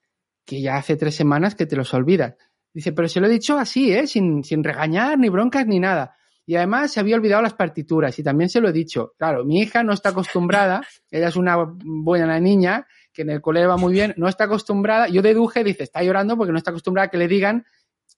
que 0.46 0.60
ya 0.62 0.78
hace 0.78 0.96
tres 0.96 1.14
semanas 1.14 1.54
que 1.54 1.68
te 1.68 1.76
los 1.76 1.94
olvidas. 1.94 2.36
Dice, 2.74 2.92
pero 2.92 3.08
se 3.08 3.20
lo 3.20 3.28
he 3.28 3.30
dicho 3.30 3.56
así, 3.60 3.94
¿eh? 3.94 4.08
Sin, 4.08 4.44
sin 4.44 4.64
regañar, 4.64 5.20
ni 5.20 5.30
broncas, 5.30 5.68
ni 5.68 5.80
nada. 5.80 6.16
Y 6.48 6.56
además 6.56 6.92
se 6.92 7.00
había 7.00 7.16
olvidado 7.16 7.44
las 7.44 7.54
partituras 7.54 8.18
y 8.18 8.24
también 8.24 8.50
se 8.50 8.60
lo 8.62 8.68
he 8.68 8.74
dicho. 8.74 9.14
Claro, 9.20 9.46
mi 9.46 9.62
hija 9.62 9.84
no 9.84 9.94
está 9.94 10.10
acostumbrada, 10.10 10.82
ella 11.12 11.28
es 11.28 11.36
una 11.36 11.56
buena 11.86 12.40
niña, 12.40 12.88
que 13.14 13.22
en 13.22 13.30
el 13.30 13.42
cole 13.42 13.64
va 13.68 13.78
muy 13.78 13.94
bien, 13.94 14.16
no 14.18 14.28
está 14.28 14.46
acostumbrada. 14.46 15.08
Yo 15.08 15.22
deduje, 15.22 15.64
dice, 15.64 15.84
está 15.84 16.02
llorando 16.02 16.36
porque 16.36 16.52
no 16.52 16.58
está 16.58 16.72
acostumbrada 16.72 17.06
a 17.08 17.12
que 17.12 17.18
le 17.20 17.28
digan 17.28 17.64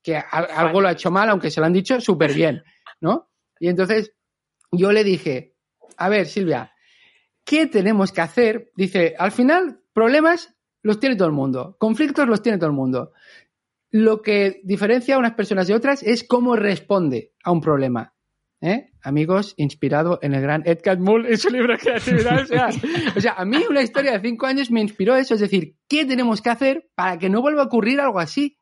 que 0.01 0.15
al- 0.15 0.47
algo 0.55 0.79
lo 0.79 0.87
ha 0.87 0.93
hecho 0.93 1.11
mal, 1.11 1.29
aunque 1.29 1.51
se 1.51 1.59
lo 1.59 1.65
han 1.65 1.73
dicho 1.73 1.99
súper 1.99 2.33
bien, 2.33 2.63
¿no? 3.01 3.29
Y 3.59 3.67
entonces 3.67 4.13
yo 4.71 4.93
le 4.93 5.03
dije, 5.03 5.53
a 5.97 6.07
ver, 6.07 6.27
Silvia, 6.27 6.71
¿qué 7.45 7.67
tenemos 7.67 8.11
que 8.11 8.21
hacer? 8.21 8.71
Dice, 8.75 9.15
al 9.17 9.31
final, 9.31 9.79
problemas 9.93 10.53
los 10.81 10.99
tiene 10.99 11.15
todo 11.15 11.27
el 11.27 11.33
mundo, 11.33 11.77
conflictos 11.79 12.27
los 12.27 12.41
tiene 12.41 12.57
todo 12.57 12.69
el 12.69 12.75
mundo. 12.75 13.13
Lo 13.91 14.21
que 14.21 14.59
diferencia 14.63 15.15
a 15.15 15.19
unas 15.19 15.35
personas 15.35 15.67
de 15.67 15.75
otras 15.75 16.03
es 16.03 16.25
cómo 16.27 16.57
responde 16.57 17.31
a 17.43 17.51
un 17.51 17.61
problema. 17.61 18.13
¿Eh? 18.61 18.91
Amigos, 19.03 19.53
inspirado 19.57 20.17
en 20.21 20.33
el 20.33 20.41
gran 20.41 20.63
Ed 20.65 20.79
Catmull 20.83 21.27
en 21.27 21.37
su 21.37 21.49
libro 21.49 21.77
Creatividad. 21.77 22.41
O 22.41 22.45
sea, 22.47 22.69
o 23.15 23.21
sea, 23.21 23.33
a 23.33 23.45
mí 23.45 23.63
una 23.69 23.81
historia 23.81 24.13
de 24.13 24.27
cinco 24.27 24.47
años 24.47 24.71
me 24.71 24.81
inspiró 24.81 25.15
eso, 25.15 25.35
es 25.35 25.39
decir, 25.39 25.75
¿qué 25.87 26.05
tenemos 26.05 26.41
que 26.41 26.49
hacer 26.49 26.89
para 26.95 27.19
que 27.19 27.29
no 27.29 27.41
vuelva 27.41 27.63
a 27.63 27.65
ocurrir 27.65 27.99
algo 27.99 28.19
así? 28.19 28.57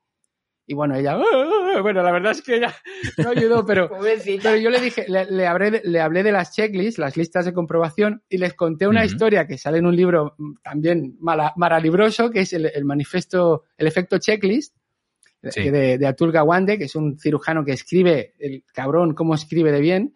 Y 0.65 0.73
bueno, 0.75 0.95
ella, 0.95 1.17
"Ah", 1.17 1.81
bueno, 1.81 2.01
la 2.03 2.11
verdad 2.11 2.31
es 2.31 2.41
que 2.41 2.55
ella 2.55 2.73
no 3.17 3.29
ayudó, 3.29 3.65
pero, 3.65 3.89
pero 4.43 4.55
yo 4.57 4.69
le 4.69 4.79
dije, 4.79 5.05
le, 5.09 5.25
le 5.25 5.45
hablé 5.47 5.71
de, 5.71 5.81
le 5.83 5.99
hablé 5.99 6.23
de 6.23 6.31
las 6.31 6.53
checklists, 6.55 6.99
las 6.99 7.17
listas 7.17 7.45
de 7.45 7.53
comprobación, 7.53 8.23
y 8.29 8.37
les 8.37 8.53
conté 8.53 8.87
una 8.87 9.01
Ujú. 9.01 9.07
historia 9.13 9.45
que 9.47 9.57
sale 9.57 9.79
en 9.79 9.85
un 9.85 9.95
libro 9.95 10.35
también 10.63 11.17
mala- 11.19 11.53
maralibroso, 11.57 12.31
que 12.31 12.41
es 12.41 12.53
el, 12.53 12.65
el 12.73 12.85
manifiesto, 12.85 13.63
el 13.77 13.87
efecto 13.87 14.17
checklist, 14.19 14.75
Sí. 15.49 15.63
que 15.63 15.71
de, 15.71 15.97
de 15.97 16.07
Atul 16.07 16.31
Gawande, 16.31 16.77
que 16.77 16.85
es 16.85 16.95
un 16.95 17.19
cirujano 17.19 17.65
que 17.65 17.73
escribe, 17.73 18.33
el 18.39 18.63
cabrón, 18.73 19.13
cómo 19.13 19.35
escribe 19.35 19.73
de 19.73 19.81
bien, 19.81 20.13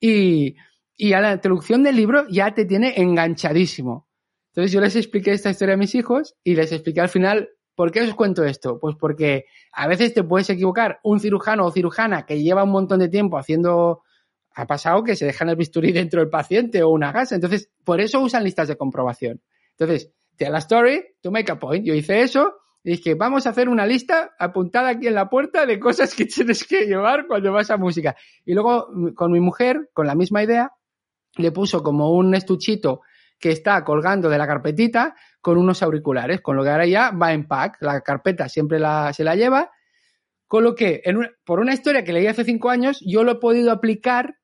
y, 0.00 0.56
y 0.96 1.12
a 1.12 1.20
la 1.20 1.32
introducción 1.34 1.84
del 1.84 1.94
libro 1.94 2.26
ya 2.28 2.52
te 2.54 2.64
tiene 2.64 2.94
enganchadísimo. 3.00 4.08
Entonces 4.48 4.72
yo 4.72 4.80
les 4.80 4.96
expliqué 4.96 5.30
esta 5.30 5.50
historia 5.50 5.74
a 5.74 5.78
mis 5.78 5.94
hijos 5.94 6.34
y 6.42 6.56
les 6.56 6.72
expliqué 6.72 7.00
al 7.00 7.08
final, 7.08 7.50
¿por 7.74 7.90
qué 7.90 8.02
os 8.02 8.14
cuento 8.14 8.44
esto? 8.44 8.78
Pues 8.78 8.96
porque 8.98 9.46
a 9.72 9.86
veces 9.88 10.14
te 10.14 10.24
puedes 10.24 10.48
equivocar. 10.50 11.00
Un 11.02 11.20
cirujano 11.20 11.66
o 11.66 11.70
cirujana 11.70 12.26
que 12.26 12.42
lleva 12.42 12.64
un 12.64 12.70
montón 12.70 13.00
de 13.00 13.08
tiempo 13.08 13.38
haciendo, 13.38 14.02
ha 14.54 14.66
pasado 14.66 15.02
que 15.02 15.16
se 15.16 15.26
dejan 15.26 15.48
el 15.48 15.56
bisturí 15.56 15.92
dentro 15.92 16.20
del 16.20 16.30
paciente 16.30 16.82
o 16.82 16.90
una 16.90 17.12
gasa. 17.12 17.34
Entonces, 17.34 17.70
por 17.84 18.00
eso 18.00 18.20
usan 18.20 18.44
listas 18.44 18.68
de 18.68 18.76
comprobación. 18.76 19.42
Entonces, 19.78 20.12
tell 20.36 20.52
la 20.52 20.58
story 20.58 21.04
to 21.22 21.30
make 21.30 21.50
a 21.50 21.58
point. 21.58 21.84
Yo 21.84 21.94
hice 21.94 22.22
eso 22.22 22.54
y 22.82 22.92
dije, 22.92 23.14
vamos 23.14 23.46
a 23.46 23.50
hacer 23.50 23.68
una 23.68 23.86
lista 23.86 24.34
apuntada 24.38 24.90
aquí 24.90 25.06
en 25.06 25.14
la 25.14 25.28
puerta 25.28 25.66
de 25.66 25.80
cosas 25.80 26.14
que 26.14 26.26
tienes 26.26 26.64
que 26.64 26.86
llevar 26.86 27.26
cuando 27.26 27.52
vas 27.52 27.70
a 27.70 27.76
música. 27.76 28.16
Y 28.44 28.54
luego, 28.54 28.88
mm, 28.92 29.08
con 29.14 29.32
mi 29.32 29.40
mujer, 29.40 29.90
con 29.92 30.06
la 30.06 30.14
misma 30.14 30.42
idea, 30.42 30.72
le 31.36 31.50
puso 31.50 31.82
como 31.82 32.12
un 32.12 32.34
estuchito 32.34 33.00
que 33.38 33.50
está 33.50 33.82
colgando 33.84 34.28
de 34.28 34.38
la 34.38 34.46
carpetita 34.46 35.14
con 35.44 35.58
unos 35.58 35.82
auriculares, 35.82 36.40
con 36.40 36.56
lo 36.56 36.64
que 36.64 36.70
ahora 36.70 36.86
ya 36.86 37.10
va 37.10 37.34
en 37.34 37.46
pack. 37.46 37.76
La 37.82 38.00
carpeta 38.00 38.48
siempre 38.48 38.78
la, 38.78 39.12
se 39.12 39.24
la 39.24 39.36
lleva. 39.36 39.70
Con 40.48 40.64
lo 40.64 40.74
que, 40.74 41.02
en 41.04 41.18
una- 41.18 41.30
por 41.44 41.60
una 41.60 41.74
historia 41.74 42.02
que 42.02 42.14
leí 42.14 42.26
hace 42.26 42.44
cinco 42.44 42.70
años, 42.70 42.98
yo 43.04 43.24
lo 43.24 43.32
he 43.32 43.34
podido 43.34 43.70
aplicar 43.70 44.38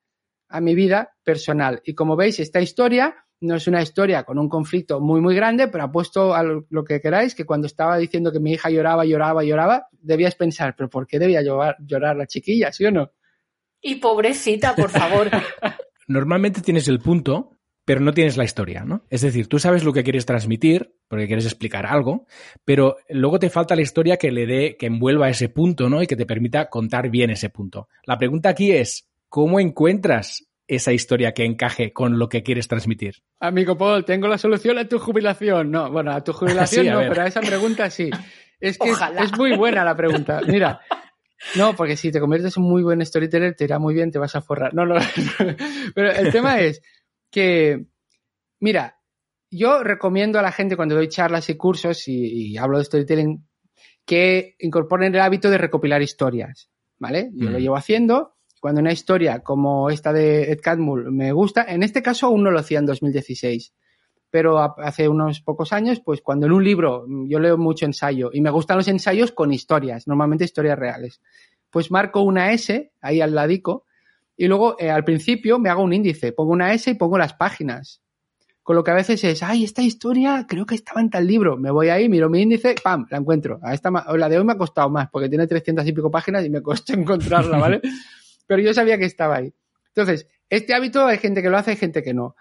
a 0.50 0.60
mi 0.60 0.74
vida 0.74 1.16
personal. 1.24 1.80
Y 1.86 1.94
como 1.94 2.16
veis, 2.16 2.38
esta 2.38 2.60
historia 2.60 3.14
no 3.40 3.54
es 3.54 3.66
una 3.66 3.80
historia 3.80 4.24
con 4.24 4.38
un 4.38 4.50
conflicto 4.50 5.00
muy, 5.00 5.22
muy 5.22 5.34
grande, 5.34 5.68
pero 5.68 5.84
apuesto 5.84 6.34
a 6.34 6.42
lo, 6.42 6.66
lo 6.68 6.84
que 6.84 7.00
queráis, 7.00 7.34
que 7.34 7.46
cuando 7.46 7.66
estaba 7.66 7.96
diciendo 7.96 8.30
que 8.30 8.38
mi 8.40 8.52
hija 8.52 8.68
lloraba, 8.68 9.06
lloraba, 9.06 9.42
lloraba, 9.42 9.86
debías 9.92 10.34
pensar, 10.34 10.74
pero 10.76 10.90
¿por 10.90 11.06
qué 11.06 11.18
debía 11.18 11.40
llorar, 11.40 11.76
llorar 11.80 12.14
la 12.16 12.26
chiquilla, 12.26 12.72
sí 12.72 12.84
o 12.84 12.90
no? 12.90 13.10
Y 13.80 13.94
pobrecita, 13.94 14.74
por 14.76 14.90
favor. 14.90 15.30
Normalmente 16.08 16.60
tienes 16.60 16.88
el 16.88 16.98
punto, 16.98 17.56
pero 17.90 18.02
no 18.02 18.12
tienes 18.12 18.36
la 18.36 18.44
historia, 18.44 18.84
¿no? 18.84 19.02
Es 19.10 19.22
decir, 19.22 19.48
tú 19.48 19.58
sabes 19.58 19.82
lo 19.82 19.92
que 19.92 20.04
quieres 20.04 20.24
transmitir, 20.24 20.94
porque 21.08 21.26
quieres 21.26 21.44
explicar 21.44 21.86
algo, 21.86 22.24
pero 22.64 22.98
luego 23.08 23.40
te 23.40 23.50
falta 23.50 23.74
la 23.74 23.82
historia 23.82 24.16
que 24.16 24.30
le 24.30 24.46
dé, 24.46 24.76
que 24.78 24.86
envuelva 24.86 25.28
ese 25.28 25.48
punto, 25.48 25.88
¿no? 25.88 26.00
Y 26.00 26.06
que 26.06 26.14
te 26.14 26.24
permita 26.24 26.70
contar 26.70 27.10
bien 27.10 27.30
ese 27.30 27.50
punto. 27.50 27.88
La 28.04 28.16
pregunta 28.16 28.50
aquí 28.50 28.70
es, 28.70 29.10
¿cómo 29.28 29.58
encuentras 29.58 30.46
esa 30.68 30.92
historia 30.92 31.32
que 31.32 31.44
encaje 31.44 31.92
con 31.92 32.16
lo 32.20 32.28
que 32.28 32.44
quieres 32.44 32.68
transmitir? 32.68 33.24
Amigo 33.40 33.76
Paul, 33.76 34.04
tengo 34.04 34.28
la 34.28 34.38
solución 34.38 34.78
a 34.78 34.86
tu 34.86 35.00
jubilación. 35.00 35.72
No, 35.72 35.90
bueno, 35.90 36.12
a 36.12 36.22
tu 36.22 36.32
jubilación 36.32 36.84
Sí, 36.84 36.88
a 36.88 36.94
no, 36.94 37.00
pero 37.08 37.22
a 37.22 37.26
esa 37.26 37.40
pregunta 37.40 37.90
sí. 37.90 38.08
Es 38.60 38.78
que 38.78 38.92
Ojalá. 38.92 39.24
es 39.24 39.36
muy 39.36 39.56
buena 39.56 39.84
la 39.84 39.96
pregunta. 39.96 40.42
Mira, 40.46 40.78
no, 41.56 41.74
porque 41.74 41.96
si 41.96 42.12
te 42.12 42.20
conviertes 42.20 42.56
en 42.56 42.62
un 42.62 42.70
muy 42.70 42.84
buen 42.84 43.04
storyteller, 43.04 43.56
te 43.56 43.64
irá 43.64 43.80
muy 43.80 43.94
bien, 43.94 44.12
te 44.12 44.20
vas 44.20 44.36
a 44.36 44.42
forrar. 44.42 44.74
No, 44.74 44.86
no. 44.86 44.94
Pero 45.96 46.12
el 46.12 46.30
tema 46.30 46.60
es 46.60 46.80
que, 47.30 47.86
mira, 48.58 49.00
yo 49.50 49.82
recomiendo 49.82 50.38
a 50.38 50.42
la 50.42 50.52
gente 50.52 50.76
cuando 50.76 50.94
doy 50.94 51.08
charlas 51.08 51.48
y 51.50 51.56
cursos 51.56 52.06
y, 52.08 52.52
y 52.52 52.56
hablo 52.56 52.78
de 52.78 52.84
storytelling 52.84 53.44
que 54.04 54.56
incorporen 54.58 55.14
el 55.14 55.20
hábito 55.20 55.50
de 55.50 55.58
recopilar 55.58 56.02
historias, 56.02 56.70
¿vale? 56.98 57.30
Yo 57.32 57.50
lo 57.50 57.58
llevo 57.58 57.76
haciendo. 57.76 58.34
Cuando 58.60 58.80
una 58.80 58.92
historia 58.92 59.40
como 59.40 59.88
esta 59.88 60.12
de 60.12 60.52
Ed 60.52 60.60
Catmull 60.60 61.10
me 61.12 61.32
gusta, 61.32 61.64
en 61.64 61.82
este 61.82 62.02
caso 62.02 62.26
aún 62.26 62.42
no 62.42 62.50
lo 62.50 62.58
hacía 62.58 62.78
en 62.78 62.86
2016, 62.86 63.72
pero 64.30 64.58
hace 64.58 65.08
unos 65.08 65.40
pocos 65.40 65.72
años, 65.72 66.00
pues 66.04 66.20
cuando 66.22 66.46
en 66.46 66.52
un 66.52 66.64
libro, 66.64 67.04
mm, 67.06 67.28
yo 67.28 67.38
leo 67.40 67.56
mucho 67.56 67.86
ensayo 67.86 68.30
y 68.32 68.40
me 68.40 68.50
gustan 68.50 68.76
los 68.76 68.88
ensayos 68.88 69.32
con 69.32 69.52
historias, 69.52 70.06
normalmente 70.06 70.44
historias 70.44 70.78
reales, 70.78 71.20
pues 71.70 71.90
marco 71.90 72.22
una 72.22 72.52
S 72.52 72.92
ahí 73.00 73.20
al 73.20 73.34
ladico 73.34 73.84
y 74.40 74.48
luego 74.48 74.74
eh, 74.78 74.88
al 74.88 75.04
principio 75.04 75.58
me 75.58 75.68
hago 75.68 75.82
un 75.82 75.92
índice, 75.92 76.32
pongo 76.32 76.52
una 76.52 76.72
S 76.72 76.90
y 76.90 76.94
pongo 76.94 77.18
las 77.18 77.34
páginas. 77.34 78.00
Con 78.62 78.74
lo 78.74 78.82
que 78.82 78.90
a 78.90 78.94
veces 78.94 79.22
es, 79.22 79.42
ay, 79.42 79.64
esta 79.64 79.82
historia 79.82 80.46
creo 80.48 80.64
que 80.64 80.74
estaba 80.74 81.02
en 81.02 81.10
tal 81.10 81.26
libro. 81.26 81.58
Me 81.58 81.70
voy 81.70 81.90
ahí, 81.90 82.08
miro 82.08 82.30
mi 82.30 82.40
índice, 82.40 82.74
pam, 82.82 83.06
la 83.10 83.18
encuentro. 83.18 83.60
A 83.62 83.74
esta, 83.74 83.90
la 83.90 84.28
de 84.30 84.38
hoy 84.38 84.44
me 84.46 84.54
ha 84.54 84.56
costado 84.56 84.88
más 84.88 85.10
porque 85.10 85.28
tiene 85.28 85.46
300 85.46 85.86
y 85.86 85.92
pico 85.92 86.10
páginas 86.10 86.42
y 86.46 86.48
me 86.48 86.62
costó 86.62 86.94
encontrarla, 86.94 87.58
¿vale? 87.58 87.82
Pero 88.46 88.62
yo 88.62 88.72
sabía 88.72 88.96
que 88.96 89.04
estaba 89.04 89.36
ahí. 89.36 89.52
Entonces, 89.88 90.26
este 90.48 90.72
hábito 90.72 91.04
hay 91.04 91.18
gente 91.18 91.42
que 91.42 91.50
lo 91.50 91.58
hace, 91.58 91.72
hay 91.72 91.76
gente 91.76 92.02
que 92.02 92.14
no. 92.14 92.34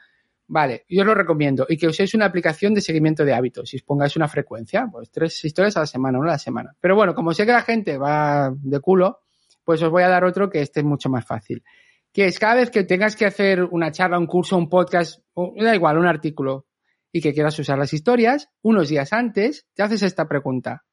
Vale, 0.47 0.85
yo 0.87 1.01
os 1.01 1.05
lo 1.05 1.13
recomiendo. 1.13 1.65
Y 1.67 1.75
que 1.75 1.87
uséis 1.87 2.13
una 2.13 2.27
aplicación 2.27 2.73
de 2.73 2.79
seguimiento 2.79 3.25
de 3.25 3.33
hábitos. 3.33 3.71
Si 3.71 3.75
os 3.75 3.83
pongáis 3.83 4.15
una 4.15 4.29
frecuencia, 4.29 4.87
pues 4.89 5.11
tres 5.11 5.43
historias 5.43 5.75
a 5.75 5.81
la 5.81 5.85
semana, 5.85 6.17
una 6.17 6.29
a 6.29 6.33
la 6.35 6.39
semana. 6.39 6.73
Pero 6.79 6.95
bueno, 6.95 7.13
como 7.13 7.33
sé 7.33 7.45
que 7.45 7.51
la 7.51 7.61
gente 7.61 7.97
va 7.97 8.53
de 8.55 8.79
culo, 8.79 9.19
pues 9.65 9.83
os 9.83 9.91
voy 9.91 10.03
a 10.03 10.07
dar 10.07 10.23
otro 10.23 10.49
que 10.49 10.61
esté 10.61 10.81
mucho 10.81 11.09
más 11.09 11.25
fácil. 11.25 11.63
Que 12.11 12.25
es 12.25 12.39
cada 12.39 12.55
vez 12.55 12.71
que 12.71 12.83
tengas 12.83 13.15
que 13.15 13.25
hacer 13.25 13.63
una 13.63 13.91
charla, 13.91 14.17
un 14.17 14.27
curso, 14.27 14.57
un 14.57 14.69
podcast, 14.69 15.21
o, 15.33 15.53
da 15.57 15.75
igual, 15.75 15.97
un 15.97 16.07
artículo, 16.07 16.67
y 17.11 17.21
que 17.21 17.33
quieras 17.33 17.57
usar 17.59 17.77
las 17.77 17.93
historias, 17.93 18.49
unos 18.61 18.89
días 18.89 19.13
antes 19.13 19.67
te 19.73 19.83
haces 19.83 20.03
esta 20.03 20.27
pregunta. 20.27 20.85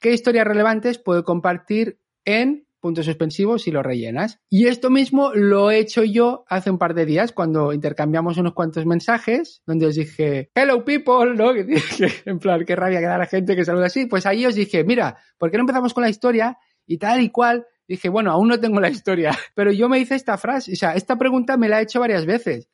qué 0.00 0.12
historias 0.12 0.46
relevantes 0.46 0.98
puedo 0.98 1.24
compartir 1.24 2.00
en 2.24 2.66
puntos 2.82 3.06
suspensivos 3.06 3.68
y 3.68 3.70
lo 3.70 3.82
rellenas. 3.82 4.40
Y 4.50 4.66
esto 4.66 4.90
mismo 4.90 5.32
lo 5.32 5.70
he 5.70 5.78
hecho 5.78 6.02
yo 6.02 6.44
hace 6.48 6.68
un 6.68 6.78
par 6.78 6.94
de 6.94 7.06
días 7.06 7.32
cuando 7.32 7.72
intercambiamos 7.72 8.36
unos 8.38 8.54
cuantos 8.54 8.84
mensajes 8.84 9.62
donde 9.64 9.86
os 9.86 9.94
dije, 9.94 10.50
hello 10.54 10.84
people, 10.84 11.34
¿no? 11.36 11.52
en 12.26 12.38
plan, 12.40 12.64
qué 12.66 12.74
rabia 12.74 12.98
que 12.98 13.06
da 13.06 13.16
la 13.16 13.26
gente 13.26 13.54
que 13.54 13.64
saluda 13.64 13.86
así. 13.86 14.06
Pues 14.06 14.26
ahí 14.26 14.44
os 14.44 14.56
dije, 14.56 14.82
mira, 14.82 15.16
¿por 15.38 15.50
qué 15.50 15.56
no 15.56 15.62
empezamos 15.62 15.94
con 15.94 16.02
la 16.02 16.10
historia? 16.10 16.58
Y 16.84 16.98
tal 16.98 17.22
y 17.22 17.30
cual. 17.30 17.66
Dije, 17.88 18.08
bueno, 18.08 18.30
aún 18.30 18.48
no 18.48 18.60
tengo 18.60 18.80
la 18.80 18.90
historia, 18.90 19.30
pero 19.54 19.72
yo 19.72 19.88
me 19.88 19.98
hice 19.98 20.14
esta 20.14 20.38
frase, 20.38 20.72
o 20.72 20.76
sea, 20.76 20.94
esta 20.94 21.16
pregunta 21.16 21.56
me 21.56 21.68
la 21.68 21.80
he 21.80 21.84
hecho 21.84 22.00
varias 22.00 22.26
veces. 22.26 22.68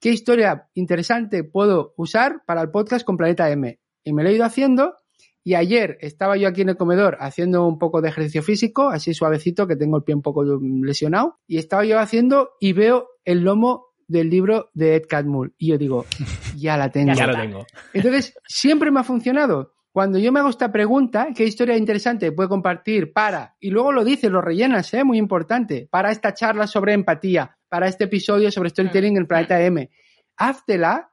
¿Qué 0.00 0.10
historia 0.10 0.68
interesante 0.74 1.44
puedo 1.44 1.94
usar 1.96 2.42
para 2.44 2.60
el 2.60 2.70
podcast 2.70 3.04
con 3.04 3.16
Planeta 3.16 3.50
M? 3.50 3.78
Y 4.04 4.12
me 4.12 4.22
lo 4.22 4.30
he 4.30 4.34
ido 4.34 4.44
haciendo 4.44 4.96
y 5.44 5.54
ayer 5.54 5.98
estaba 6.00 6.36
yo 6.36 6.48
aquí 6.48 6.62
en 6.62 6.70
el 6.70 6.76
comedor 6.76 7.16
haciendo 7.20 7.66
un 7.66 7.78
poco 7.78 8.00
de 8.00 8.08
ejercicio 8.08 8.42
físico, 8.42 8.88
así 8.88 9.12
suavecito, 9.14 9.66
que 9.66 9.76
tengo 9.76 9.96
el 9.96 10.04
pie 10.04 10.14
un 10.14 10.22
poco 10.22 10.44
lesionado, 10.44 11.38
y 11.46 11.58
estaba 11.58 11.84
yo 11.84 11.98
haciendo 11.98 12.50
y 12.60 12.72
veo 12.72 13.08
el 13.24 13.40
lomo 13.40 13.86
del 14.06 14.30
libro 14.30 14.70
de 14.74 14.96
Ed 14.96 15.04
Catmull. 15.08 15.54
Y 15.58 15.68
yo 15.68 15.78
digo, 15.78 16.06
ya 16.56 16.76
la 16.76 16.90
tengo. 16.90 17.14
Ya 17.14 17.26
lo 17.26 17.36
tengo. 17.36 17.66
Entonces, 17.92 18.34
siempre 18.46 18.90
me 18.90 19.00
ha 19.00 19.04
funcionado. 19.04 19.74
Cuando 19.92 20.18
yo 20.18 20.32
me 20.32 20.40
hago 20.40 20.48
esta 20.48 20.72
pregunta, 20.72 21.28
¿qué 21.36 21.44
historia 21.44 21.76
interesante 21.76 22.32
puedo 22.32 22.48
compartir 22.48 23.12
para? 23.12 23.56
Y 23.60 23.70
luego 23.70 23.92
lo 23.92 24.04
dices, 24.04 24.30
lo 24.30 24.40
rellenas, 24.40 24.92
¿eh? 24.94 25.04
Muy 25.04 25.18
importante. 25.18 25.86
Para 25.90 26.10
esta 26.10 26.32
charla 26.32 26.66
sobre 26.66 26.94
empatía, 26.94 27.58
para 27.68 27.88
este 27.88 28.04
episodio 28.04 28.50
sobre 28.50 28.70
storytelling 28.70 29.18
en 29.18 29.26
Planeta 29.26 29.60
M. 29.62 29.90
Háztela 30.36 31.12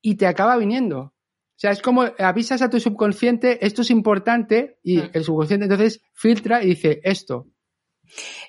y 0.00 0.14
te 0.14 0.28
acaba 0.28 0.56
viniendo. 0.56 0.98
O 1.00 1.56
sea, 1.56 1.72
es 1.72 1.82
como 1.82 2.04
avisas 2.18 2.62
a 2.62 2.70
tu 2.70 2.78
subconsciente, 2.78 3.64
esto 3.66 3.82
es 3.82 3.90
importante, 3.90 4.78
y 4.82 4.98
Mm. 4.98 5.10
el 5.12 5.24
subconsciente 5.24 5.64
entonces 5.64 6.02
filtra 6.12 6.62
y 6.62 6.66
dice 6.66 7.00
esto. 7.04 7.48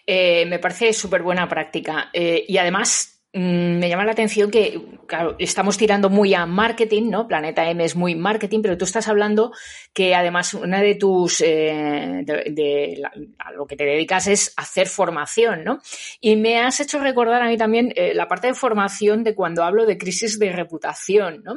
Eh, 0.06 0.46
me 0.48 0.60
parece 0.60 0.94
súper 0.94 1.24
buena 1.24 1.48
práctica. 1.48 2.10
Eh, 2.14 2.46
y 2.48 2.58
además, 2.58 3.15
me 3.38 3.90
llama 3.90 4.06
la 4.06 4.14
atención 4.14 4.50
que, 4.50 4.82
claro, 5.08 5.36
estamos 5.40 5.78
tirando 5.78 6.10
muy 6.10 6.34
a 6.34 6.46
marketing, 6.46 7.10
¿no? 7.10 7.28
Planeta 7.28 7.70
M 7.70 7.84
es 7.84 7.98
muy 7.98 8.16
marketing, 8.16 8.62
pero 8.62 8.78
tú 8.78 8.86
estás 8.86 9.10
hablando 9.10 9.52
que 9.94 10.16
además 10.16 10.54
una 10.54 10.80
de 10.80 10.96
tus, 10.96 11.42
eh, 11.42 12.24
de, 12.24 12.52
de 12.52 13.04
a 13.40 13.52
lo 13.52 13.68
que 13.68 13.76
te 13.76 13.84
dedicas 13.84 14.28
es 14.28 14.54
hacer 14.56 14.88
formación, 14.88 15.66
¿no? 15.66 15.82
Y 16.22 16.38
me 16.38 16.60
has 16.60 16.80
hecho 16.80 17.00
recordar 17.00 17.42
a 17.42 17.50
mí 17.50 17.58
también 17.58 17.92
eh, 17.98 18.14
la 18.14 18.30
parte 18.30 18.48
de 18.48 18.54
formación 18.54 19.26
de 19.26 19.36
cuando 19.36 19.66
hablo 19.66 19.86
de 19.86 19.98
crisis 19.98 20.40
de 20.40 20.54
reputación, 20.54 21.44
¿no? 21.44 21.56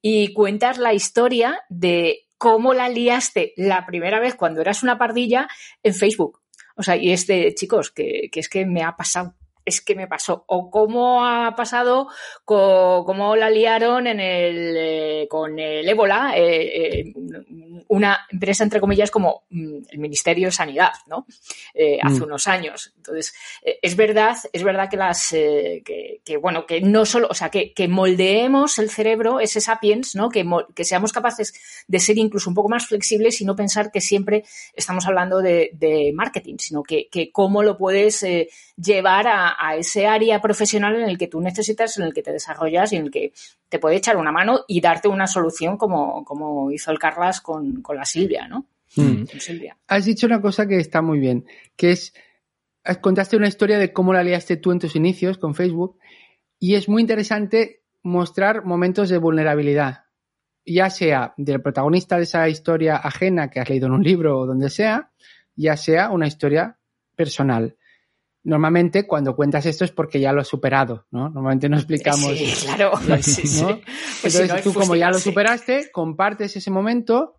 Y 0.00 0.32
cuentas 0.32 0.78
la 0.78 0.92
historia 0.92 1.60
de 1.68 2.26
cómo 2.36 2.74
la 2.74 2.88
liaste 2.88 3.52
la 3.56 3.86
primera 3.86 4.18
vez 4.18 4.34
cuando 4.34 4.60
eras 4.60 4.82
una 4.82 4.98
pardilla 4.98 5.46
en 5.84 5.94
Facebook. 5.94 6.40
O 6.74 6.82
sea, 6.82 6.96
y 6.96 7.12
es 7.12 7.28
de, 7.28 7.54
chicos, 7.54 7.92
que, 7.92 8.28
que 8.32 8.40
es 8.40 8.48
que 8.48 8.66
me 8.66 8.82
ha 8.82 8.96
pasado. 8.96 9.36
Es 9.64 9.80
que 9.80 9.94
me 9.94 10.06
pasó. 10.08 10.44
O 10.48 10.70
cómo 10.70 11.24
ha 11.26 11.54
pasado, 11.56 12.08
co- 12.44 13.04
cómo 13.06 13.36
la 13.36 13.48
liaron 13.50 14.06
en 14.06 14.18
el, 14.20 14.74
eh, 14.76 15.26
con 15.30 15.58
el 15.58 15.88
ébola, 15.88 16.32
eh, 16.36 16.98
eh, 17.04 17.12
una 17.88 18.26
empresa, 18.30 18.64
entre 18.64 18.80
comillas, 18.80 19.10
como 19.10 19.44
mm, 19.50 19.76
el 19.90 19.98
Ministerio 19.98 20.48
de 20.48 20.52
Sanidad, 20.52 20.92
¿no? 21.06 21.26
Hace 22.02 22.20
Mm. 22.20 22.24
unos 22.24 22.46
años. 22.48 22.92
Entonces, 22.96 23.34
es 23.62 23.96
verdad, 23.96 24.36
es 24.52 24.62
verdad 24.62 24.88
que 24.90 24.96
las, 24.96 25.28
que, 25.30 26.20
que, 26.24 26.36
bueno, 26.36 26.66
que 26.66 26.80
no 26.80 27.04
solo, 27.04 27.28
o 27.30 27.34
sea, 27.34 27.50
que, 27.50 27.72
que 27.72 27.88
moldeemos 27.88 28.78
el 28.78 28.90
cerebro, 28.90 29.40
ese 29.40 29.60
sapiens, 29.60 30.14
¿no? 30.14 30.28
Que, 30.28 30.44
que 30.74 30.84
seamos 30.84 31.12
capaces 31.12 31.84
de 31.86 31.98
ser 31.98 32.18
incluso 32.18 32.48
un 32.50 32.54
poco 32.54 32.68
más 32.68 32.86
flexibles 32.86 33.40
y 33.40 33.44
no 33.44 33.54
pensar 33.56 33.90
que 33.90 34.00
siempre 34.00 34.44
estamos 34.74 35.06
hablando 35.06 35.40
de, 35.40 35.70
de 35.74 36.12
marketing, 36.14 36.56
sino 36.58 36.82
que, 36.82 37.08
que 37.08 37.30
cómo 37.30 37.62
lo 37.62 37.76
puedes 37.76 38.24
llevar 38.76 39.26
a, 39.28 39.51
a 39.58 39.76
ese 39.76 40.06
área 40.06 40.40
profesional 40.40 40.96
en 40.96 41.08
el 41.08 41.18
que 41.18 41.28
tú 41.28 41.40
necesitas, 41.40 41.98
en 41.98 42.04
el 42.04 42.14
que 42.14 42.22
te 42.22 42.32
desarrollas 42.32 42.92
y 42.92 42.96
en 42.96 43.04
el 43.04 43.10
que 43.10 43.32
te 43.68 43.78
puede 43.78 43.96
echar 43.96 44.16
una 44.16 44.32
mano 44.32 44.60
y 44.68 44.80
darte 44.80 45.08
una 45.08 45.26
solución 45.26 45.76
como, 45.76 46.24
como 46.24 46.70
hizo 46.70 46.90
el 46.90 46.98
Carlas 46.98 47.40
con, 47.40 47.82
con 47.82 47.96
la 47.96 48.04
Silvia, 48.04 48.48
¿no? 48.48 48.66
Mm. 48.96 49.24
Con 49.24 49.40
Silvia. 49.40 49.76
Has 49.88 50.04
dicho 50.04 50.26
una 50.26 50.40
cosa 50.40 50.66
que 50.66 50.76
está 50.76 51.02
muy 51.02 51.18
bien, 51.18 51.46
que 51.76 51.92
es, 51.92 52.14
contaste 53.00 53.36
una 53.36 53.48
historia 53.48 53.78
de 53.78 53.92
cómo 53.92 54.12
la 54.12 54.22
liaste 54.22 54.56
tú 54.56 54.72
en 54.72 54.78
tus 54.78 54.96
inicios 54.96 55.38
con 55.38 55.54
Facebook 55.54 55.98
y 56.58 56.74
es 56.74 56.88
muy 56.88 57.02
interesante 57.02 57.82
mostrar 58.02 58.64
momentos 58.64 59.08
de 59.08 59.18
vulnerabilidad, 59.18 60.04
ya 60.66 60.90
sea 60.90 61.34
del 61.36 61.62
protagonista 61.62 62.16
de 62.16 62.24
esa 62.24 62.48
historia 62.48 62.96
ajena 62.96 63.48
que 63.48 63.60
has 63.60 63.68
leído 63.68 63.86
en 63.86 63.92
un 63.92 64.02
libro 64.02 64.38
o 64.38 64.46
donde 64.46 64.70
sea, 64.70 65.10
ya 65.54 65.76
sea 65.76 66.10
una 66.10 66.26
historia 66.26 66.78
personal. 67.16 67.76
Normalmente 68.44 69.06
cuando 69.06 69.36
cuentas 69.36 69.66
esto 69.66 69.84
es 69.84 69.92
porque 69.92 70.18
ya 70.18 70.32
lo 70.32 70.40
has 70.40 70.48
superado, 70.48 71.06
¿no? 71.12 71.28
Normalmente 71.30 71.68
no 71.68 71.76
explicamos 71.76 72.36
Sí, 72.36 72.66
claro. 72.66 72.92
Sí, 73.22 73.46
sí. 73.46 73.62
¿no? 73.62 73.78
Pues 74.20 74.32
si 74.34 74.42
Entonces 74.42 74.66
no, 74.66 74.72
tú 74.72 74.78
como 74.78 74.96
ya 74.96 75.10
lo 75.10 75.18
superaste, 75.18 75.90
compartes 75.92 76.56
ese 76.56 76.70
momento 76.70 77.36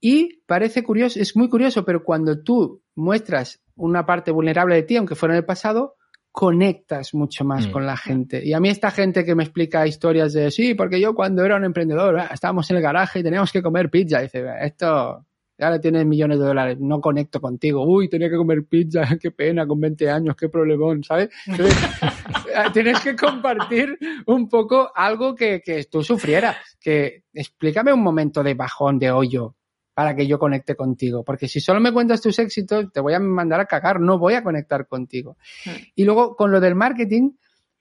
y 0.00 0.42
parece 0.46 0.82
curioso, 0.82 1.18
es 1.18 1.34
muy 1.34 1.48
curioso, 1.48 1.84
pero 1.84 2.04
cuando 2.04 2.42
tú 2.42 2.82
muestras 2.94 3.62
una 3.74 4.04
parte 4.04 4.30
vulnerable 4.30 4.74
de 4.74 4.82
ti, 4.82 4.96
aunque 4.96 5.14
fuera 5.14 5.34
en 5.34 5.38
el 5.38 5.46
pasado, 5.46 5.96
conectas 6.30 7.14
mucho 7.14 7.44
más 7.44 7.68
Mm. 7.68 7.70
con 7.70 7.86
la 7.86 7.96
gente. 7.96 8.44
Y 8.44 8.52
a 8.52 8.60
mí 8.60 8.68
esta 8.68 8.90
gente 8.90 9.24
que 9.24 9.34
me 9.34 9.44
explica 9.44 9.86
historias 9.86 10.32
de, 10.32 10.50
sí, 10.50 10.74
porque 10.74 11.00
yo 11.00 11.14
cuando 11.14 11.44
era 11.44 11.56
un 11.56 11.64
emprendedor 11.64 12.18
ah, 12.18 12.30
estábamos 12.34 12.68
en 12.70 12.76
el 12.76 12.82
garaje 12.82 13.20
y 13.20 13.22
teníamos 13.22 13.50
que 13.52 13.62
comer 13.62 13.88
pizza, 13.88 14.20
dice, 14.20 14.44
esto... 14.60 15.24
Ahora 15.58 15.80
tienes 15.80 16.04
millones 16.04 16.38
de 16.40 16.46
dólares, 16.46 16.78
no 16.80 17.00
conecto 17.00 17.40
contigo. 17.40 17.86
Uy, 17.86 18.08
tenía 18.08 18.28
que 18.28 18.36
comer 18.36 18.64
pizza, 18.64 19.02
qué 19.20 19.30
pena, 19.30 19.66
con 19.66 19.80
20 19.80 20.10
años, 20.10 20.36
qué 20.36 20.48
problemón, 20.48 21.04
¿sabes? 21.04 21.30
Entonces, 21.46 21.76
eh, 22.54 22.70
tienes 22.72 23.00
que 23.00 23.14
compartir 23.14 23.96
un 24.26 24.48
poco 24.48 24.90
algo 24.94 25.34
que, 25.34 25.60
que 25.64 25.84
tú 25.84 26.02
sufrieras. 26.02 26.56
Que 26.80 27.24
explícame 27.32 27.92
un 27.92 28.02
momento 28.02 28.42
de 28.42 28.54
bajón, 28.54 28.98
de 28.98 29.12
hoyo, 29.12 29.54
para 29.94 30.16
que 30.16 30.26
yo 30.26 30.40
conecte 30.40 30.74
contigo. 30.74 31.22
Porque 31.24 31.46
si 31.46 31.60
solo 31.60 31.80
me 31.80 31.92
cuentas 31.92 32.20
tus 32.20 32.38
éxitos, 32.40 32.92
te 32.92 33.00
voy 33.00 33.14
a 33.14 33.20
mandar 33.20 33.60
a 33.60 33.66
cagar, 33.66 34.00
no 34.00 34.18
voy 34.18 34.34
a 34.34 34.42
conectar 34.42 34.88
contigo. 34.88 35.36
Hmm. 35.64 35.70
Y 35.94 36.04
luego, 36.04 36.34
con 36.34 36.50
lo 36.50 36.58
del 36.58 36.74
marketing, 36.74 37.30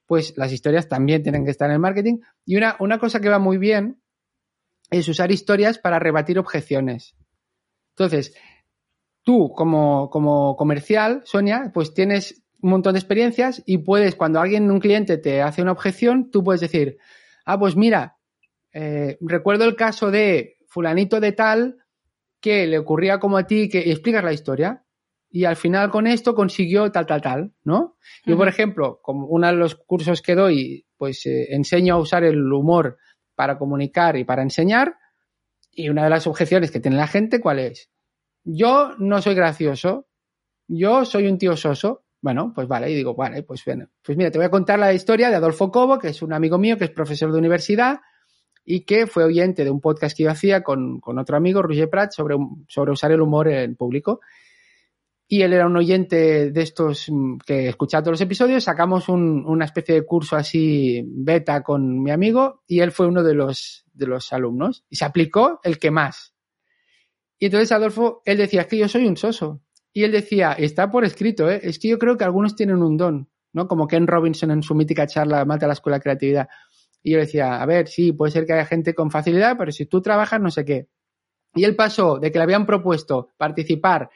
pues 0.06 0.38
las 0.38 0.52
historias 0.54 0.88
también 0.88 1.24
tienen 1.24 1.44
que 1.44 1.52
estar 1.52 1.70
en 1.70 1.76
el 1.76 1.80
marketing. 1.80 2.20
Y 2.46 2.56
una, 2.56 2.76
una 2.80 3.00
cosa 3.00 3.20
que 3.20 3.30
va 3.30 3.40
muy 3.40 3.58
bien 3.58 4.00
es 4.92 5.08
usar 5.08 5.32
historias 5.32 5.80
para 5.80 5.98
rebatir 5.98 6.38
objeciones. 6.38 7.16
Entonces, 7.96 8.36
tú 9.24 9.52
como, 9.54 10.10
como 10.10 10.56
comercial, 10.56 11.22
Sonia, 11.26 11.72
pues 11.74 11.94
tienes 11.94 12.44
un 12.62 12.72
montón 12.72 12.94
de 12.94 13.00
experiencias 13.00 13.62
y 13.66 13.80
puedes, 13.80 14.16
cuando 14.16 14.39
alguien, 14.39 14.72
un 14.72 14.80
cliente 14.80 15.18
te 15.18 15.41
hace 15.41 15.62
una 15.62 15.74
objeción, 15.74 16.32
tú 16.32 16.44
puedes 16.44 16.62
decir, 16.62 16.98
ah, 17.46 17.60
pues 17.60 17.76
mira, 17.76 18.18
eh, 18.74 19.18
recuerdo 19.22 19.66
el 19.66 19.76
caso 19.76 20.12
de 20.12 20.58
fulanito 20.68 21.20
de 21.20 21.34
tal 21.34 21.78
que 22.41 22.68
le 22.68 22.78
ocurría 22.78 23.20
como 23.20 23.38
a 23.38 23.48
ti, 23.48 23.70
que 23.70 23.86
y 23.86 23.91
explicas 23.91 24.24
la 24.24 24.34
historia. 24.34 24.84
Y 25.30 25.46
al 25.46 25.56
final 25.56 25.89
con 25.89 26.06
esto 26.06 26.36
consiguió 26.36 26.91
tal, 26.91 27.06
tal, 27.08 27.22
tal, 27.22 27.54
¿no? 27.64 27.98
Yo, 28.26 28.38
por 28.38 28.48
ejemplo, 28.48 29.00
como 29.02 29.26
uno 29.28 29.48
de 29.48 29.54
los 29.54 29.76
cursos 29.76 30.22
que 30.22 30.36
doy, 30.36 30.86
pues 30.96 31.26
eh, 31.26 31.48
enseño 31.56 31.96
a 31.96 32.00
usar 32.00 32.24
el 32.24 32.52
humor 32.54 32.98
para 33.34 33.58
comunicar 33.58 34.16
y 34.16 34.26
para 34.26 34.44
enseñar. 34.44 34.96
Y 35.76 35.90
una 35.90 36.04
de 36.04 36.10
las 36.10 36.28
objeciones 36.28 36.72
que 36.72 36.80
tiene 36.80 36.98
la 36.98 37.08
gente, 37.08 37.42
¿cuál 37.42 37.60
es? 37.60 37.90
Yo 38.44 38.94
no 39.00 39.22
soy 39.22 39.36
gracioso, 39.36 40.08
yo 40.68 41.06
soy 41.06 41.28
un 41.28 41.38
tío 41.38 41.58
soso. 41.58 42.04
Bueno, 42.22 42.54
pues 42.56 42.68
vale, 42.68 42.90
y 42.90 42.96
digo, 42.96 43.16
vale, 43.16 43.44
pues 43.44 43.66
bueno, 43.66 43.90
pues 44.02 44.18
mira, 44.18 44.32
te 44.32 44.38
voy 44.38 44.46
a 44.46 44.52
contar 44.52 44.80
la 44.80 44.94
historia 44.94 45.30
de 45.30 45.36
Adolfo 45.36 45.72
Cobo, 45.72 46.00
que 46.00 46.10
es 46.10 46.22
un 46.22 46.32
amigo 46.32 46.58
mío, 46.58 46.78
que 46.78 46.86
es 46.86 46.92
profesor 46.92 47.32
de 47.32 47.40
universidad 47.40 48.00
y 48.66 48.86
que 48.86 49.08
fue 49.08 49.24
oyente 49.24 49.64
de 49.64 49.72
un 49.72 49.82
podcast 49.82 50.16
que 50.16 50.24
yo 50.24 50.32
hacía 50.32 50.64
con, 50.64 51.00
con 51.00 51.20
otro 51.20 51.36
amigo, 51.36 51.62
Roger 51.62 51.90
Prat, 51.90 52.12
sobre, 52.12 52.38
sobre 52.68 52.92
usar 52.92 53.12
el 53.12 53.22
humor 53.22 53.50
en 53.50 53.76
público. 53.76 54.22
Y 55.28 55.42
él 55.42 55.54
era 55.54 55.66
un 55.66 55.78
oyente 55.78 56.52
de 56.52 56.62
estos 56.62 57.06
mm, 57.10 57.38
que 57.46 57.70
escuchaba 57.70 58.04
todos 58.04 58.14
los 58.14 58.22
episodios. 58.22 58.64
Sacamos 58.66 59.10
un- 59.10 59.46
una 59.48 59.66
especie 59.66 59.96
de 59.96 60.06
curso 60.06 60.36
así 60.36 61.04
beta 61.08 61.64
con 61.64 62.02
mi 62.04 62.12
amigo 62.12 62.62
y 62.68 62.82
él 62.82 62.92
fue 62.92 63.08
uno 63.08 63.24
de 63.24 63.34
los, 63.34 63.86
de 63.94 64.08
los 64.08 64.32
alumnos. 64.34 64.84
Y 64.90 64.98
se 64.98 65.06
aplicó 65.06 65.60
el 65.64 65.80
que 65.80 65.92
más. 65.92 66.36
Y 67.40 67.46
entonces 67.48 67.72
Adolfo, 67.72 68.22
él 68.26 68.38
decía, 68.38 68.62
es 68.62 68.68
que 68.68 68.78
yo 68.78 68.88
soy 68.88 69.06
un 69.08 69.18
soso. 69.18 69.62
Y 69.92 70.04
él 70.04 70.12
decía, 70.12 70.54
está 70.54 70.90
por 70.92 71.04
escrito, 71.06 71.50
¿eh? 71.50 71.60
es 71.64 71.78
que 71.80 71.88
yo 71.90 72.00
creo 72.00 72.18
que 72.18 72.24
algunos 72.24 72.56
tienen 72.56 72.82
un 72.82 72.98
don, 72.98 73.30
¿no? 73.54 73.68
Como 73.68 73.88
Ken 73.88 74.08
Robinson 74.08 74.50
en 74.52 74.64
su 74.64 74.74
mítica 74.76 75.06
charla 75.08 75.46
Mata 75.46 75.68
la 75.68 75.74
Escuela 75.74 75.98
de 75.98 76.04
Creatividad. 76.04 76.50
Y 77.04 77.12
yo 77.12 77.20
decía, 77.20 77.62
a 77.62 77.66
ver, 77.66 77.88
sí, 77.88 78.12
puede 78.14 78.32
ser 78.32 78.46
que 78.46 78.54
haya 78.54 78.66
gente 78.66 78.96
con 78.96 79.12
facilidad, 79.12 79.56
pero 79.58 79.72
si 79.72 79.86
tú 79.86 80.02
trabajas, 80.02 80.40
no 80.42 80.50
sé 80.52 80.64
qué. 80.66 80.88
Y 81.54 81.64
él 81.66 81.76
pasó 81.76 82.18
de 82.18 82.32
que 82.32 82.40
le 82.40 82.44
habían 82.44 82.66
propuesto 82.66 83.30
participar 83.38 84.10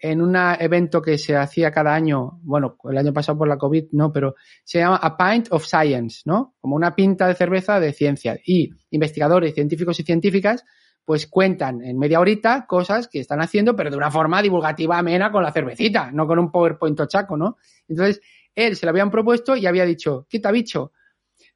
en 0.00 0.22
un 0.22 0.36
evento 0.36 1.02
que 1.02 1.18
se 1.18 1.34
hacía 1.36 1.70
cada 1.72 1.94
año, 1.94 2.38
bueno, 2.42 2.76
el 2.88 2.98
año 2.98 3.12
pasado 3.12 3.38
por 3.38 3.48
la 3.48 3.58
COVID, 3.58 3.86
no, 3.92 4.12
pero 4.12 4.34
se 4.64 4.78
llama 4.78 4.96
A 4.96 5.16
Pint 5.16 5.48
of 5.50 5.64
Science, 5.66 6.22
¿no? 6.24 6.54
Como 6.60 6.76
una 6.76 6.94
pinta 6.94 7.26
de 7.26 7.34
cerveza 7.34 7.80
de 7.80 7.92
ciencia. 7.92 8.38
Y 8.44 8.70
investigadores, 8.90 9.54
científicos 9.54 9.98
y 9.98 10.04
científicas, 10.04 10.64
pues 11.04 11.26
cuentan 11.26 11.82
en 11.82 11.98
media 11.98 12.20
horita 12.20 12.66
cosas 12.68 13.08
que 13.08 13.18
están 13.18 13.40
haciendo, 13.40 13.74
pero 13.74 13.90
de 13.90 13.96
una 13.96 14.10
forma 14.10 14.42
divulgativa 14.42 14.98
amena 14.98 15.32
con 15.32 15.42
la 15.42 15.52
cervecita, 15.52 16.10
no 16.12 16.26
con 16.26 16.38
un 16.38 16.52
PowerPoint 16.52 17.00
chaco, 17.08 17.36
¿no? 17.36 17.56
Entonces, 17.88 18.20
él 18.54 18.76
se 18.76 18.86
lo 18.86 18.90
habían 18.90 19.10
propuesto 19.10 19.56
y 19.56 19.66
había 19.66 19.84
dicho, 19.84 20.26
quita 20.28 20.52
bicho. 20.52 20.92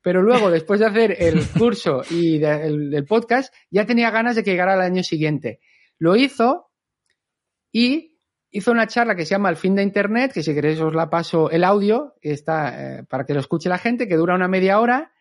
Pero 0.00 0.22
luego, 0.22 0.50
después 0.50 0.80
de 0.80 0.86
hacer 0.86 1.16
el 1.18 1.46
curso 1.58 2.02
y 2.10 2.38
de- 2.38 2.66
el, 2.66 2.90
del 2.90 3.04
podcast, 3.04 3.54
ya 3.70 3.86
tenía 3.86 4.10
ganas 4.10 4.34
de 4.36 4.42
que 4.42 4.50
llegara 4.50 4.74
el 4.74 4.80
año 4.80 5.02
siguiente. 5.02 5.60
Lo 5.98 6.16
hizo 6.16 6.70
y 7.70 8.11
hizo 8.52 8.70
una 8.70 8.86
charla 8.86 9.16
que 9.16 9.24
se 9.24 9.30
llama 9.30 9.48
El 9.48 9.56
fin 9.56 9.74
de 9.74 9.82
Internet, 9.82 10.32
que 10.32 10.42
si 10.42 10.54
queréis 10.54 10.78
os 10.80 10.94
la 10.94 11.10
paso 11.10 11.50
el 11.50 11.64
audio, 11.64 12.14
que 12.20 12.32
está 12.32 12.98
eh, 12.98 13.04
para 13.04 13.24
que 13.24 13.34
lo 13.34 13.40
escuche 13.40 13.68
la 13.68 13.78
gente, 13.78 14.06
que 14.06 14.16
dura 14.16 14.34
una 14.34 14.46
media 14.46 14.78
hora, 14.78 15.12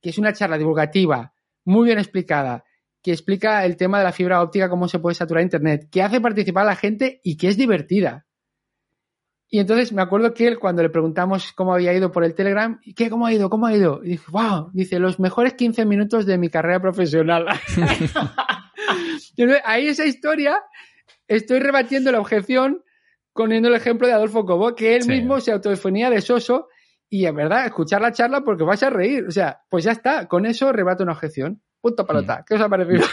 que 0.00 0.10
es 0.10 0.18
una 0.18 0.32
charla 0.32 0.56
divulgativa, 0.56 1.34
muy 1.64 1.86
bien 1.86 1.98
explicada, 1.98 2.64
que 3.02 3.12
explica 3.12 3.64
el 3.64 3.76
tema 3.76 3.98
de 3.98 4.04
la 4.04 4.12
fibra 4.12 4.40
óptica, 4.40 4.70
cómo 4.70 4.88
se 4.88 5.00
puede 5.00 5.14
saturar 5.14 5.42
Internet, 5.42 5.88
que 5.90 6.02
hace 6.02 6.20
participar 6.20 6.62
a 6.62 6.70
la 6.70 6.76
gente 6.76 7.20
y 7.24 7.36
que 7.36 7.48
es 7.48 7.56
divertida. 7.56 8.26
Y 9.52 9.58
entonces 9.58 9.92
me 9.92 10.00
acuerdo 10.00 10.32
que 10.32 10.46
él, 10.46 10.60
cuando 10.60 10.80
le 10.80 10.90
preguntamos 10.90 11.52
cómo 11.52 11.74
había 11.74 11.92
ido 11.92 12.12
por 12.12 12.22
el 12.22 12.34
Telegram, 12.34 12.78
¿y 12.84 12.94
qué? 12.94 13.10
¿Cómo 13.10 13.26
ha 13.26 13.32
ido? 13.32 13.50
¿Cómo 13.50 13.66
ha 13.66 13.74
ido? 13.74 14.00
Y 14.04 14.10
dice, 14.10 14.26
wow, 14.30 14.70
dice, 14.72 15.00
los 15.00 15.18
mejores 15.18 15.54
15 15.54 15.84
minutos 15.86 16.24
de 16.24 16.38
mi 16.38 16.50
carrera 16.50 16.80
profesional. 16.80 17.46
Ahí 19.64 19.88
esa 19.88 20.06
historia, 20.06 20.56
estoy 21.30 21.60
rebatiendo 21.60 22.12
la 22.12 22.20
objeción 22.20 22.84
poniendo 23.32 23.68
el 23.68 23.74
ejemplo 23.76 24.06
de 24.06 24.12
Adolfo 24.12 24.44
Cobo, 24.44 24.74
que 24.74 24.96
él 24.96 25.02
Sí. 25.04 25.10
mismo 25.10 25.40
se 25.40 25.52
autodefinía 25.52 26.10
de 26.10 26.20
soso 26.20 26.68
y 27.08 27.24
en 27.26 27.34
verdad, 27.36 27.64
escuchar 27.66 28.02
la 28.02 28.12
charla 28.12 28.42
porque 28.42 28.64
vas 28.64 28.82
a 28.82 28.90
reír. 28.90 29.24
O 29.26 29.30
sea, 29.30 29.62
pues 29.70 29.84
ya 29.84 29.92
está, 29.92 30.26
con 30.28 30.46
eso 30.46 30.72
rebato 30.72 31.02
una 31.04 31.12
objeción. 31.12 31.62
Punto 31.80 32.06
pelota. 32.06 32.44
¿Qué 32.46 32.54
os 32.56 32.60
ha 32.60 32.68
parecido? 32.68 33.06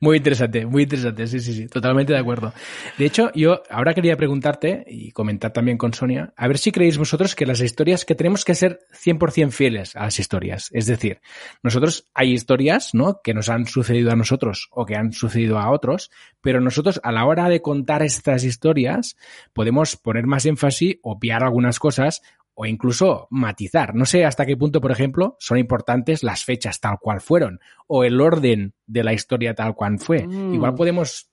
Muy 0.00 0.18
interesante, 0.18 0.66
muy 0.66 0.82
interesante, 0.82 1.26
sí, 1.26 1.40
sí, 1.40 1.54
sí, 1.54 1.66
totalmente 1.66 2.12
de 2.12 2.18
acuerdo. 2.18 2.52
De 2.98 3.06
hecho, 3.06 3.30
yo 3.34 3.62
ahora 3.70 3.94
quería 3.94 4.16
preguntarte 4.16 4.84
y 4.86 5.12
comentar 5.12 5.52
también 5.52 5.78
con 5.78 5.94
Sonia, 5.94 6.34
a 6.36 6.46
ver 6.46 6.58
si 6.58 6.72
creéis 6.72 6.98
vosotros 6.98 7.34
que 7.34 7.46
las 7.46 7.60
historias, 7.60 8.04
que 8.04 8.14
tenemos 8.14 8.44
que 8.44 8.54
ser 8.54 8.80
100% 8.92 9.50
fieles 9.50 9.96
a 9.96 10.04
las 10.04 10.18
historias. 10.18 10.68
Es 10.72 10.86
decir, 10.86 11.20
nosotros 11.62 12.10
hay 12.12 12.32
historias, 12.32 12.94
¿no? 12.94 13.20
Que 13.22 13.32
nos 13.32 13.48
han 13.48 13.66
sucedido 13.66 14.10
a 14.12 14.16
nosotros 14.16 14.68
o 14.72 14.84
que 14.84 14.96
han 14.96 15.12
sucedido 15.12 15.58
a 15.58 15.70
otros, 15.70 16.10
pero 16.42 16.60
nosotros 16.60 17.00
a 17.02 17.12
la 17.12 17.24
hora 17.24 17.48
de 17.48 17.62
contar 17.62 18.02
estas 18.02 18.44
historias 18.44 19.16
podemos 19.54 19.96
poner 19.96 20.26
más 20.26 20.44
énfasis, 20.44 20.96
obviar 21.02 21.42
algunas 21.42 21.78
cosas 21.78 22.22
o 22.54 22.66
incluso 22.66 23.26
matizar. 23.30 23.94
No 23.94 24.04
sé 24.04 24.24
hasta 24.24 24.44
qué 24.46 24.56
punto, 24.56 24.80
por 24.80 24.92
ejemplo, 24.92 25.36
son 25.38 25.58
importantes 25.58 26.22
las 26.22 26.44
fechas 26.44 26.80
tal 26.80 26.98
cual 27.00 27.20
fueron 27.20 27.60
o 27.86 28.04
el 28.04 28.20
orden 28.20 28.74
de 28.86 29.04
la 29.04 29.12
historia 29.12 29.54
tal 29.54 29.74
cual 29.74 29.98
fue. 29.98 30.26
Mm. 30.26 30.54
Igual 30.54 30.74
podemos 30.74 31.28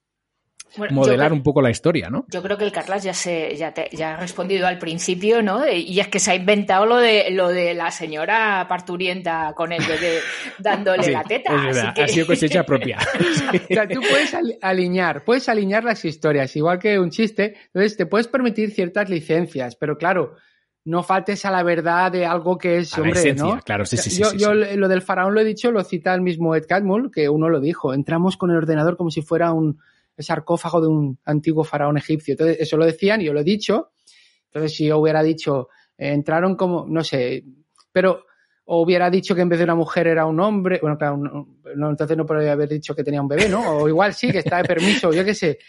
Bueno, 0.77 0.93
modelar 0.95 1.33
un 1.33 1.41
poco 1.43 1.61
la 1.63 1.71
historia, 1.71 2.09
¿no? 2.11 2.25
yo 2.31 2.41
creo 2.43 2.55
que 2.57 2.63
el 2.63 2.71
Carlas 2.71 3.03
ya 3.03 3.13
se 3.13 3.55
ya, 3.57 3.73
te- 3.73 3.89
ya 3.91 4.13
ha 4.13 4.17
respondido 4.17 4.67
al 4.67 4.77
principio, 4.77 5.41
¿no? 5.41 5.67
Y 5.67 5.99
es 5.99 6.07
que 6.09 6.19
se 6.19 6.29
ha 6.31 6.35
inventado 6.35 6.85
lo 6.85 6.97
de 6.97 7.31
lo 7.31 7.49
de 7.49 7.73
la 7.73 7.89
señora 7.91 8.65
parturienta 8.69 9.53
con 9.57 9.71
el 9.71 9.83
bebé 9.83 10.19
dándole 10.59 11.03
Sí, 11.03 11.11
la 11.11 11.23
teta. 11.23 11.53
es 11.53 11.59
así 11.59 11.65
verdad, 11.65 11.93
que- 11.95 12.03
ha 12.03 12.07
sido 12.07 12.27
cosecha 12.27 12.63
propia. 12.63 12.97
O 13.69 13.73
sea, 13.73 13.87
tú 13.87 13.99
puedes 13.99 14.33
ali- 14.35 14.57
alinear, 14.61 15.23
puedes 15.25 15.49
alinear 15.49 15.83
las 15.83 16.05
historias, 16.05 16.55
igual 16.55 16.77
que 16.79 16.99
un 16.99 17.09
chiste. 17.09 17.55
Entonces, 17.73 17.97
te 17.97 18.05
puedes 18.05 18.27
permitir 18.27 18.71
ciertas 18.71 19.09
licencias, 19.09 19.75
pero 19.75 19.97
claro, 19.97 20.35
no 20.89 21.03
faltes 21.03 21.45
a 21.45 21.51
la 21.51 21.61
verdad 21.61 22.11
de 22.11 22.25
algo 22.25 22.57
que 22.57 22.79
es, 22.79 22.97
A 22.97 23.01
hombre, 23.01 23.19
esencia, 23.19 23.45
¿no? 23.45 23.61
claro, 23.61 23.85
sí, 23.85 23.95
sí, 23.97 24.19
yo, 24.19 24.31
sí, 24.31 24.39
yo 24.39 24.55
lo 24.55 24.87
del 24.87 25.03
faraón 25.03 25.35
lo 25.35 25.39
he 25.39 25.45
dicho, 25.45 25.71
lo 25.71 25.83
cita 25.83 26.15
el 26.15 26.21
mismo 26.21 26.55
Ed 26.55 26.65
Catmull, 26.67 27.11
que 27.11 27.29
uno 27.29 27.47
lo 27.47 27.59
dijo. 27.59 27.93
Entramos 27.93 28.37
con 28.37 28.49
el 28.49 28.57
ordenador 28.57 28.97
como 28.97 29.11
si 29.11 29.21
fuera 29.21 29.53
un 29.53 29.79
sarcófago 30.17 30.81
de 30.81 30.87
un 30.87 31.19
antiguo 31.25 31.63
faraón 31.63 31.97
egipcio. 31.97 32.33
Entonces, 32.33 32.57
eso 32.59 32.75
lo 32.75 32.85
decían 32.85 33.21
yo 33.21 33.33
lo 33.33 33.41
he 33.41 33.43
dicho. 33.43 33.91
Entonces, 34.45 34.75
si 34.75 34.87
yo 34.87 34.97
hubiera 34.97 35.21
dicho, 35.21 35.69
eh, 35.95 36.11
entraron 36.11 36.55
como, 36.55 36.87
no 36.89 37.03
sé, 37.03 37.43
pero 37.91 38.25
o 38.65 38.81
hubiera 38.81 39.11
dicho 39.11 39.35
que 39.35 39.41
en 39.41 39.49
vez 39.49 39.59
de 39.59 39.65
una 39.65 39.75
mujer 39.75 40.07
era 40.07 40.25
un 40.25 40.39
hombre, 40.39 40.79
bueno, 40.81 40.97
claro, 40.97 41.17
no, 41.17 41.57
no, 41.75 41.89
entonces 41.91 42.17
no 42.17 42.25
podría 42.25 42.53
haber 42.53 42.69
dicho 42.69 42.95
que 42.95 43.03
tenía 43.03 43.21
un 43.21 43.27
bebé, 43.27 43.47
¿no? 43.47 43.77
O 43.77 43.87
igual 43.87 44.15
sí, 44.15 44.31
que 44.31 44.39
está 44.39 44.57
de 44.57 44.63
permiso, 44.63 45.11
yo 45.13 45.23
qué 45.23 45.35
sé. 45.35 45.59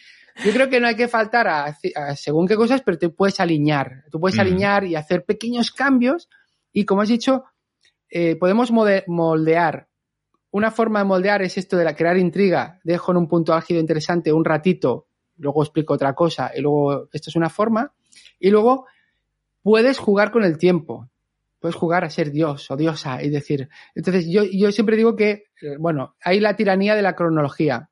Yo 0.45 0.53
creo 0.53 0.69
que 0.69 0.81
no 0.81 0.87
hay 0.87 0.97
que 0.97 1.09
faltar 1.09 1.49
a, 1.49 1.77
a 1.97 2.17
según 2.17 2.47
qué 2.47 2.57
cosas, 2.57 2.83
pero 2.83 2.99
te 2.99 3.09
puedes 3.09 3.41
alinear. 3.41 4.05
Tú 4.11 4.21
puedes 4.21 4.37
Mm. 4.37 4.41
alinear 4.41 4.85
y 4.85 4.95
hacer 4.97 5.25
pequeños 5.25 5.71
cambios 5.71 6.29
y, 6.73 6.85
como 6.85 7.03
has 7.03 7.09
dicho, 7.09 7.45
eh, 8.11 8.37
podemos 8.37 8.71
moldear. 8.73 9.89
Una 10.53 10.71
forma 10.71 10.99
de 11.01 11.05
moldear 11.05 11.43
es 11.43 11.57
esto 11.59 11.77
de 11.77 11.85
la 11.85 11.95
crear 11.95 12.17
intriga. 12.17 12.81
Dejo 12.83 13.13
en 13.13 13.19
un 13.19 13.29
punto 13.29 13.55
álgido 13.55 13.81
interesante 13.81 14.33
un 14.33 14.45
ratito, 14.45 15.07
luego 15.37 15.63
explico 15.63 15.95
otra 15.95 16.15
cosa 16.15 16.51
y 16.55 16.61
luego 16.61 17.09
esto 17.13 17.31
es 17.31 17.37
una 17.37 17.49
forma. 17.51 17.93
Y 18.41 18.51
luego 18.51 18.87
puedes 19.63 19.99
jugar 19.99 20.31
con 20.33 20.43
el 20.45 20.59
tiempo. 20.59 21.09
Puedes 21.61 21.77
jugar 21.77 22.05
a 22.05 22.11
ser 22.11 22.31
Dios 22.33 22.71
o 22.71 22.77
diosa 22.77 23.23
y 23.23 23.29
decir. 23.29 23.69
Entonces, 23.95 24.27
yo, 24.29 24.43
yo 24.45 24.73
siempre 24.73 24.97
digo 24.97 25.15
que, 25.15 25.45
eh, 25.61 25.77
bueno, 25.79 26.17
hay 26.25 26.41
la 26.41 26.57
tiranía 26.57 26.95
de 26.95 27.03
la 27.03 27.15
cronología. 27.15 27.91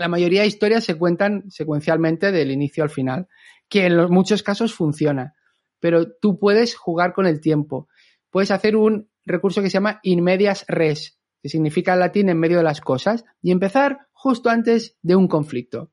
La 0.00 0.08
mayoría 0.08 0.40
de 0.40 0.46
historias 0.46 0.84
se 0.84 0.94
cuentan 0.96 1.50
secuencialmente 1.50 2.32
del 2.32 2.50
inicio 2.50 2.82
al 2.82 2.88
final, 2.88 3.28
que 3.68 3.84
en 3.84 3.98
los- 3.98 4.10
muchos 4.10 4.42
casos 4.42 4.72
funciona. 4.74 5.34
Pero 5.78 6.10
tú 6.12 6.38
puedes 6.38 6.74
jugar 6.74 7.12
con 7.12 7.26
el 7.26 7.40
tiempo. 7.40 7.86
Puedes 8.30 8.50
hacer 8.50 8.76
un 8.76 9.10
recurso 9.26 9.60
que 9.60 9.68
se 9.68 9.74
llama 9.74 10.00
in 10.02 10.24
medias 10.24 10.64
res, 10.68 11.18
que 11.42 11.50
significa 11.50 11.92
en 11.92 12.00
latín 12.00 12.28
en 12.30 12.38
medio 12.38 12.56
de 12.56 12.62
las 12.64 12.80
cosas, 12.80 13.24
y 13.42 13.50
empezar 13.50 14.06
justo 14.12 14.48
antes 14.48 14.96
de 15.02 15.16
un 15.16 15.28
conflicto. 15.28 15.92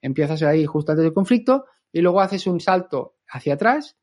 Empiezas 0.00 0.42
ahí 0.44 0.64
justo 0.64 0.92
antes 0.92 1.02
del 1.02 1.12
conflicto 1.12 1.64
y 1.92 2.00
luego 2.00 2.20
haces 2.20 2.46
un 2.46 2.60
salto 2.60 3.16
hacia 3.28 3.54
atrás 3.54 3.96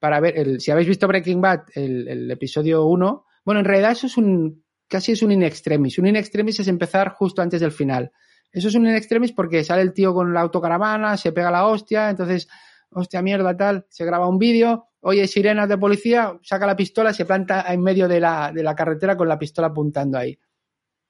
para 0.00 0.18
ver, 0.18 0.36
el, 0.36 0.60
si 0.60 0.72
habéis 0.72 0.88
visto 0.88 1.06
Breaking 1.06 1.40
Bad, 1.40 1.60
el, 1.74 2.08
el 2.08 2.30
episodio 2.30 2.84
1, 2.86 3.24
bueno, 3.44 3.60
en 3.60 3.64
realidad 3.66 3.92
eso 3.92 4.08
es 4.08 4.16
un, 4.16 4.64
casi 4.88 5.12
es 5.12 5.22
un 5.22 5.30
in 5.30 5.44
extremis. 5.44 5.96
Un 5.98 6.08
in 6.08 6.16
extremis 6.16 6.58
es 6.58 6.66
empezar 6.68 7.10
justo 7.10 7.40
antes 7.40 7.60
del 7.60 7.70
final. 7.70 8.10
Eso 8.52 8.68
es 8.68 8.74
un 8.74 8.86
in 8.86 8.94
extremis 8.94 9.32
porque 9.32 9.64
sale 9.64 9.82
el 9.82 9.92
tío 9.92 10.14
con 10.14 10.32
la 10.32 10.40
autocaravana, 10.40 11.16
se 11.16 11.32
pega 11.32 11.50
la 11.50 11.66
hostia, 11.66 12.08
entonces, 12.10 12.48
hostia 12.90 13.20
mierda, 13.22 13.56
tal, 13.56 13.86
se 13.88 14.04
graba 14.04 14.28
un 14.28 14.38
vídeo, 14.38 14.88
oye, 15.00 15.26
sirenas 15.26 15.68
de 15.68 15.76
policía, 15.78 16.38
saca 16.42 16.66
la 16.66 16.76
pistola, 16.76 17.12
se 17.12 17.24
planta 17.26 17.64
en 17.72 17.82
medio 17.82 18.08
de 18.08 18.20
la, 18.20 18.52
de 18.54 18.62
la 18.62 18.74
carretera 18.74 19.16
con 19.16 19.28
la 19.28 19.38
pistola 19.38 19.68
apuntando 19.68 20.16
ahí. 20.18 20.38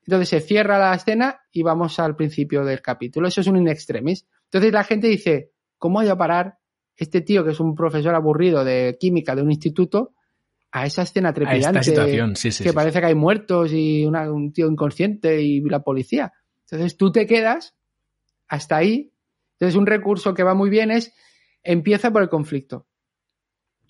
Entonces 0.07 0.28
se 0.28 0.41
cierra 0.41 0.78
la 0.78 0.95
escena 0.95 1.41
y 1.53 1.62
vamos 1.62 1.99
al 1.99 2.14
principio 2.16 2.64
del 2.64 2.80
capítulo. 2.80 3.26
Eso 3.28 3.41
es 3.41 3.47
un 3.49 3.57
in 3.57 3.68
extremis. 3.68 4.26
Entonces 4.45 4.72
la 4.72 4.84
gente 4.84 5.09
dice, 5.09 5.51
¿cómo 5.78 5.99
ha 6.01 6.05
ido 6.05 6.12
a 6.14 6.18
parar 6.18 6.59
este 6.97 7.20
tío 7.22 7.45
que 7.45 7.51
es 7.51 7.61
un 7.61 7.74
profesor 7.74 8.14
aburrido 8.14 8.64
de 8.64 8.97
química 9.01 9.34
de 9.34 9.43
un 9.43 9.51
instituto 9.51 10.14
a 10.70 10.87
esa 10.87 11.03
escena 11.03 11.30
A 11.30 11.34
trepidante? 11.34 11.66
esta 11.80 11.82
situación, 11.82 12.37
sí, 12.37 12.53
sí. 12.53 12.62
que 12.64 12.70
sí. 12.70 12.74
parece 12.74 13.01
que 13.01 13.07
hay 13.07 13.14
muertos 13.16 13.72
y 13.72 14.05
una- 14.05 14.30
un 14.32 14.53
tío 14.53 14.68
inconsciente 14.68 15.43
y 15.43 15.61
la 15.62 15.80
policía. 15.80 16.32
Entonces 16.70 16.96
tú 16.96 17.12
te 17.12 17.26
quedas 17.26 17.74
hasta 18.48 18.76
ahí. 18.76 19.12
Entonces 19.52 19.76
un 19.76 19.86
recurso 19.86 20.34
que 20.34 20.42
va 20.42 20.54
muy 20.54 20.70
bien 20.70 20.90
es 20.90 21.14
empieza 21.62 22.10
por 22.12 22.22
el 22.22 22.28
conflicto. 22.28 22.86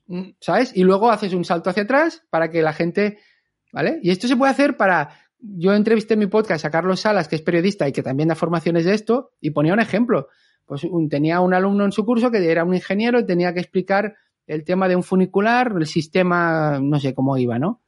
Mm, 0.06 0.30
¿Sabes? 0.40 0.72
Y 0.76 0.84
luego 0.84 1.10
haces 1.10 1.32
un 1.34 1.44
salto 1.44 1.70
hacia 1.70 1.82
atrás 1.84 2.22
para 2.30 2.50
que 2.50 2.62
la 2.62 2.72
gente, 2.72 3.18
¿vale? 3.72 3.98
Y 4.02 4.10
esto 4.10 4.28
se 4.28 4.36
puede 4.36 4.52
hacer 4.52 4.76
para... 4.76 5.10
Yo 5.38 5.74
entrevisté 5.74 6.14
en 6.14 6.20
mi 6.20 6.26
podcast 6.28 6.64
a 6.64 6.70
Carlos 6.70 7.00
Salas, 7.00 7.28
que 7.28 7.36
es 7.36 7.42
periodista 7.42 7.86
y 7.86 7.92
que 7.92 8.02
también 8.02 8.28
da 8.30 8.34
formaciones 8.34 8.84
de 8.86 8.94
esto, 8.94 9.32
y 9.40 9.50
ponía 9.50 9.74
un 9.74 9.80
ejemplo. 9.80 10.28
Pues 10.64 10.82
un- 10.84 11.08
tenía 11.10 11.40
un 11.40 11.52
alumno 11.52 11.84
en 11.84 11.92
su 11.92 12.04
curso 12.06 12.30
que 12.30 12.50
era 12.50 12.64
un 12.64 12.74
ingeniero 12.74 13.20
y 13.20 13.26
tenía 13.26 13.52
que 13.52 13.60
explicar 13.60 14.16
el 14.46 14.64
tema 14.64 14.88
de 14.88 14.96
un 14.96 15.02
funicular, 15.02 15.74
el 15.78 15.86
sistema, 15.86 16.78
no 16.80 16.98
sé 17.00 17.14
cómo 17.14 17.36
iba, 17.36 17.58
¿no? 17.58 17.82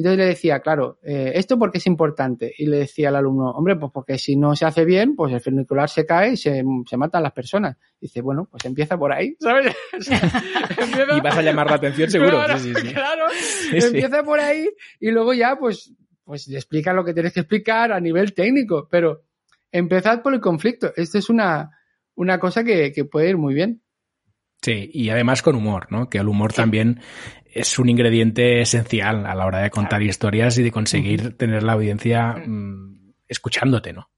Entonces 0.00 0.16
le 0.16 0.24
decía, 0.24 0.60
claro, 0.60 0.98
eh, 1.02 1.32
¿esto 1.34 1.58
por 1.58 1.70
qué 1.70 1.76
es 1.76 1.86
importante? 1.86 2.54
Y 2.56 2.64
le 2.64 2.78
decía 2.78 3.10
al 3.10 3.16
alumno, 3.16 3.50
hombre, 3.50 3.76
pues 3.76 3.92
porque 3.92 4.16
si 4.16 4.34
no 4.34 4.56
se 4.56 4.64
hace 4.64 4.86
bien, 4.86 5.14
pues 5.14 5.30
el 5.30 5.42
funicular 5.42 5.90
se 5.90 6.06
cae 6.06 6.32
y 6.32 6.36
se, 6.38 6.64
se 6.88 6.96
matan 6.96 7.22
las 7.22 7.32
personas. 7.32 7.76
Dice, 8.00 8.22
bueno, 8.22 8.48
pues 8.50 8.64
empieza 8.64 8.96
por 8.96 9.12
ahí, 9.12 9.36
¿sabes? 9.38 9.76
Y 11.18 11.20
vas 11.20 11.36
a 11.36 11.42
llamar 11.42 11.68
la 11.68 11.76
atención 11.76 12.10
seguro. 12.10 12.30
Claro, 12.30 12.58
sí, 12.58 12.72
sí, 12.74 12.80
sí. 12.80 12.94
claro. 12.94 13.26
Empieza 13.72 14.22
por 14.22 14.40
ahí 14.40 14.70
y 14.98 15.10
luego 15.10 15.34
ya, 15.34 15.58
pues, 15.60 15.92
pues 16.24 16.48
explica 16.48 16.94
lo 16.94 17.04
que 17.04 17.12
tienes 17.12 17.34
que 17.34 17.40
explicar 17.40 17.92
a 17.92 18.00
nivel 18.00 18.32
técnico, 18.32 18.88
pero 18.90 19.24
empezad 19.70 20.22
por 20.22 20.32
el 20.32 20.40
conflicto. 20.40 20.94
Esto 20.96 21.18
es 21.18 21.28
una, 21.28 21.78
una 22.14 22.40
cosa 22.40 22.64
que, 22.64 22.90
que 22.90 23.04
puede 23.04 23.28
ir 23.28 23.36
muy 23.36 23.52
bien. 23.52 23.82
Sí, 24.62 24.90
y 24.94 25.10
además 25.10 25.42
con 25.42 25.56
humor, 25.56 25.88
¿no? 25.90 26.08
Que 26.08 26.18
el 26.18 26.28
humor 26.28 26.54
también 26.54 27.00
es 27.52 27.78
un 27.78 27.88
ingrediente 27.88 28.60
esencial 28.60 29.26
a 29.26 29.34
la 29.34 29.46
hora 29.46 29.60
de 29.60 29.70
contar 29.70 30.02
historias 30.02 30.58
y 30.58 30.62
de 30.62 30.70
conseguir 30.70 31.36
tener 31.36 31.62
la 31.62 31.72
audiencia 31.72 32.34
mm, 32.34 33.14
escuchándote, 33.28 33.92
¿no? 33.92 34.10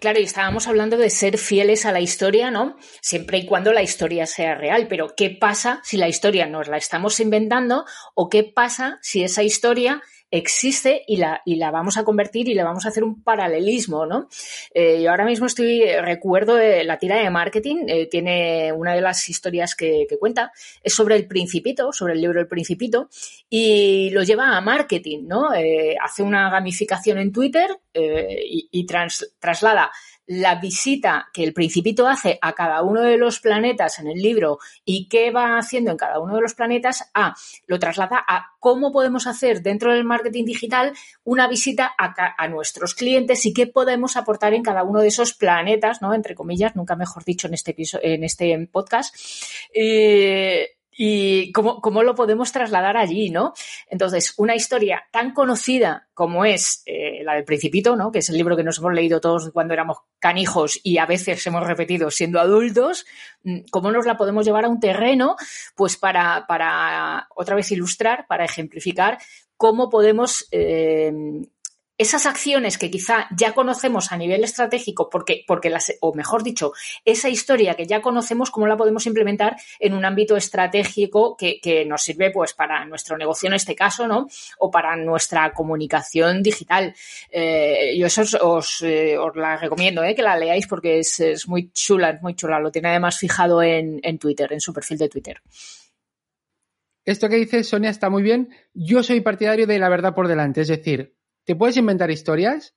Claro, 0.00 0.20
y 0.20 0.22
estábamos 0.22 0.68
hablando 0.68 0.96
de 0.96 1.10
ser 1.10 1.38
fieles 1.38 1.84
a 1.84 1.90
la 1.90 2.00
historia, 2.00 2.52
¿no? 2.52 2.76
Siempre 3.02 3.38
y 3.38 3.46
cuando 3.46 3.72
la 3.72 3.82
historia 3.82 4.26
sea 4.26 4.54
real, 4.54 4.86
pero 4.88 5.14
¿qué 5.16 5.30
pasa 5.30 5.80
si 5.82 5.96
la 5.96 6.08
historia 6.08 6.46
nos 6.46 6.68
la 6.68 6.76
estamos 6.76 7.18
inventando 7.18 7.84
o 8.14 8.28
qué 8.28 8.44
pasa 8.44 9.00
si 9.02 9.24
esa 9.24 9.42
historia 9.42 10.00
existe 10.30 11.02
y 11.06 11.16
la, 11.16 11.42
y 11.44 11.56
la 11.56 11.70
vamos 11.70 11.96
a 11.96 12.04
convertir 12.04 12.48
y 12.48 12.54
le 12.54 12.62
vamos 12.62 12.84
a 12.84 12.88
hacer 12.88 13.04
un 13.04 13.22
paralelismo, 13.22 14.06
¿no? 14.06 14.28
Eh, 14.74 15.02
yo 15.02 15.10
ahora 15.10 15.24
mismo 15.24 15.46
estoy, 15.46 15.84
recuerdo 16.00 16.54
de 16.54 16.84
la 16.84 16.98
tira 16.98 17.16
de 17.16 17.30
marketing, 17.30 17.86
eh, 17.88 18.06
tiene 18.06 18.72
una 18.72 18.94
de 18.94 19.00
las 19.00 19.28
historias 19.28 19.74
que, 19.74 20.06
cuenta, 20.20 20.52
es 20.82 20.94
sobre 20.94 21.16
el 21.16 21.26
principito, 21.26 21.92
sobre 21.92 22.14
el 22.14 22.20
libro 22.20 22.40
El 22.40 22.48
Principito, 22.48 23.08
y 23.48 24.10
lo 24.10 24.22
lleva 24.22 24.56
a 24.56 24.60
marketing, 24.60 25.26
¿no? 25.26 25.54
Eh, 25.54 25.96
hace 26.02 26.22
una 26.22 26.50
gamificación 26.50 27.18
en 27.18 27.32
Twitter 27.32 27.70
eh, 27.94 28.42
y, 28.70 28.86
traslada 28.86 29.90
la 30.28 30.56
visita 30.56 31.28
que 31.32 31.42
el 31.42 31.54
principito 31.54 32.06
hace 32.06 32.38
a 32.42 32.52
cada 32.52 32.82
uno 32.82 33.00
de 33.00 33.16
los 33.16 33.40
planetas 33.40 33.98
en 33.98 34.08
el 34.08 34.18
libro 34.18 34.58
y 34.84 35.08
qué 35.08 35.30
va 35.30 35.56
haciendo 35.56 35.90
en 35.90 35.96
cada 35.96 36.20
uno 36.20 36.36
de 36.36 36.42
los 36.42 36.54
planetas 36.54 37.10
a 37.14 37.34
lo 37.66 37.78
traslada 37.78 38.22
a 38.28 38.52
cómo 38.60 38.92
podemos 38.92 39.26
hacer 39.26 39.62
dentro 39.62 39.92
del 39.92 40.04
marketing 40.04 40.44
digital 40.44 40.92
una 41.24 41.48
visita 41.48 41.90
a, 41.96 42.14
a 42.36 42.48
nuestros 42.48 42.94
clientes 42.94 43.46
y 43.46 43.54
qué 43.54 43.66
podemos 43.66 44.18
aportar 44.18 44.52
en 44.52 44.62
cada 44.62 44.82
uno 44.82 45.00
de 45.00 45.08
esos 45.08 45.32
planetas, 45.32 46.02
¿no? 46.02 46.12
Entre 46.12 46.34
comillas, 46.34 46.76
nunca 46.76 46.94
mejor 46.94 47.24
dicho 47.24 47.48
en 47.48 47.54
este 47.54 47.74
en 48.02 48.22
este 48.22 48.68
podcast. 48.70 49.14
Eh, 49.72 50.77
y 51.00 51.52
cómo, 51.52 51.80
cómo 51.80 52.02
lo 52.02 52.16
podemos 52.16 52.50
trasladar 52.50 52.96
allí, 52.96 53.30
¿no? 53.30 53.54
Entonces, 53.88 54.34
una 54.36 54.56
historia 54.56 55.04
tan 55.12 55.32
conocida 55.32 56.08
como 56.12 56.44
es 56.44 56.82
eh, 56.86 57.22
la 57.22 57.34
del 57.34 57.44
Principito, 57.44 57.94
¿no? 57.94 58.10
Que 58.10 58.18
es 58.18 58.28
el 58.30 58.36
libro 58.36 58.56
que 58.56 58.64
nos 58.64 58.78
hemos 58.78 58.92
leído 58.92 59.20
todos 59.20 59.52
cuando 59.52 59.74
éramos 59.74 59.98
canijos 60.18 60.80
y 60.82 60.98
a 60.98 61.06
veces 61.06 61.46
hemos 61.46 61.64
repetido 61.64 62.10
siendo 62.10 62.40
adultos, 62.40 63.06
mm, 63.44 63.60
¿cómo 63.70 63.92
nos 63.92 64.06
la 64.06 64.16
podemos 64.16 64.44
llevar 64.44 64.64
a 64.64 64.68
un 64.68 64.80
terreno? 64.80 65.36
Pues 65.76 65.96
para, 65.96 66.46
para 66.48 67.28
otra 67.36 67.54
vez 67.54 67.70
ilustrar, 67.70 68.26
para 68.26 68.44
ejemplificar 68.44 69.18
cómo 69.56 69.90
podemos 69.90 70.48
eh, 70.50 71.12
esas 71.98 72.26
acciones 72.26 72.78
que 72.78 72.90
quizá 72.90 73.26
ya 73.36 73.52
conocemos 73.52 74.12
a 74.12 74.16
nivel 74.16 74.44
estratégico, 74.44 75.10
porque, 75.10 75.44
porque 75.46 75.68
las, 75.68 75.92
o 76.00 76.14
mejor 76.14 76.44
dicho, 76.44 76.72
esa 77.04 77.28
historia 77.28 77.74
que 77.74 77.86
ya 77.86 78.00
conocemos, 78.00 78.50
cómo 78.50 78.68
la 78.68 78.76
podemos 78.76 79.04
implementar 79.06 79.56
en 79.80 79.94
un 79.94 80.04
ámbito 80.04 80.36
estratégico 80.36 81.36
que, 81.36 81.60
que 81.60 81.84
nos 81.84 82.02
sirve 82.02 82.30
pues 82.30 82.54
para 82.54 82.84
nuestro 82.84 83.18
negocio 83.18 83.48
en 83.48 83.54
este 83.54 83.74
caso, 83.74 84.06
¿no? 84.06 84.28
O 84.58 84.70
para 84.70 84.94
nuestra 84.96 85.52
comunicación 85.52 86.42
digital. 86.42 86.94
Eh, 87.30 87.96
yo 87.98 88.06
eso 88.06 88.22
os, 88.42 88.80
eh, 88.82 89.18
os 89.18 89.34
la 89.34 89.56
recomiendo, 89.56 90.04
¿eh? 90.04 90.14
que 90.14 90.22
la 90.22 90.36
leáis 90.36 90.68
porque 90.68 91.00
es, 91.00 91.18
es 91.18 91.48
muy 91.48 91.72
chula, 91.72 92.10
es 92.10 92.22
muy 92.22 92.34
chula. 92.34 92.60
Lo 92.60 92.70
tiene 92.70 92.90
además 92.90 93.18
fijado 93.18 93.60
en, 93.60 93.98
en 94.04 94.18
Twitter, 94.18 94.52
en 94.52 94.60
su 94.60 94.72
perfil 94.72 94.98
de 94.98 95.08
Twitter. 95.08 95.42
Esto 97.04 97.28
que 97.28 97.36
dice 97.36 97.64
Sonia 97.64 97.90
está 97.90 98.08
muy 98.08 98.22
bien. 98.22 98.50
Yo 98.72 99.02
soy 99.02 99.20
partidario 99.20 99.66
de 99.66 99.78
la 99.78 99.88
verdad 99.88 100.14
por 100.14 100.28
delante, 100.28 100.60
es 100.60 100.68
decir, 100.68 101.17
te 101.48 101.56
puedes 101.56 101.78
inventar 101.78 102.10
historias, 102.10 102.74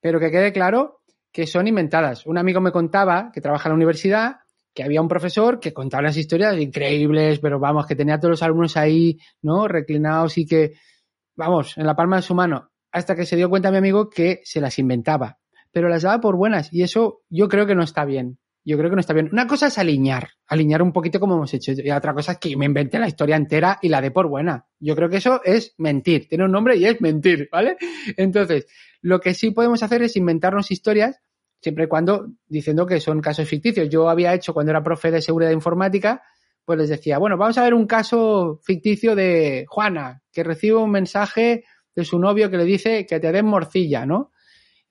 pero 0.00 0.20
que 0.20 0.30
quede 0.30 0.52
claro 0.52 1.00
que 1.32 1.44
son 1.44 1.66
inventadas. 1.66 2.24
Un 2.24 2.38
amigo 2.38 2.60
me 2.60 2.70
contaba 2.70 3.32
que 3.32 3.40
trabaja 3.40 3.68
en 3.68 3.72
la 3.72 3.74
universidad 3.74 4.36
que 4.72 4.84
había 4.84 5.02
un 5.02 5.08
profesor 5.08 5.58
que 5.58 5.72
contaba 5.72 6.04
las 6.04 6.16
historias 6.16 6.56
increíbles, 6.56 7.40
pero 7.40 7.58
vamos, 7.58 7.84
que 7.84 7.96
tenía 7.96 8.14
a 8.14 8.20
todos 8.20 8.30
los 8.30 8.42
alumnos 8.44 8.76
ahí, 8.76 9.18
¿no? 9.42 9.66
Reclinados 9.66 10.38
y 10.38 10.46
que, 10.46 10.74
vamos, 11.34 11.76
en 11.76 11.84
la 11.84 11.96
palma 11.96 12.14
de 12.14 12.22
su 12.22 12.32
mano, 12.36 12.70
hasta 12.92 13.16
que 13.16 13.26
se 13.26 13.34
dio 13.34 13.50
cuenta 13.50 13.72
mi 13.72 13.78
amigo 13.78 14.08
que 14.08 14.40
se 14.44 14.60
las 14.60 14.78
inventaba, 14.78 15.40
pero 15.72 15.88
las 15.88 16.02
daba 16.02 16.20
por 16.20 16.36
buenas 16.36 16.72
y 16.72 16.84
eso 16.84 17.22
yo 17.28 17.48
creo 17.48 17.66
que 17.66 17.74
no 17.74 17.82
está 17.82 18.04
bien. 18.04 18.38
Yo 18.64 18.78
creo 18.78 18.90
que 18.90 18.96
no 18.96 19.00
está 19.00 19.12
bien. 19.12 19.28
Una 19.32 19.46
cosa 19.46 19.66
es 19.66 19.78
alinear, 19.78 20.30
alinear 20.46 20.82
un 20.82 20.92
poquito 20.92 21.18
como 21.18 21.34
hemos 21.34 21.52
hecho. 21.52 21.72
Y 21.72 21.90
otra 21.90 22.14
cosa 22.14 22.32
es 22.32 22.38
que 22.38 22.56
me 22.56 22.66
inventé 22.66 22.98
la 22.98 23.08
historia 23.08 23.36
entera 23.36 23.78
y 23.82 23.88
la 23.88 24.00
dé 24.00 24.10
por 24.10 24.28
buena. 24.28 24.66
Yo 24.78 24.94
creo 24.94 25.08
que 25.08 25.16
eso 25.16 25.40
es 25.44 25.74
mentir. 25.78 26.28
Tiene 26.28 26.44
un 26.44 26.52
nombre 26.52 26.76
y 26.76 26.84
es 26.84 27.00
mentir, 27.00 27.48
¿vale? 27.50 27.76
Entonces, 28.16 28.66
lo 29.00 29.20
que 29.20 29.34
sí 29.34 29.50
podemos 29.50 29.82
hacer 29.82 30.02
es 30.02 30.16
inventarnos 30.16 30.70
historias, 30.70 31.20
siempre 31.60 31.84
y 31.84 31.88
cuando 31.88 32.28
diciendo 32.46 32.86
que 32.86 33.00
son 33.00 33.20
casos 33.20 33.48
ficticios. 33.48 33.88
Yo 33.88 34.08
había 34.08 34.34
hecho 34.34 34.54
cuando 34.54 34.70
era 34.70 34.82
profe 34.82 35.10
de 35.10 35.22
seguridad 35.22 35.50
informática, 35.50 36.22
pues 36.64 36.78
les 36.78 36.88
decía, 36.88 37.18
bueno, 37.18 37.36
vamos 37.36 37.58
a 37.58 37.64
ver 37.64 37.74
un 37.74 37.86
caso 37.86 38.60
ficticio 38.62 39.16
de 39.16 39.64
Juana, 39.68 40.22
que 40.32 40.44
recibe 40.44 40.76
un 40.76 40.90
mensaje 40.90 41.64
de 41.94 42.04
su 42.04 42.18
novio 42.18 42.50
que 42.50 42.56
le 42.56 42.64
dice 42.64 43.06
que 43.06 43.18
te 43.18 43.32
den 43.32 43.46
morcilla, 43.46 44.06
¿no? 44.06 44.32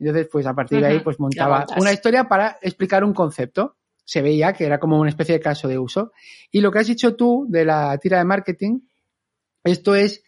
Entonces, 0.02 0.30
pues 0.32 0.48
a 0.48 0.56
partir 0.56 0.82
de 0.82 0.88
ahí, 0.88 1.00
pues 1.00 1.20
montaba 1.20 1.64
una 1.78 1.94
historia 1.94 2.28
para 2.28 2.58
explicar 2.60 3.04
un 3.04 3.14
concepto. 3.14 3.78
Se 4.04 4.24
veía 4.24 4.52
que 4.52 4.66
era 4.66 4.80
como 4.80 5.00
una 5.00 5.12
especie 5.12 5.36
de 5.36 5.40
caso 5.40 5.68
de 5.68 5.78
uso. 5.78 6.12
Y 6.50 6.60
lo 6.60 6.72
que 6.72 6.80
has 6.80 6.88
dicho 6.88 7.16
tú 7.16 7.46
de 7.48 7.66
la 7.66 7.96
tira 8.00 8.18
de 8.18 8.26
marketing, 8.26 8.80
esto 9.64 9.94
es, 9.94 10.24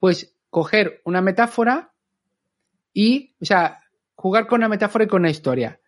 pues, 0.00 0.34
coger 0.50 1.00
una 1.04 1.20
metáfora 1.20 1.92
y, 2.92 3.36
o 3.40 3.44
sea, 3.44 3.80
jugar 4.16 4.48
con 4.48 4.58
una 4.58 4.68
metáfora 4.68 5.04
y 5.04 5.08
con 5.08 5.22
una 5.22 5.30
historia. 5.30 5.78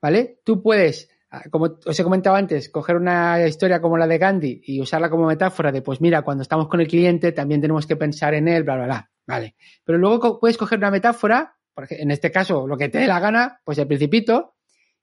¿Vale? 0.00 0.40
Tú 0.44 0.60
puedes, 0.60 1.08
como 1.52 1.78
os 1.86 2.00
he 2.00 2.02
comentado 2.02 2.34
antes, 2.34 2.68
coger 2.68 2.96
una 2.96 3.46
historia 3.46 3.80
como 3.80 3.96
la 3.96 4.08
de 4.08 4.18
Gandhi 4.18 4.60
y 4.64 4.80
usarla 4.80 5.08
como 5.08 5.28
metáfora 5.28 5.70
de, 5.70 5.82
pues 5.82 6.00
mira, 6.00 6.22
cuando 6.22 6.42
estamos 6.42 6.66
con 6.66 6.80
el 6.80 6.88
cliente 6.88 7.30
también 7.30 7.60
tenemos 7.60 7.86
que 7.86 7.94
pensar 7.94 8.34
en 8.34 8.48
él, 8.48 8.64
bla, 8.64 8.74
bla, 8.74 8.84
bla. 8.86 9.10
Vale. 9.24 9.54
Pero 9.84 9.98
luego 9.98 10.40
puedes 10.40 10.58
coger 10.58 10.78
una 10.78 10.90
metáfora 10.90 11.56
en 11.90 12.10
este 12.10 12.30
caso 12.30 12.66
lo 12.66 12.76
que 12.76 12.88
te 12.88 12.98
dé 12.98 13.06
la 13.06 13.20
gana, 13.20 13.60
pues 13.64 13.78
el 13.78 13.86
principito, 13.86 14.54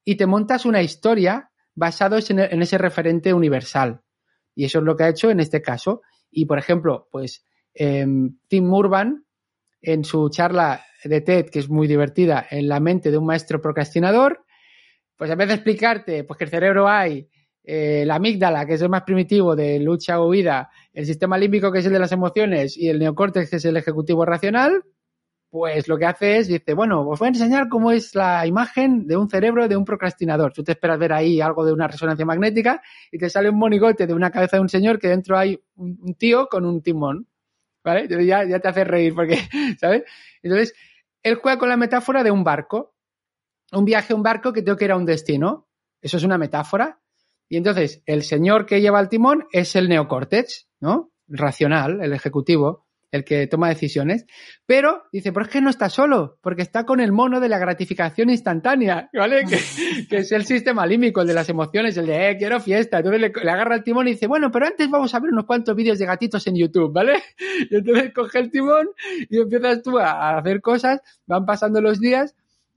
y 0.04 0.16
te 0.16 0.26
montas 0.26 0.66
una 0.66 0.82
historia 0.82 1.52
basado 1.76 2.18
en, 2.18 2.62
ese 2.62 2.78
referente 2.78 3.34
universal. 3.34 4.02
Y 4.56 4.66
eso 4.66 4.80
es 4.80 4.86
lo 4.86 4.96
que 4.96 5.04
ha 5.04 5.10
hecho 5.10 5.30
en 5.30 5.40
este 5.40 5.62
caso. 5.62 6.02
Y 6.30 6.46
por 6.46 6.58
ejemplo, 6.58 7.08
pues 7.12 7.46
eh, 7.74 8.06
Tim 8.48 8.74
Urban, 8.74 9.26
en 9.82 10.04
su 10.04 10.30
charla 10.30 10.84
de 11.04 11.22
TED, 11.22 11.50
que 11.50 11.60
es 11.60 11.70
muy 11.70 11.88
divertida, 11.88 12.46
en 12.50 12.68
la 12.68 12.80
mente 12.80 13.12
de 13.12 13.18
un 13.18 13.26
maestro 13.26 13.62
procrastinador, 13.62 14.44
pues 15.16 15.32
en 15.32 15.38
vez 15.38 15.48
de 15.48 15.54
explicarte 15.56 16.24
pues 16.24 16.38
que 16.38 16.44
el 16.46 16.50
cerebro 16.50 16.88
hay 16.88 17.30
eh, 17.64 18.04
la 18.06 18.16
amígdala, 18.16 18.66
que 18.66 18.74
es 18.74 18.82
el 18.82 18.90
más 18.90 19.04
primitivo 19.04 19.56
de 19.56 19.80
lucha 19.80 20.20
o 20.20 20.30
huida, 20.30 20.70
el 20.92 21.06
sistema 21.06 21.38
límbico, 21.38 21.72
que 21.72 21.80
es 21.80 21.86
el 21.86 21.94
de 21.94 22.00
las 22.00 22.12
emociones, 22.12 22.76
y 22.76 22.88
el 22.90 22.98
neocórtex, 22.98 23.50
que 23.50 23.58
es 23.58 23.66
el 23.66 23.78
ejecutivo 23.78 24.26
racional, 24.26 24.84
pues 25.50 25.88
lo 25.88 25.98
que 25.98 26.06
hace 26.06 26.38
es, 26.38 26.48
dice, 26.48 26.74
bueno, 26.74 27.08
os 27.08 27.18
voy 27.18 27.28
a 27.28 27.30
enseñar 27.30 27.70
cómo 27.70 27.92
es 27.92 28.14
la 28.14 28.46
imagen 28.46 29.08
de 29.08 29.18
un 29.18 29.30
cerebro 29.30 29.68
de 29.68 29.76
un 29.76 29.84
procrastinador. 29.84 30.54
Tú 30.54 30.64
te 30.64 30.74
esperas 30.74 31.00
ver 31.00 31.12
ahí 31.12 31.42
algo 31.42 31.66
de 31.66 31.74
una 31.74 31.88
resonancia 31.88 32.26
magnética 32.26 32.82
y 33.12 33.18
te 33.18 33.30
sale 33.30 33.50
un 33.50 33.58
monigote 33.58 34.06
de 34.06 34.14
una 34.14 34.30
cabeza 34.30 34.58
de 34.58 34.62
un 34.62 34.70
señor 34.70 35.00
que 35.00 35.08
dentro 35.08 35.38
hay 35.38 35.60
un, 35.76 36.14
tío 36.16 36.48
con 36.48 36.66
un 36.66 36.84
timón. 36.84 37.28
¿Vale? 37.84 38.08
Ya, 38.26 38.44
ya 38.44 38.60
te 38.60 38.68
hace 38.68 38.84
reír 38.84 39.16
porque, 39.16 39.40
¿sabes? 39.80 40.04
Entonces, 40.44 40.76
él 41.24 41.36
juega 41.36 41.58
con 41.58 41.70
la 41.70 41.78
metáfora 41.78 42.24
de 42.24 42.30
un 42.30 42.44
barco. 42.44 42.94
Un 43.72 43.86
viaje 43.86 44.14
a 44.14 44.16
un 44.16 44.24
barco 44.24 44.54
que 44.54 44.62
tengo 44.62 44.78
que 44.78 44.86
ir 44.86 44.92
a 44.92 44.98
un 44.98 45.06
destino. 45.06 45.68
Eso 46.02 46.18
es 46.18 46.24
una 46.24 46.38
metáfora. 46.38 47.02
Y 47.48 47.58
entonces, 47.58 48.04
el 48.06 48.22
señor 48.22 48.68
que 48.68 48.82
lleva 48.82 49.00
el 49.00 49.10
timón 49.10 49.48
es 49.52 49.76
el 49.76 49.90
neocórtex, 49.90 50.70
¿no? 50.80 51.12
El 51.28 51.38
racional, 51.38 52.02
el 52.02 52.14
ejecutivo 52.14 52.89
el 53.12 53.24
que 53.24 53.48
toma 53.48 53.70
decisiones, 53.70 54.26
pero 54.66 55.04
dice, 55.12 55.32
pero 55.32 55.46
es 55.46 55.52
que 55.52 55.62
no 55.62 55.70
está 55.70 55.90
solo, 55.90 56.38
porque 56.42 56.62
está 56.62 56.86
con 56.86 57.00
el 57.00 57.12
mono 57.12 57.40
de 57.40 57.50
la 57.50 57.58
gratificación 57.58 58.30
instantánea, 58.30 59.10
¿vale? 59.14 59.46
Que, 59.46 60.18
es 60.18 60.32
el 60.32 60.46
sistema 60.46 60.86
límbico, 60.86 61.22
el 61.22 61.28
de 61.28 61.34
las 61.34 61.50
emociones, 61.50 61.98
el 61.98 62.06
de, 62.06 62.32
eh, 62.32 62.38
quiero 62.38 62.60
fiesta. 62.60 62.98
Entonces 62.98 63.22
le, 63.22 63.30
le, 63.30 63.52
agarra 63.52 63.76
el 63.76 63.84
timón 63.84 64.08
y 64.08 64.12
dice, 64.12 64.28
bueno, 64.28 64.52
pero 64.52 64.68
antes 64.68 64.90
vamos 64.90 65.14
a 65.14 65.20
ver 65.20 65.32
unos 65.32 65.46
cuantos 65.46 65.76
vídeos 65.76 65.98
de 65.98 66.06
gatitos 66.06 66.46
en 66.48 66.56
YouTube, 66.56 66.94
¿vale? 66.94 67.22
Y 67.70 67.76
entonces 67.76 68.14
coge 68.14 68.40
el 68.40 68.52
timón 68.52 68.90
y 69.30 69.38
empiezas 69.38 69.82
tú 69.82 69.98
a, 69.98 70.12
a 70.12 70.38
hacer 70.38 70.62
cosas, 70.62 71.02
van 71.26 71.46
pasando 71.46 71.82
los 71.82 72.00
días 72.00 72.36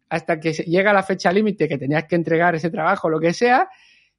hasta 0.08 0.40
que 0.40 0.52
llega 0.52 0.92
la 0.92 1.02
fecha 1.02 1.32
límite 1.32 1.68
que 1.68 1.78
tenías 1.78 2.04
que 2.04 2.16
entregar 2.16 2.54
ese 2.54 2.68
trabajo, 2.68 3.08
lo 3.08 3.18
que 3.18 3.32
sea, 3.32 3.68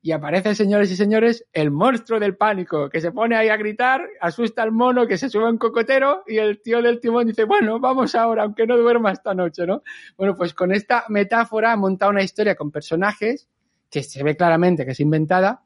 y 0.05 0.11
aparece, 0.11 0.53
señores 0.53 0.91
y 0.91 0.97
señores, 0.97 1.45
el 1.53 1.71
monstruo 1.71 2.19
del 2.19 2.35
pánico, 2.35 2.89
que 2.89 2.99
se 2.99 3.13
pone 3.13 3.37
ahí 3.37 3.47
a 3.47 3.55
gritar, 3.55 4.05
asusta 4.19 4.61
al 4.61 4.73
mono, 4.73 5.07
que 5.07 5.17
se 5.17 5.29
sube 5.29 5.45
a 5.45 5.49
un 5.49 5.57
cocotero 5.57 6.23
y 6.27 6.39
el 6.39 6.61
tío 6.61 6.81
del 6.81 6.99
timón 6.99 7.25
dice, 7.25 7.45
bueno, 7.45 7.79
vamos 7.79 8.13
ahora, 8.13 8.43
aunque 8.43 8.67
no 8.67 8.75
duerma 8.77 9.13
esta 9.13 9.33
noche, 9.33 9.65
¿no? 9.65 9.81
Bueno, 10.17 10.35
pues 10.35 10.53
con 10.53 10.73
esta 10.73 11.05
metáfora 11.07 11.71
ha 11.71 11.77
montado 11.77 12.11
una 12.11 12.21
historia 12.21 12.55
con 12.55 12.69
personajes 12.69 13.47
que 13.89 14.03
se 14.03 14.21
ve 14.23 14.35
claramente 14.35 14.83
que 14.83 14.91
es 14.91 14.99
inventada 14.99 15.63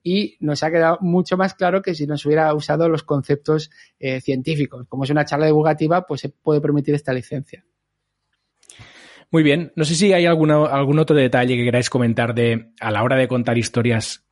y 0.00 0.36
nos 0.38 0.62
ha 0.62 0.70
quedado 0.70 0.98
mucho 1.00 1.36
más 1.36 1.54
claro 1.54 1.82
que 1.82 1.96
si 1.96 2.06
nos 2.06 2.24
hubiera 2.24 2.54
usado 2.54 2.88
los 2.88 3.02
conceptos 3.02 3.68
eh, 3.98 4.20
científicos. 4.20 4.86
Como 4.88 5.02
es 5.02 5.10
una 5.10 5.24
charla 5.24 5.46
divulgativa, 5.46 6.06
pues 6.06 6.20
se 6.20 6.28
puede 6.28 6.60
permitir 6.60 6.94
esta 6.94 7.12
licencia. 7.12 7.64
Muy 9.32 9.42
bien. 9.42 9.72
No 9.76 9.84
sé 9.86 9.94
si 9.94 10.12
hay 10.12 10.26
alguna, 10.26 10.66
algún 10.66 10.98
otro 10.98 11.16
detalle 11.16 11.56
que 11.56 11.64
queráis 11.64 11.88
comentar 11.88 12.34
de 12.34 12.70
a 12.78 12.90
la 12.90 13.02
hora 13.02 13.16
de 13.16 13.28
contar 13.28 13.56
historias, 13.56 14.26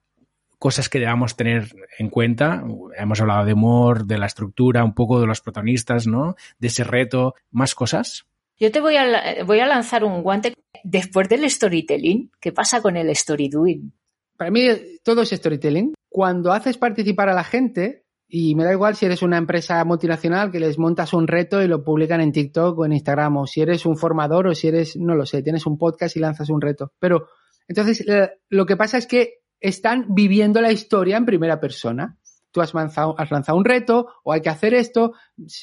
cosas 0.58 0.90
que 0.90 0.98
debamos 0.98 1.36
tener 1.36 1.74
en 1.98 2.10
cuenta. 2.10 2.62
Hemos 2.98 3.18
hablado 3.22 3.46
de 3.46 3.54
humor, 3.54 4.04
de 4.04 4.18
la 4.18 4.26
estructura, 4.26 4.84
un 4.84 4.94
poco 4.94 5.18
de 5.18 5.26
los 5.26 5.40
protagonistas, 5.40 6.06
¿no? 6.06 6.36
De 6.58 6.68
ese 6.68 6.84
reto, 6.84 7.34
más 7.50 7.74
cosas. 7.74 8.26
Yo 8.58 8.70
te 8.70 8.80
voy 8.80 8.96
a, 8.96 9.42
voy 9.46 9.60
a 9.60 9.66
lanzar 9.66 10.04
un 10.04 10.22
guante 10.22 10.52
después 10.84 11.30
del 11.30 11.48
storytelling. 11.48 12.30
¿Qué 12.38 12.52
pasa 12.52 12.82
con 12.82 12.98
el 12.98 13.08
story 13.08 13.48
doing? 13.48 13.92
Para 14.36 14.50
mí 14.50 14.68
todo 15.02 15.22
es 15.22 15.30
storytelling. 15.30 15.94
Cuando 16.10 16.52
haces 16.52 16.76
participar 16.76 17.30
a 17.30 17.34
la 17.34 17.44
gente, 17.44 18.04
Y 18.32 18.54
me 18.54 18.62
da 18.64 18.72
igual 18.72 18.94
si 18.94 19.06
eres 19.06 19.22
una 19.22 19.38
empresa 19.38 19.84
multinacional 19.84 20.52
que 20.52 20.60
les 20.60 20.78
montas 20.78 21.12
un 21.14 21.26
reto 21.26 21.60
y 21.62 21.66
lo 21.66 21.82
publican 21.82 22.20
en 22.20 22.30
TikTok 22.30 22.78
o 22.78 22.84
en 22.86 22.92
Instagram, 22.92 23.38
o 23.38 23.46
si 23.46 23.60
eres 23.60 23.84
un 23.86 23.96
formador 23.96 24.46
o 24.46 24.54
si 24.54 24.68
eres, 24.68 24.96
no 24.96 25.16
lo 25.16 25.26
sé, 25.26 25.42
tienes 25.42 25.66
un 25.66 25.76
podcast 25.76 26.16
y 26.16 26.20
lanzas 26.20 26.48
un 26.48 26.60
reto. 26.60 26.92
Pero 27.00 27.26
entonces 27.66 28.06
eh, 28.08 28.30
lo 28.48 28.66
que 28.66 28.76
pasa 28.76 28.98
es 28.98 29.06
que 29.08 29.40
están 29.58 30.06
viviendo 30.14 30.60
la 30.60 30.70
historia 30.70 31.16
en 31.16 31.26
primera 31.26 31.58
persona. 31.58 32.18
Tú 32.52 32.60
has 32.60 32.72
lanzado, 32.72 33.14
has 33.18 33.30
lanzado 33.32 33.58
un 33.58 33.64
reto 33.64 34.06
o 34.24 34.32
hay 34.32 34.40
que 34.42 34.48
hacer 34.48 34.74
esto, 34.74 35.12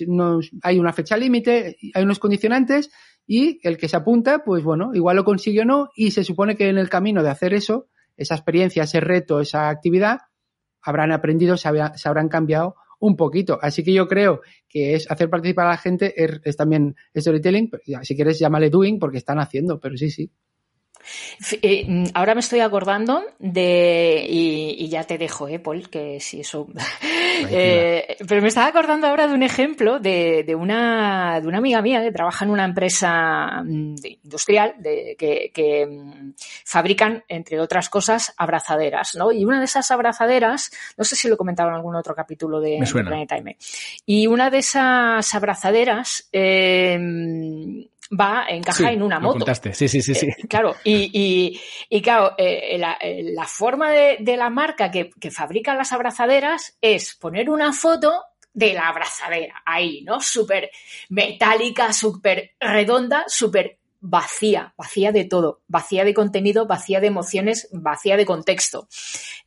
no- 0.07 0.39
hay 0.61 0.77
una 0.79 0.91
fecha 0.93 1.15
límite, 1.17 1.77
hay 1.93 2.03
unos 2.03 2.19
condicionantes 2.19 2.89
y 3.25 3.59
el 3.67 3.77
que 3.77 3.87
se 3.87 3.95
apunta, 3.97 4.43
pues 4.45 4.63
bueno, 4.63 4.91
igual 4.93 5.15
lo 5.15 5.23
consigue 5.23 5.61
o 5.61 5.65
no 5.65 5.89
y 5.95 6.11
se 6.11 6.23
supone 6.23 6.55
que 6.55 6.69
en 6.69 6.77
el 6.77 6.89
camino 6.89 7.23
de 7.23 7.29
hacer 7.29 7.53
eso, 7.53 7.87
esa 8.17 8.35
experiencia, 8.35 8.83
ese 8.83 8.99
reto, 8.99 9.39
esa 9.41 9.69
actividad, 9.69 10.19
habrán 10.81 11.11
aprendido, 11.11 11.57
se, 11.57 11.69
se 11.95 12.09
habrán 12.09 12.29
cambiado 12.29 12.75
un 12.99 13.15
poquito. 13.15 13.59
Así 13.61 13.83
que 13.83 13.93
yo 13.93 14.07
creo 14.07 14.41
que 14.67 14.95
es 14.95 15.09
hacer 15.09 15.29
participar 15.29 15.67
a 15.67 15.71
la 15.71 15.77
gente, 15.77 16.23
es, 16.23 16.41
es 16.43 16.57
también 16.57 16.95
storytelling, 17.15 17.71
si 18.01 18.15
quieres 18.15 18.39
llámale 18.39 18.69
doing 18.69 18.99
porque 18.99 19.17
están 19.17 19.39
haciendo, 19.39 19.79
pero 19.79 19.97
sí, 19.97 20.09
sí. 20.09 20.31
Eh, 21.61 21.85
mm, 21.87 22.05
ahora 22.13 22.33
me 22.33 22.41
estoy 22.41 22.59
acordando 22.59 23.23
de. 23.39 24.25
Y, 24.27 24.75
y 24.79 24.89
ya 24.89 25.03
te 25.03 25.17
dejo, 25.17 25.47
¿eh, 25.47 25.59
Paul? 25.59 25.89
Que 25.89 26.19
si 26.19 26.41
eso. 26.41 26.67
Eh, 27.49 28.17
pero 28.27 28.41
me 28.41 28.47
estaba 28.47 28.65
acordando 28.65 29.05
ahora 29.05 29.27
de 29.27 29.35
un 29.35 29.43
ejemplo 29.43 29.99
de, 29.99 30.43
de 30.43 30.55
una, 30.55 31.39
de 31.39 31.47
una 31.47 31.59
amiga 31.59 31.83
mía 31.83 32.01
que 32.01 32.11
trabaja 32.11 32.45
en 32.45 32.51
una 32.51 32.65
empresa 32.65 33.61
mm, 33.63 33.95
industrial 34.23 34.73
de, 34.79 35.15
que, 35.19 35.51
que, 35.53 35.85
mm, 35.85 36.33
fabrican, 36.65 37.23
entre 37.27 37.59
otras 37.59 37.89
cosas, 37.89 38.33
abrazaderas, 38.37 39.13
¿no? 39.15 39.31
Y 39.31 39.45
una 39.45 39.59
de 39.59 39.65
esas 39.65 39.91
abrazaderas, 39.91 40.71
no 40.97 41.03
sé 41.03 41.15
si 41.15 41.27
lo 41.29 41.37
comentaba 41.37 41.69
en 41.69 41.75
algún 41.75 41.95
otro 41.95 42.15
capítulo 42.15 42.59
de 42.59 42.79
Planeta 42.91 43.37
M, 43.37 43.55
y 44.05 44.25
una 44.25 44.49
de 44.49 44.57
esas 44.57 45.35
abrazaderas 45.35 46.27
eh, 46.31 46.97
va, 48.11 48.45
encaja 48.49 48.77
Sí, 48.77 48.83
en 48.85 49.01
una 49.01 49.15
lo 49.17 49.21
moto. 49.27 49.39
contaste. 49.39 49.73
Sí, 49.73 49.87
sí, 49.87 50.01
sí, 50.01 50.13
sí. 50.15 50.27
Eh, 50.27 50.35
claro, 50.49 50.75
y, 50.83 51.09
y- 51.13 51.61
y 51.89 52.01
claro, 52.01 52.33
eh, 52.37 52.77
la, 52.77 52.97
eh, 53.01 53.23
la 53.33 53.45
forma 53.45 53.91
de, 53.91 54.17
de 54.19 54.37
la 54.37 54.49
marca 54.49 54.91
que, 54.91 55.09
que 55.19 55.31
fabrica 55.31 55.75
las 55.75 55.91
abrazaderas 55.93 56.77
es 56.81 57.15
poner 57.15 57.49
una 57.49 57.73
foto 57.73 58.23
de 58.53 58.73
la 58.73 58.87
abrazadera 58.89 59.61
ahí, 59.65 60.01
¿no? 60.03 60.19
Súper 60.21 60.71
metálica, 61.09 61.93
súper 61.93 62.51
redonda, 62.59 63.25
súper 63.27 63.77
vacía, 63.99 64.73
vacía 64.77 65.11
de 65.11 65.25
todo, 65.25 65.61
vacía 65.67 66.03
de 66.05 66.13
contenido, 66.13 66.65
vacía 66.67 66.99
de 66.99 67.07
emociones, 67.07 67.67
vacía 67.71 68.15
de 68.17 68.25
contexto. 68.25 68.87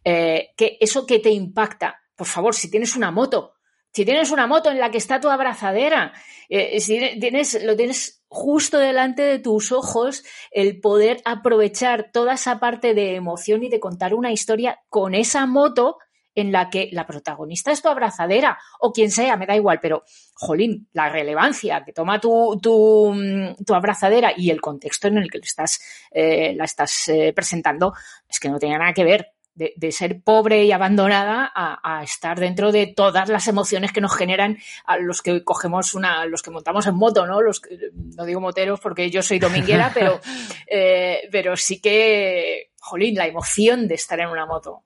Eh, 0.04 0.50
que 0.56 0.76
eso 0.80 1.06
que 1.06 1.18
te 1.18 1.30
impacta, 1.30 2.00
por 2.16 2.26
favor, 2.26 2.54
si 2.54 2.70
tienes 2.70 2.96
una 2.96 3.10
moto, 3.10 3.54
si 3.92 4.04
tienes 4.04 4.30
una 4.30 4.46
moto 4.46 4.70
en 4.70 4.78
la 4.78 4.90
que 4.90 4.98
está 4.98 5.20
tu 5.20 5.28
abrazadera, 5.28 6.12
eh, 6.48 6.80
si 6.80 6.98
tienes, 7.18 7.62
lo 7.64 7.76
tienes 7.76 8.22
justo 8.28 8.78
delante 8.78 9.22
de 9.22 9.38
tus 9.38 9.72
ojos, 9.72 10.24
el 10.52 10.80
poder 10.80 11.20
aprovechar 11.24 12.10
toda 12.12 12.34
esa 12.34 12.60
parte 12.60 12.94
de 12.94 13.16
emoción 13.16 13.64
y 13.64 13.68
de 13.68 13.80
contar 13.80 14.14
una 14.14 14.32
historia 14.32 14.80
con 14.88 15.14
esa 15.14 15.46
moto 15.46 15.98
en 16.34 16.52
la 16.52 16.70
que 16.70 16.88
la 16.92 17.06
protagonista 17.06 17.72
es 17.72 17.82
tu 17.82 17.88
abrazadera 17.88 18.58
o 18.78 18.92
quien 18.92 19.10
sea, 19.10 19.36
me 19.36 19.46
da 19.46 19.56
igual, 19.56 19.80
pero 19.80 20.04
jolín, 20.34 20.88
la 20.92 21.08
relevancia 21.08 21.82
que 21.84 21.92
toma 21.92 22.20
tu, 22.20 22.58
tu, 22.62 23.12
mm, 23.12 23.64
tu 23.64 23.74
abrazadera 23.74 24.32
y 24.36 24.50
el 24.50 24.60
contexto 24.60 25.08
en 25.08 25.18
el 25.18 25.30
que 25.30 25.38
estás, 25.38 25.80
eh, 26.12 26.54
la 26.54 26.64
estás 26.64 27.08
eh, 27.08 27.32
presentando 27.34 27.94
es 28.28 28.38
que 28.38 28.48
no 28.48 28.58
tiene 28.58 28.78
nada 28.78 28.92
que 28.92 29.04
ver. 29.04 29.32
De, 29.60 29.74
de 29.76 29.92
ser 29.92 30.22
pobre 30.22 30.64
y 30.64 30.72
abandonada 30.72 31.52
a, 31.54 31.98
a 31.98 32.02
estar 32.02 32.40
dentro 32.40 32.72
de 32.72 32.86
todas 32.86 33.28
las 33.28 33.46
emociones 33.46 33.92
que 33.92 34.00
nos 34.00 34.16
generan 34.16 34.56
a 34.86 34.96
los 34.96 35.20
que 35.20 35.44
cogemos 35.44 35.92
una, 35.92 36.24
los 36.24 36.40
que 36.40 36.50
montamos 36.50 36.86
en 36.86 36.94
moto, 36.94 37.26
¿no? 37.26 37.42
Los 37.42 37.60
que, 37.60 37.76
no 38.16 38.24
digo 38.24 38.40
moteros 38.40 38.80
porque 38.80 39.10
yo 39.10 39.22
soy 39.22 39.38
dominguera, 39.38 39.90
pero, 39.94 40.18
eh, 40.66 41.28
pero 41.30 41.56
sí 41.58 41.78
que, 41.78 42.70
jolín, 42.80 43.16
la 43.16 43.26
emoción 43.26 43.86
de 43.86 43.96
estar 43.96 44.18
en 44.20 44.28
una 44.30 44.46
moto. 44.46 44.82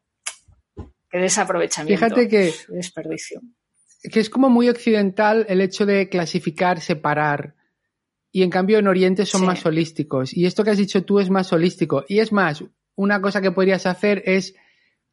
Qué 1.09 1.19
desaprovechamiento. 1.19 1.97
Fíjate 2.05 2.27
que, 2.29 2.53
Qué 2.67 2.73
desperdicio. 2.75 3.41
que 4.11 4.19
es 4.19 4.29
como 4.29 4.51
muy 4.51 4.69
occidental 4.69 5.47
el 5.49 5.61
hecho 5.61 5.87
de 5.87 6.09
clasificar, 6.09 6.81
separar. 6.81 7.55
Y 8.33 8.43
en 8.43 8.51
cambio 8.51 8.81
en 8.81 8.89
Oriente 8.89 9.25
son 9.25 9.43
Sí. 9.43 9.47
más 9.47 9.65
holísticos. 9.65 10.37
Y 10.37 10.47
esto 10.47 10.65
que 10.65 10.71
has 10.71 10.79
dicho 10.79 11.05
tú 11.05 11.21
es 11.21 11.31
más 11.31 11.53
holístico. 11.53 12.05
Y 12.09 12.19
es 12.19 12.33
más, 12.33 12.65
una 12.97 13.21
cosa 13.21 13.41
que 13.41 13.53
podrías 13.53 13.87
hacer 13.87 14.25
es 14.27 14.57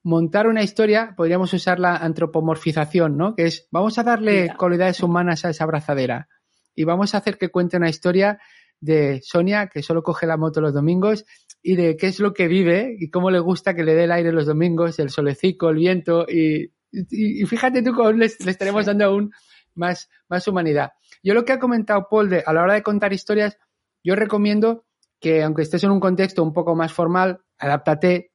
montar 0.03 0.47
una 0.47 0.63
historia, 0.63 1.13
podríamos 1.15 1.53
usar 1.53 1.79
la 1.79 1.95
antropomorfización, 1.97 3.17
¿no? 3.17 3.35
Que 3.35 3.45
es, 3.45 3.67
vamos 3.71 3.97
a 3.97 4.03
darle 4.03 4.43
Mira. 4.43 4.55
cualidades 4.57 5.01
humanas 5.03 5.45
a 5.45 5.49
esa 5.49 5.63
abrazadera. 5.63 6.27
Y 6.75 6.83
vamos 6.85 7.13
a 7.13 7.19
hacer 7.19 7.37
que 7.37 7.49
cuente 7.49 7.77
una 7.77 7.89
historia 7.89 8.39
de 8.79 9.21
Sonia, 9.23 9.67
que 9.67 9.83
solo 9.83 10.01
coge 10.01 10.25
la 10.25 10.37
moto 10.37 10.59
los 10.61 10.73
domingos, 10.73 11.25
y 11.61 11.75
de 11.75 11.95
qué 11.97 12.07
es 12.07 12.19
lo 12.19 12.33
que 12.33 12.47
vive 12.47 12.95
y 12.97 13.09
cómo 13.11 13.29
le 13.29 13.39
gusta 13.39 13.75
que 13.75 13.83
le 13.83 13.93
dé 13.93 14.05
el 14.05 14.11
aire 14.11 14.31
los 14.31 14.47
domingos, 14.47 14.97
el 14.97 15.09
solecico, 15.11 15.69
el 15.69 15.75
viento. 15.75 16.25
Y, 16.27 16.73
y- 16.91 17.43
y 17.43 17.45
fíjate 17.45 17.83
tú 17.83 17.93
cómo 17.93 18.11
le, 18.11 18.27
le 18.43 18.51
estaremos 18.51 18.87
dando 18.87 19.05
aún 19.05 19.31
más, 19.75 20.09
más 20.27 20.47
humanidad. 20.47 20.93
Yo 21.21 21.35
lo 21.35 21.45
que 21.45 21.53
ha 21.53 21.59
comentado 21.59 22.07
Paul 22.09 22.29
de, 22.29 22.43
a 22.45 22.51
la 22.53 22.63
hora 22.63 22.73
de 22.73 22.81
contar 22.81 23.13
historias, 23.13 23.57
yo 24.03 24.15
recomiendo 24.15 24.85
que 25.19 25.43
aunque 25.43 25.61
estés 25.61 25.83
en 25.83 25.91
un 25.91 25.99
contexto 25.99 26.41
un 26.41 26.51
poco 26.51 26.75
más 26.75 26.91
formal, 26.91 27.41
adáptate, 27.59 28.30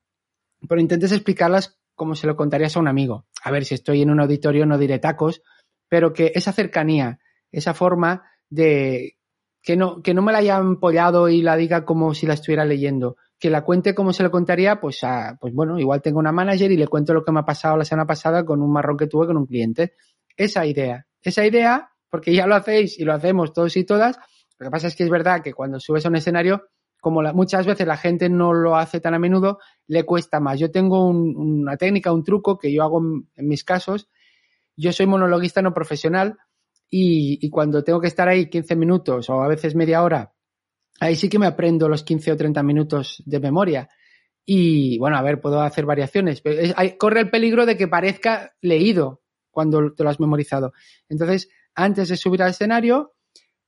pero 0.68 0.80
intentes 0.80 1.12
explicarlas 1.12 1.78
como 1.94 2.14
se 2.14 2.26
lo 2.26 2.36
contarías 2.36 2.76
a 2.76 2.80
un 2.80 2.88
amigo. 2.88 3.26
A 3.42 3.50
ver, 3.50 3.64
si 3.64 3.74
estoy 3.74 4.02
en 4.02 4.10
un 4.10 4.20
auditorio 4.20 4.66
no 4.66 4.78
diré 4.78 4.98
tacos, 4.98 5.42
pero 5.88 6.12
que 6.12 6.32
esa 6.34 6.52
cercanía, 6.52 7.18
esa 7.50 7.74
forma 7.74 8.24
de 8.48 9.16
que 9.62 9.76
no, 9.76 10.00
que 10.02 10.14
no 10.14 10.22
me 10.22 10.30
la 10.30 10.38
haya 10.38 10.58
empollado 10.58 11.28
y 11.28 11.42
la 11.42 11.56
diga 11.56 11.84
como 11.84 12.14
si 12.14 12.26
la 12.26 12.34
estuviera 12.34 12.64
leyendo, 12.64 13.16
que 13.38 13.50
la 13.50 13.64
cuente 13.64 13.94
como 13.94 14.12
se 14.12 14.22
lo 14.22 14.30
contaría, 14.30 14.80
pues, 14.80 15.02
a, 15.02 15.36
pues 15.40 15.52
bueno, 15.52 15.78
igual 15.78 16.02
tengo 16.02 16.20
una 16.20 16.30
manager 16.32 16.70
y 16.70 16.76
le 16.76 16.86
cuento 16.86 17.12
lo 17.12 17.24
que 17.24 17.32
me 17.32 17.40
ha 17.40 17.44
pasado 17.44 17.76
la 17.76 17.84
semana 17.84 18.06
pasada 18.06 18.44
con 18.44 18.62
un 18.62 18.72
marrón 18.72 18.96
que 18.96 19.08
tuve 19.08 19.26
con 19.26 19.36
un 19.36 19.46
cliente. 19.46 19.94
Esa 20.36 20.64
idea, 20.66 21.06
esa 21.20 21.44
idea, 21.44 21.90
porque 22.08 22.32
ya 22.32 22.46
lo 22.46 22.54
hacéis 22.54 22.98
y 22.98 23.04
lo 23.04 23.12
hacemos 23.12 23.52
todos 23.52 23.76
y 23.76 23.84
todas, 23.84 24.18
lo 24.58 24.66
que 24.66 24.70
pasa 24.70 24.86
es 24.86 24.96
que 24.96 25.02
es 25.02 25.10
verdad 25.10 25.42
que 25.42 25.52
cuando 25.52 25.80
subes 25.80 26.06
a 26.06 26.08
un 26.08 26.16
escenario, 26.16 26.68
como 27.06 27.22
muchas 27.34 27.64
veces 27.68 27.86
la 27.86 27.96
gente 27.96 28.28
no 28.28 28.52
lo 28.52 28.74
hace 28.74 28.98
tan 28.98 29.14
a 29.14 29.20
menudo, 29.20 29.60
le 29.86 30.02
cuesta 30.02 30.40
más. 30.40 30.58
Yo 30.58 30.72
tengo 30.72 31.06
un- 31.08 31.36
una 31.36 31.76
técnica, 31.76 32.12
un 32.12 32.24
truco 32.24 32.58
que 32.58 32.72
yo 32.72 32.82
hago 32.82 33.00
en, 33.00 33.46
mis 33.48 33.62
casos. 33.62 34.08
Yo 34.76 34.90
soy 34.90 35.06
monologuista 35.06 35.62
no 35.62 35.72
profesional 35.72 36.36
y, 36.90 37.48
cuando 37.48 37.84
tengo 37.84 38.00
que 38.00 38.08
estar 38.08 38.26
ahí 38.28 38.50
15 38.50 38.74
minutos 38.74 39.30
o 39.30 39.40
a 39.40 39.46
veces 39.46 39.76
media 39.76 40.02
hora, 40.02 40.32
ahí 40.98 41.14
sí 41.14 41.28
que 41.28 41.38
me 41.38 41.46
aprendo 41.46 41.88
los 41.88 42.02
15 42.02 42.32
o 42.32 42.36
30 42.36 42.64
minutos 42.64 43.22
de 43.24 43.38
memoria. 43.38 43.88
Y 44.44 44.98
bueno, 44.98 45.16
a 45.16 45.22
ver, 45.22 45.40
puedo 45.40 45.60
hacer 45.60 45.86
variaciones, 45.86 46.40
pero 46.40 46.74
hay- 46.74 46.96
corre 46.96 47.20
el 47.20 47.30
peligro 47.30 47.66
de 47.66 47.76
que 47.76 47.86
parezca 47.86 48.56
leído 48.60 49.22
cuando 49.52 49.94
te 49.94 50.02
lo 50.02 50.10
has 50.10 50.18
memorizado. 50.18 50.72
Entonces, 51.08 51.48
antes 51.72 52.08
de 52.08 52.16
subir 52.16 52.42
al 52.42 52.50
escenario, 52.50 53.14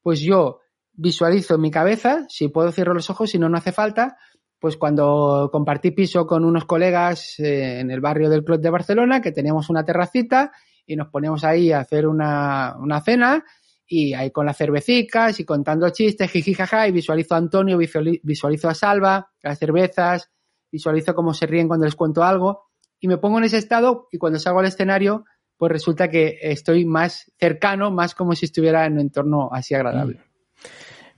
pues 0.03 0.19
yo 0.19 0.59
visualizo 0.99 1.55
en 1.55 1.61
mi 1.61 1.71
cabeza, 1.71 2.27
si 2.29 2.49
puedo 2.49 2.73
cierro 2.73 2.93
los 2.93 3.09
ojos, 3.09 3.31
si 3.31 3.39
no, 3.39 3.49
no 3.49 3.57
hace 3.57 3.71
falta, 3.71 4.17
pues 4.59 4.77
cuando 4.77 5.49
compartí 5.53 5.93
piso 5.93 6.27
con 6.27 6.45
unos 6.45 6.65
colegas 6.65 7.39
eh, 7.39 7.79
en 7.79 7.93
el 7.93 8.01
barrio 8.01 8.29
del 8.29 8.43
Club 8.45 8.61
de 8.61 8.71
Barcelona, 8.71 9.21
que 9.21 9.31
teníamos 9.31 9.71
una 9.71 9.85
terracita 9.85 10.51
y 10.85 10.97
nos 10.97 11.09
poníamos 11.09 11.45
ahí 11.45 11.71
a 11.71 11.79
hacer 11.81 12.09
una, 12.09 12.75
una 12.81 13.01
cena 13.01 13.45
y 13.87 14.13
ahí 14.15 14.33
con 14.33 14.45
las 14.47 14.57
cervecicas 14.57 15.39
y 15.39 15.45
contando 15.45 15.89
chistes, 15.91 16.31
jiji, 16.33 16.55
jaja, 16.55 16.89
y 16.89 16.93
visualizo 16.93 17.35
a 17.37 17.39
Antonio, 17.39 17.79
visuali- 17.79 18.21
visualizo 18.25 18.69
a 18.69 18.75
Salva, 18.75 19.31
las 19.41 19.59
cervezas, 19.59 20.31
visualizo 20.73 21.15
cómo 21.15 21.33
se 21.33 21.47
ríen 21.47 21.69
cuando 21.69 21.87
les 21.87 21.95
cuento 21.95 22.25
algo 22.25 22.65
y 22.99 23.07
me 23.07 23.19
pongo 23.19 23.39
en 23.39 23.45
ese 23.45 23.59
estado 23.59 24.09
y 24.11 24.19
cuando 24.19 24.41
salgo 24.41 24.59
al 24.59 24.67
escenario, 24.67 25.25
pues 25.57 25.71
resulta 25.71 26.09
que 26.09 26.39
estoy 26.43 26.85
más 26.85 27.33
cercano, 27.39 27.93
más 27.93 28.17
como 28.17 28.35
si 28.35 28.47
estuviera 28.47 28.85
en 28.87 28.95
un 28.95 29.01
entorno 29.01 29.49
así 29.53 29.75
agradable. 29.75 30.21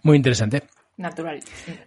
Muy 0.02 0.16
interesante. 0.16 0.62
Natural. 0.96 1.40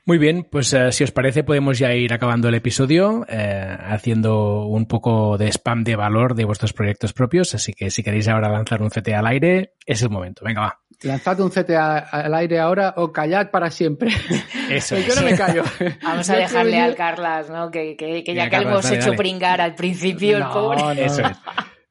Muy 0.05 0.17
bien, 0.17 0.47
pues 0.49 0.73
eh, 0.73 0.91
si 0.91 1.03
os 1.03 1.11
parece 1.11 1.43
podemos 1.43 1.77
ya 1.77 1.93
ir 1.93 2.11
acabando 2.13 2.49
el 2.49 2.55
episodio 2.55 3.23
eh, 3.29 3.77
haciendo 3.79 4.65
un 4.65 4.87
poco 4.87 5.37
de 5.37 5.49
spam 5.51 5.83
de 5.83 5.95
valor 5.95 6.33
de 6.33 6.45
vuestros 6.45 6.73
proyectos 6.73 7.13
propios, 7.13 7.53
así 7.53 7.73
que 7.73 7.91
si 7.91 8.01
queréis 8.01 8.27
ahora 8.27 8.49
lanzar 8.49 8.81
un 8.81 8.89
CT 8.89 9.09
al 9.09 9.27
aire, 9.27 9.73
es 9.85 10.01
el 10.01 10.09
momento. 10.09 10.43
Venga, 10.43 10.61
va. 10.61 10.79
Lanzad 11.03 11.39
un 11.41 11.51
CT 11.51 11.69
a- 11.75 11.97
al 11.99 12.33
aire 12.33 12.59
ahora 12.59 12.95
o 12.97 13.11
callad 13.11 13.51
para 13.51 13.69
siempre. 13.69 14.09
Eso 14.71 14.97
yo 15.07 15.13
no 15.13 15.21
me 15.21 15.37
callo. 15.37 15.61
Vamos 16.01 16.27
a 16.31 16.37
dejarle 16.37 16.79
al 16.81 16.95
Carlas, 16.95 17.51
¿no? 17.51 17.69
Que, 17.69 17.95
que, 17.95 18.23
que 18.23 18.33
ya 18.33 18.49
que 18.49 18.55
dale, 18.65 18.79
hecho 18.79 18.89
dale. 19.11 19.17
pringar 19.17 19.61
al 19.61 19.75
principio, 19.75 20.37
el 20.37 20.43
No, 20.43 20.53
pobre. 20.53 20.81
no. 20.81 20.91
Eso 20.93 21.21
es. 21.21 21.37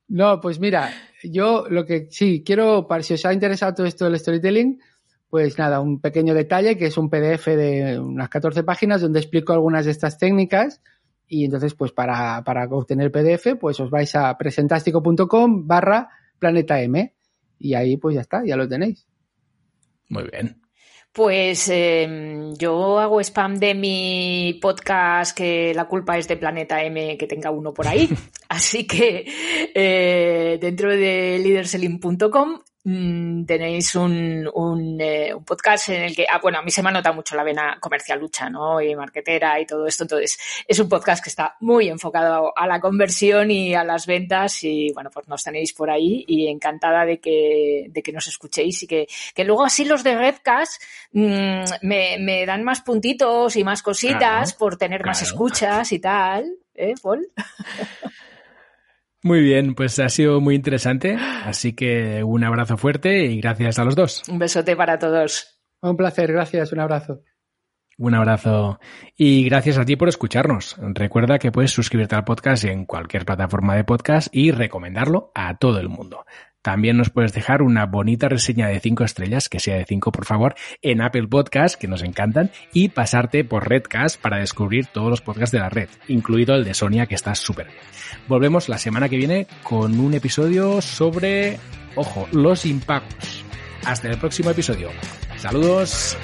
No, 0.09 0.41
pues 0.41 0.59
mira, 0.59 0.91
yo 1.23 1.67
lo 1.71 1.87
que 1.87 2.09
sí 2.11 2.43
quiero, 2.45 2.89
para 2.89 3.03
si 3.05 3.15
os 3.15 3.25
ha 3.27 3.33
interesado 3.33 3.75
todo 3.75 3.87
esto 3.87 4.07
del 4.07 4.19
storytelling, 4.19 4.81
pues 5.33 5.57
nada, 5.57 5.81
un 5.81 5.99
pequeño 5.99 6.35
detalle 6.35 6.77
que 6.77 6.85
es 6.85 6.99
un 6.99 7.09
PDF 7.09 7.47
de 7.47 7.99
unas 7.99 8.29
14 8.29 8.65
páginas 8.65 9.01
donde 9.01 9.19
explico 9.19 9.55
algunas 9.55 9.87
de 9.87 9.91
estas 9.91 10.19
técnicas 10.19 10.83
Y 11.27 11.47
entonces, 11.47 11.73
pues 11.73 11.91
para, 11.91 12.45
para 12.45 12.67
obtener 12.67 13.07
el 13.07 13.11
PDF, 13.11 13.59
pues 13.59 13.81
os 13.81 13.89
vais 13.89 14.15
a 14.15 14.37
presentástico.com 14.37 15.67
barra 15.67 16.11
planeta 16.39 16.83
M. 16.83 17.15
Y 17.59 17.73
ahí 17.73 17.97
pues 17.97 18.17
ya 18.17 18.21
está, 18.21 18.45
ya 18.45 18.57
lo 18.57 18.69
tenéis. 18.69 19.07
Muy 20.11 20.25
bien. 20.31 20.61
Pues 21.15 21.67
eh, 21.73 22.53
yo 22.59 22.99
hago 22.99 23.19
spam 23.21 23.55
de 23.55 23.75
mi 23.75 24.59
podcast 24.61 25.35
que 25.35 25.73
la 25.73 25.87
culpa 25.87 26.19
es 26.19 26.29
de 26.29 26.37
Planeta 26.37 26.83
M 26.85 27.17
que 27.17 27.27
tenga 27.27 27.51
uno 27.51 27.73
por 27.73 27.89
ahí. 27.89 28.07
Así 28.51 28.87
que 28.87 29.25
eh, 29.75 30.59
dentro 30.61 30.91
de 30.91 31.41
leaderselling.com 31.43 32.61
mm, 32.85 33.45
tenéis 33.45 33.95
un, 33.95 34.49
un, 34.55 35.01
eh, 35.01 35.35
un, 35.35 35.45
podcast 35.45 35.91
en 35.91 36.03
el 36.03 36.17
que, 36.17 36.27
ah, 36.29 36.39
bueno, 36.43 36.59
a 36.59 36.63
mí 36.63 36.71
se 36.71 36.83
me 36.83 36.93
nota 36.93 37.13
mucho 37.13 37.37
la 37.37 37.45
vena 37.45 37.79
comercial 37.81 38.19
lucha, 38.19 38.49
¿no? 38.49 38.81
Y 38.81 38.95
marketera 38.95 39.61
y 39.61 39.67
todo 39.67 39.87
esto. 39.87 40.05
Entonces, 40.05 40.39
es 40.67 40.79
un 40.79 40.89
podcast 40.89 41.23
que 41.23 41.31
está 41.31 41.57
muy 41.61 41.89
enfocado 41.89 42.53
a 42.57 42.67
la 42.67 42.81
conversión 42.81 43.51
y 43.51 43.75
a 43.75 43.85
las 43.85 44.07
ventas 44.07 44.65
y, 44.65 44.93
bueno, 44.93 45.11
pues 45.11 45.29
nos 45.29 45.43
tenéis 45.43 45.73
por 45.73 45.91
ahí 45.91 46.25
y 46.27 46.49
encantada 46.49 47.05
de 47.05 47.21
que, 47.21 47.87
de 47.89 48.03
que 48.03 48.13
nos 48.13 48.27
escuchéis 48.27 48.83
y 48.83 48.87
que, 48.87 49.07
que 49.35 49.45
luego 49.45 49.65
así 49.65 49.85
los 49.85 50.03
de 50.03 50.17
Redcast 50.17 50.83
mmm, 51.13 51.65
me, 51.83 52.19
me, 52.19 52.47
dan 52.47 52.65
más 52.65 52.81
puntitos 52.81 53.57
y 53.57 53.65
más 53.65 53.83
cositas 53.83 54.19
claro, 54.21 54.59
por 54.59 54.77
tener 54.77 55.01
claro. 55.03 55.11
más 55.11 55.23
escuchas 55.23 55.93
y 55.93 55.99
tal. 55.99 56.57
¿Eh, 56.75 56.95
Paul? 57.03 57.29
Muy 59.25 59.41
bien, 59.41 59.75
pues 59.75 59.99
ha 60.01 60.09
sido 60.09 60.41
muy 60.41 60.57
interesante, 60.57 61.17
así 61.45 61.75
que 61.75 62.25
un 62.25 62.43
abrazo 62.43 62.77
fuerte 62.77 63.27
y 63.27 63.41
gracias 63.41 63.79
a 63.79 63.85
los 63.85 63.95
dos. 63.95 64.23
Un 64.29 64.41
besote 64.41 64.75
para 64.75 64.99
todos. 64.99 65.61
Un 65.81 65.97
placer, 65.97 66.33
gracias, 66.33 66.73
un 66.73 66.81
abrazo. 66.81 67.23
Un 67.99 68.15
abrazo 68.15 68.81
y 69.17 69.45
gracias 69.45 69.79
a 69.79 69.85
ti 69.85 69.95
por 69.95 70.09
escucharnos. 70.09 70.77
Recuerda 70.81 71.39
que 71.39 71.53
puedes 71.53 71.71
suscribirte 71.71 72.17
al 72.17 72.25
podcast 72.25 72.65
en 72.65 72.85
cualquier 72.85 73.25
plataforma 73.25 73.77
de 73.77 73.85
podcast 73.85 74.29
y 74.33 74.51
recomendarlo 74.51 75.31
a 75.37 75.57
todo 75.59 75.79
el 75.79 75.89
mundo. 75.89 76.25
También 76.63 76.97
nos 76.97 77.11
puedes 77.11 77.33
dejar 77.33 77.61
una 77.61 77.87
bonita 77.87 78.29
reseña 78.29 78.69
de 78.69 78.81
5 78.81 79.05
estrellas, 79.05 79.49
que 79.49 79.59
sea 79.59 79.77
de 79.77 79.85
5 79.85 80.13
por 80.13 80.25
favor, 80.25 80.55
en 80.81 81.03
Apple 81.03 81.27
Podcast, 81.27 81.75
que 81.75 81.89
nos 81.89 82.03
encantan, 82.03 82.51
y 82.73 82.89
pasarte 82.89 83.45
por 83.45 83.69
Redcast 83.69 84.21
para 84.21 84.39
descubrir 84.39 84.87
todos 84.87 85.11
los 85.11 85.21
podcasts 85.21 85.53
de 85.53 85.59
la 85.59 85.69
red, 85.69 85.89
incluido 86.07 86.55
el 86.55 86.65
de 86.65 86.75
Sonia, 86.75 87.07
que 87.07 87.17
está 87.17 87.35
súper 87.35 87.67
bien. 87.67 87.79
Volvemos 88.29 88.69
la 88.69 88.79
semana 88.79 89.09
que 89.09 89.17
viene 89.17 89.47
con 89.65 89.99
un 89.99 90.15
episodio 90.15 90.81
sobre, 90.81 91.59
ojo, 91.97 92.29
los 92.31 92.65
impagos. 92.65 93.45
Hasta 93.85 94.09
el 94.09 94.19
próximo 94.19 94.51
episodio. 94.51 94.91
Saludos. 95.37 96.17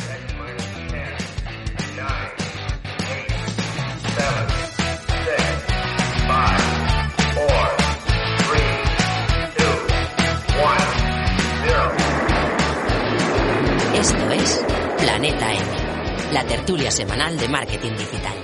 Esto 14.00 14.30
es 14.30 14.64
Planeta 15.00 15.52
M, 15.52 16.32
la 16.32 16.44
tertulia 16.44 16.88
semanal 16.88 17.36
de 17.36 17.48
marketing 17.48 17.96
digital. 17.96 18.37